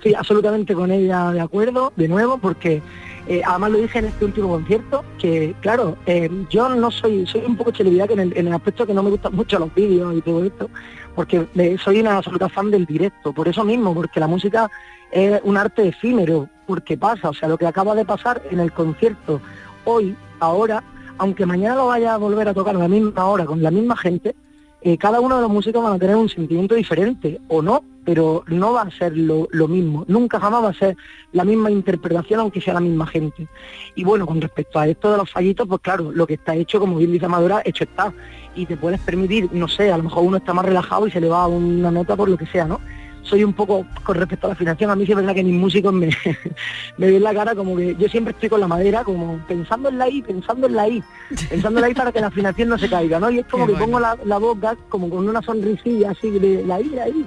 Sí, 0.02 0.16
absolutamente 0.16 0.74
con 0.74 0.90
ella 0.90 1.32
de 1.32 1.42
acuerdo, 1.42 1.92
de 1.98 2.08
nuevo, 2.08 2.38
porque 2.38 2.82
eh, 3.28 3.42
además 3.46 3.72
lo 3.72 3.78
dije 3.80 4.00
en 4.00 4.06
este 4.06 4.24
último 4.24 4.48
concierto, 4.48 5.04
que 5.20 5.54
claro, 5.60 5.98
eh, 6.06 6.30
yo 6.50 6.70
no 6.70 6.90
soy, 6.92 7.28
soy 7.28 7.42
un 7.46 7.58
poco 7.58 7.76
celebridad 7.76 8.10
en 8.12 8.20
el, 8.20 8.38
en 8.38 8.48
el 8.48 8.54
aspecto 8.54 8.88
que 8.88 8.94
no 8.94 9.04
me 9.04 9.10
gustan 9.10 9.36
mucho 9.36 9.60
los 9.60 9.74
vídeos 9.76 10.16
y 10.16 10.22
todo 10.22 10.46
esto, 10.46 10.70
porque 11.14 11.46
soy 11.84 12.00
una 12.00 12.18
absoluta 12.18 12.48
fan 12.48 12.72
del 12.72 12.86
directo, 12.86 13.34
por 13.34 13.50
eso 13.50 13.66
mismo, 13.66 13.94
porque 13.94 14.22
la 14.22 14.28
música 14.28 14.72
es 15.12 15.40
un 15.44 15.58
arte 15.58 15.88
efímero, 15.88 16.50
porque 16.68 16.98
pasa, 16.98 17.30
o 17.30 17.34
sea, 17.34 17.48
lo 17.48 17.58
que 17.58 17.68
acaba 17.68 17.96
de 17.96 18.06
pasar 18.06 18.42
en 18.50 18.60
el 18.60 18.72
concierto 18.72 19.42
hoy, 19.86 20.16
ahora, 20.40 20.84
aunque 21.18 21.46
mañana 21.46 21.76
lo 21.76 21.88
vaya 21.88 22.14
a 22.14 22.18
volver 22.18 22.48
a 22.48 22.54
tocar 22.54 22.76
a 22.76 22.80
la 22.80 22.88
misma 22.88 23.26
hora 23.26 23.46
con 23.46 23.62
la 23.62 23.72
misma 23.72 23.96
gente, 23.96 24.36
eh, 24.82 24.98
cada 24.98 25.20
uno 25.20 25.38
de 25.38 25.42
los 25.42 25.52
músicos 25.52 25.84
van 25.84 25.94
a 25.94 26.00
tener 26.00 26.16
un 26.16 26.30
sentimiento 26.30 26.76
diferente, 26.76 27.40
o 27.48 27.62
no, 27.62 27.84
pero 28.06 28.44
no 28.48 28.74
va 28.74 28.84
a 28.84 28.92
ser 28.92 29.18
lo, 29.18 29.48
mismo, 29.68 30.06
nunca 30.08 30.40
jamás 30.40 30.64
va 30.64 30.70
a 30.70 30.74
ser 30.74 30.96
la 31.34 31.44
misma 31.44 31.72
interpretación 31.72 32.40
aunque 32.40 32.62
sea 32.62 32.76
la 32.76 32.80
misma 32.80 33.08
gente. 33.08 33.48
Y 33.96 34.04
bueno, 34.04 34.28
con 34.28 34.40
respecto 34.40 34.78
a 34.78 34.88
esto 34.88 35.12
de 35.12 35.18
los 35.18 35.32
fallitos, 35.32 35.68
pues 35.68 35.82
claro, 35.82 36.12
lo 36.12 36.28
que 36.28 36.36
está 36.36 36.54
hecho, 36.56 36.80
como 36.80 36.98
bien 36.98 37.12
dice 37.12 37.28
Madura, 37.28 37.64
hecho 37.66 37.84
está. 37.84 38.14
Y 38.56 38.68
te 38.68 38.78
puedes 38.78 39.02
permitir, 39.02 39.50
no 39.52 39.68
sé, 39.68 39.92
a 39.92 39.98
lo 39.98 40.04
mejor 40.04 40.24
uno 40.24 40.38
está 40.38 40.54
más 40.54 40.66
relajado 40.66 41.08
y 41.08 41.12
se 41.12 41.20
le 41.20 41.28
va 41.28 41.48
una 41.48 41.90
nota 41.90 42.16
por 42.16 42.30
lo 42.30 42.38
que 42.38 42.46
sea, 42.46 42.66
¿no? 42.66 42.80
Soy 43.26 43.44
un 43.44 43.54
poco, 43.54 43.86
con 44.04 44.16
respecto 44.16 44.48
a 44.48 44.50
la 44.50 44.54
afinación, 44.54 44.92
a 44.92 44.96
mí 44.96 45.06
sí 45.06 45.12
es 45.12 45.18
verdad 45.18 45.34
que 45.34 45.44
mis 45.44 45.60
músicos 45.60 45.92
me, 45.92 46.10
me 46.98 47.12
ven 47.12 47.24
la 47.24 47.34
cara 47.34 47.56
como 47.56 47.76
que 47.76 47.96
yo 47.96 48.08
siempre 48.08 48.34
estoy 48.34 48.50
con 48.50 48.62
la 48.62 48.68
madera, 48.68 49.04
como 49.04 49.40
pensando 49.48 49.90
en 49.90 49.98
la 49.98 50.08
I, 50.08 50.22
pensando 50.22 50.68
en 50.68 50.76
la 50.76 50.88
I, 50.88 51.04
pensando 51.50 51.80
en 51.80 51.82
la 51.82 51.90
I 51.90 51.94
para 51.94 52.12
que 52.12 52.22
la 52.22 52.28
afinación 52.28 52.70
no 52.70 52.78
se 52.78 52.90
caiga, 52.90 53.20
¿no? 53.20 53.30
Y 53.30 53.40
es 53.40 53.46
como 53.48 53.68
que 53.68 53.74
pongo 53.74 54.00
la, 54.00 54.18
la 54.26 54.38
boca 54.38 54.78
como 54.90 55.10
con 55.10 55.28
una 55.28 55.42
sonrisilla 55.42 56.12
así 56.12 56.30
de 56.30 56.64
la 56.66 56.80
I, 56.80 56.90
la 56.90 57.10
I. 57.10 57.26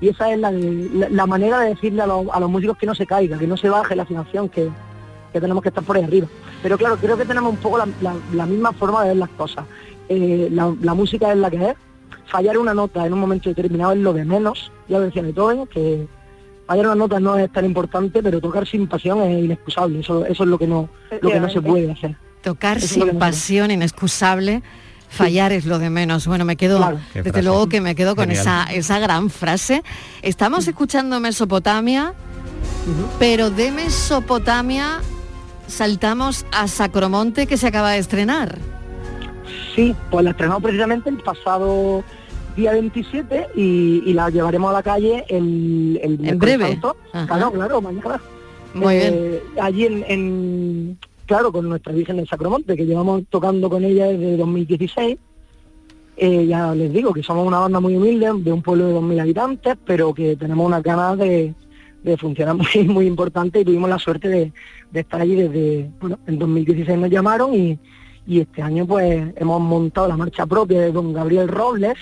Y 0.00 0.08
esa 0.08 0.30
es 0.30 0.38
la, 0.38 0.50
la, 0.52 1.26
manera 1.26 1.60
de 1.60 1.70
decirle 1.70 2.02
a, 2.02 2.06
los 2.06 2.50
músicos 2.50 2.76
que 2.76 2.84
no 2.84 2.94
se 2.94 3.06
caiga, 3.06 3.38
que 3.38 3.46
no 3.46 3.56
se 3.56 3.70
baje 3.70 3.96
la 3.96 4.02
afinación, 4.02 4.48
que, 4.50 4.68
tenemos 5.32 5.62
que 5.62 5.70
estar 5.70 5.84
por 5.84 5.96
ahí 5.96 6.04
arriba. 6.04 6.26
Pero 6.62 6.76
claro, 6.76 6.96
creo 6.96 7.16
que 7.16 7.24
tenemos 7.24 7.50
un 7.50 7.58
poco 7.58 7.78
la, 7.78 8.46
misma 8.46 8.72
forma 8.72 9.02
de 9.02 9.08
ver 9.08 9.16
las 9.16 9.28
cosas. 9.30 9.64
Eh, 10.08 10.48
la 10.50 10.94
música 10.94 11.32
es 11.32 11.38
la 11.38 11.50
que 11.50 11.70
es, 11.70 11.76
fallar 12.26 12.58
una 12.58 12.74
nota 12.74 13.06
en 13.06 13.12
un 13.12 13.20
momento 13.20 13.48
determinado 13.48 13.92
es 13.92 13.98
lo 13.98 14.12
de 14.12 14.24
menos, 14.24 14.72
ya 14.88 14.98
lo 14.98 15.04
decía 15.04 15.22
Beethoven, 15.22 15.66
que 15.66 16.06
fallar 16.66 16.86
una 16.86 16.94
nota 16.94 17.20
no 17.20 17.36
es 17.38 17.50
tan 17.52 17.64
importante, 17.64 18.22
pero 18.22 18.40
tocar 18.40 18.66
sin 18.66 18.86
pasión 18.86 19.22
es 19.22 19.44
inexcusable, 19.44 20.00
eso, 20.00 20.24
eso 20.26 20.42
es 20.42 20.48
lo 20.48 20.58
que 20.58 20.66
no, 20.66 20.88
lo 21.20 21.30
que 21.30 21.40
no 21.40 21.48
se 21.48 21.60
puede 21.60 21.90
hacer. 21.90 22.16
Tocar 22.42 22.80
sin 22.80 23.18
pasión, 23.18 23.70
inexcusable, 23.70 24.62
fallar 25.08 25.52
es 25.52 25.66
lo 25.66 25.78
de 25.78 25.90
menos. 25.90 26.26
Bueno, 26.26 26.44
me 26.44 26.56
quedo, 26.56 26.98
desde 27.14 27.42
luego 27.42 27.68
que 27.68 27.80
me 27.80 27.94
quedo 27.94 28.14
con 28.14 28.30
esa, 28.30 28.64
esa 28.64 28.98
gran 28.98 29.30
frase. 29.30 29.82
Estamos 30.22 30.68
escuchando 30.68 31.18
Mesopotamia, 31.18 32.14
pero 33.18 33.50
de 33.50 33.72
Mesopotamia 33.72 35.00
saltamos 35.66 36.46
a 36.52 36.68
Sacromonte 36.68 37.46
que 37.46 37.56
se 37.56 37.66
acaba 37.66 37.92
de 37.92 37.98
estrenar. 37.98 38.58
Sí, 39.76 39.94
pues 40.10 40.24
la 40.24 40.30
estrenamos 40.30 40.62
precisamente 40.62 41.10
el 41.10 41.18
pasado 41.18 42.02
día 42.56 42.72
27 42.72 43.48
y, 43.54 44.14
la 44.14 44.30
llevaremos 44.30 44.70
a 44.70 44.72
la 44.72 44.82
calle 44.82 45.26
el, 45.28 46.00
el 46.02 46.26
en 46.26 46.38
breve. 46.38 46.80
Claro, 47.12 47.52
claro, 47.52 47.82
mañana. 47.82 48.18
Muy 48.72 48.96
bien. 48.96 49.14
Eh, 49.14 49.42
allí 49.60 49.84
en, 49.84 50.98
claro, 51.26 51.52
con 51.52 51.68
nuestra 51.68 51.92
Virgen 51.92 52.16
del 52.16 52.26
Sacromonte, 52.26 52.74
que 52.74 52.86
llevamos 52.86 53.24
tocando 53.28 53.68
con 53.68 53.84
ella 53.84 54.06
desde 54.06 54.38
2016. 54.38 55.18
Eh, 56.16 56.46
ya 56.46 56.74
les 56.74 56.90
digo 56.90 57.12
que 57.12 57.22
somos 57.22 57.46
una 57.46 57.58
banda 57.58 57.78
muy 57.78 57.96
humilde, 57.96 58.32
de 58.34 58.52
un 58.52 58.62
pueblo 58.62 58.86
de 58.86 58.94
2.000 58.94 59.20
habitantes, 59.20 59.76
pero 59.84 60.14
que 60.14 60.36
tenemos 60.36 60.66
unas 60.66 60.82
ganas 60.82 61.18
de, 61.18 61.54
funcionar 62.18 62.54
muy, 62.74 62.88
muy 62.88 63.06
importante 63.06 63.60
y 63.60 63.64
tuvimos 63.66 63.90
la 63.90 63.98
suerte 63.98 64.28
de, 64.28 64.52
de 64.90 65.00
estar 65.00 65.20
allí 65.20 65.34
desde, 65.34 65.90
bueno, 66.00 66.18
en 66.26 66.38
2016 66.38 66.98
nos 66.98 67.10
llamaron 67.10 67.52
y, 67.52 67.78
y 68.26 68.40
este 68.40 68.62
año 68.62 68.86
pues 68.86 69.32
hemos 69.36 69.60
montado 69.60 70.08
la 70.08 70.16
marcha 70.16 70.46
propia 70.46 70.80
de 70.80 70.92
don 70.92 71.12
Gabriel 71.12 71.48
Robles 71.48 71.96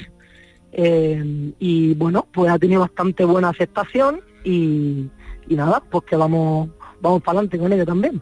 eh, 0.77 1.53
y 1.61 1.95
bueno, 1.95 2.27
pues 2.33 2.51
ha 2.51 2.59
tenido 2.59 2.81
bastante 2.81 3.25
buena 3.25 3.51
aceptación 3.51 4.20
y, 4.43 5.09
nada, 5.49 5.81
pues 5.89 6.05
que 6.05 6.16
vamos, 6.16 6.68
vamos 7.01 7.22
para 7.22 7.39
adelante 7.39 7.59
con 7.59 7.72
ello 7.72 7.87
también. 7.87 8.20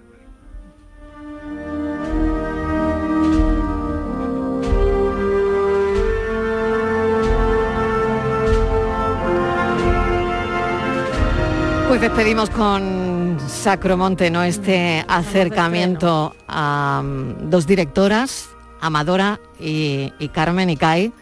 Despedimos 12.02 12.50
con 12.50 13.38
Sacromonte, 13.46 14.28
¿no? 14.28 14.42
Este 14.42 15.04
acercamiento 15.06 16.34
a 16.48 17.00
mm, 17.00 17.48
dos 17.48 17.64
directoras, 17.68 18.48
Amadora 18.80 19.38
y, 19.60 20.10
Carmen 20.32 20.68
y 20.68 20.76
Kai. 20.76 21.12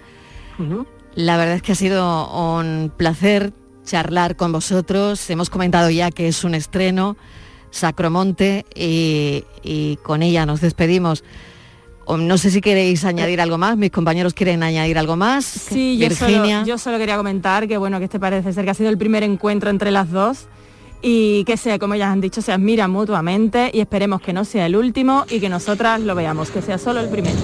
La 1.15 1.37
verdad 1.37 1.57
es 1.57 1.63
que 1.63 1.73
ha 1.73 1.75
sido 1.75 2.31
un 2.31 2.91
placer 2.97 3.53
charlar 3.85 4.37
con 4.37 4.53
vosotros. 4.53 5.29
Hemos 5.29 5.51
comentado 5.51 5.91
ya 5.91 6.11
que 6.11 6.29
es 6.29 6.45
un 6.45 6.55
estreno, 6.55 7.19
Sacromonte, 7.71 8.65
y, 8.75 9.99
con 10.03 10.23
ella 10.23 10.47
nos 10.47 10.63
despedimos. 10.63 11.25
No 12.09 12.39
sé 12.39 12.51
si 12.51 12.63
queréis 12.63 13.05
añadir 13.05 13.43
algo 13.43 13.59
más, 13.59 13.77
mis 13.77 13.91
compañeros 13.91 14.33
quieren 14.33 14.63
añadir 14.63 14.97
algo 14.97 15.15
más. 15.15 15.45
Sí, 15.45 15.99
Virginia. 15.99 16.65
Yo, 16.65 16.79
solo, 16.79 16.97
quería 16.97 17.19
comentar 17.19 17.69
que 17.69 17.77
bueno, 17.77 17.99
que 17.99 18.07
este 18.07 18.19
parece 18.19 18.55
ser 18.55 18.65
que 18.65 18.71
ha 18.71 18.75
sido 18.75 18.89
el 18.89 18.97
primer 18.97 19.23
encuentro 19.25 19.69
entre 19.69 19.91
las 19.91 20.11
dos 20.11 20.49
y 21.03 21.45
que 21.45 21.57
sea, 21.57 21.79
como 21.79 21.95
ellas 21.95 22.09
han 22.09 22.21
dicho, 22.21 22.43
se 22.43 22.53
admiran 22.53 22.91
mutuamente 22.91 23.71
y 23.73 23.81
esperemos 23.81 24.21
que 24.21 24.33
no 24.33 24.45
sea 24.45 24.67
el 24.67 24.77
último 24.77 25.25
y 25.31 25.41
que 25.41 25.49
nosotras 25.49 26.01
lo 26.01 26.15
veamos, 26.15 26.51
que 26.51 26.63
sea 26.63 26.79
solo 26.79 27.01
el 27.01 27.09
primero. 27.09 27.39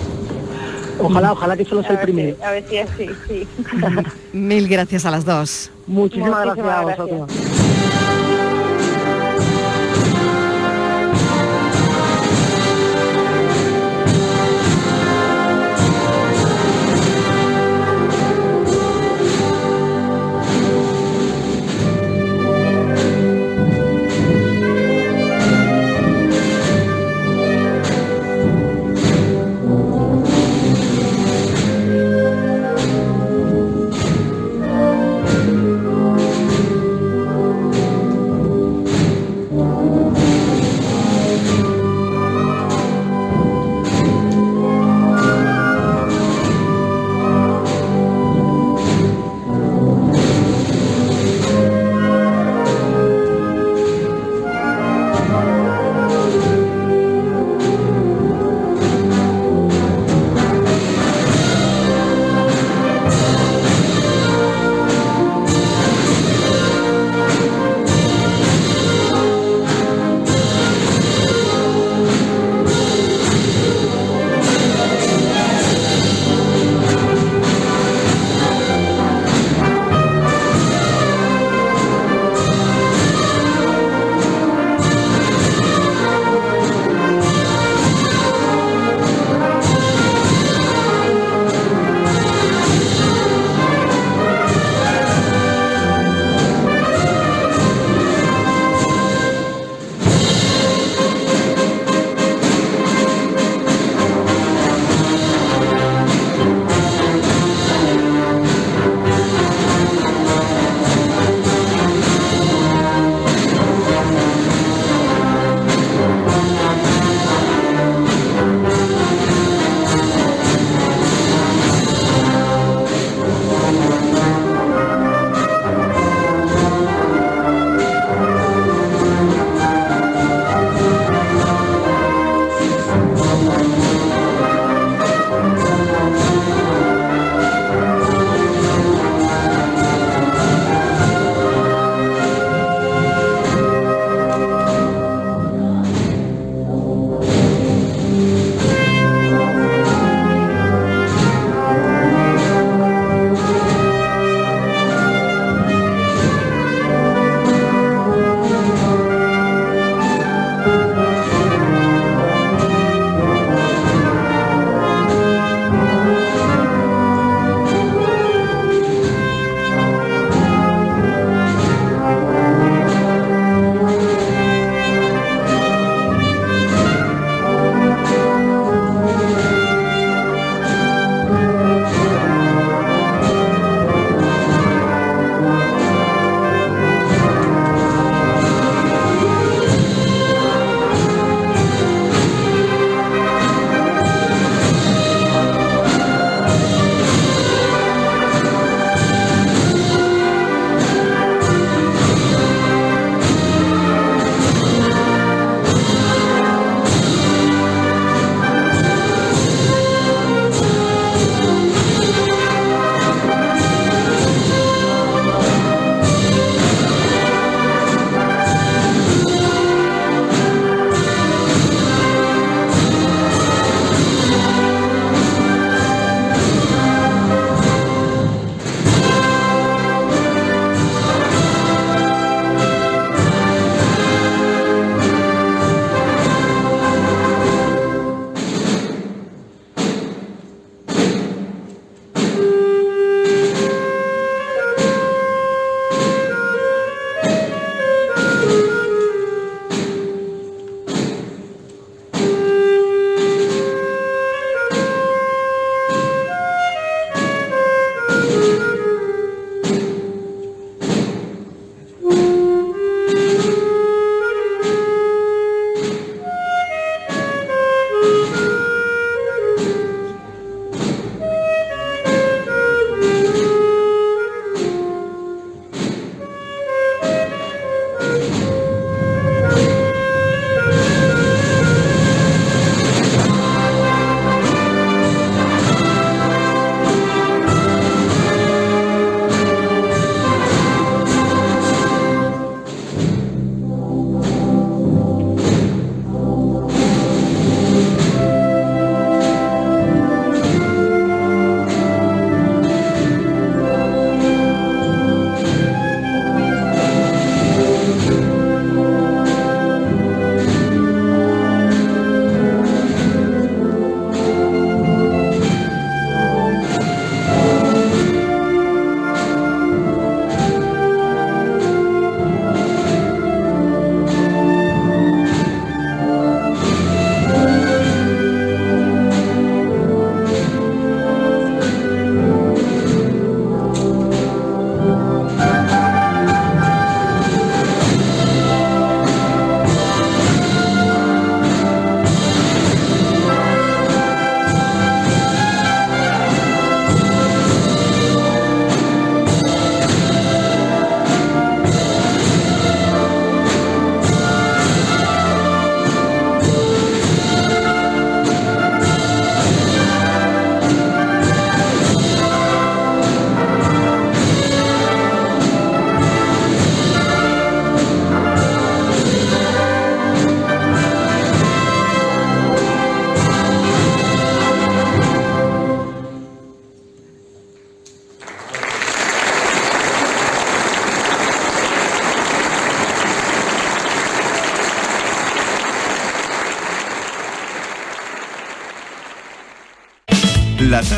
Ojalá, 0.99 1.33
ojalá 1.33 1.57
que 1.57 1.65
solo 1.65 1.83
sea 1.83 1.93
el 1.93 1.99
primero. 1.99 2.37
a 2.43 2.51
ver 2.53 2.65
si 2.69 2.77
es 2.77 2.91
así, 2.91 3.09
sí. 3.29 3.47
Mil 4.33 4.69
gracias 4.69 5.05
a 5.05 5.11
las 5.11 5.25
dos. 5.25 5.71
Muchísimas, 5.87 6.45
gracias 6.45 6.67
a 6.67 6.83
vosotros. 6.83 7.31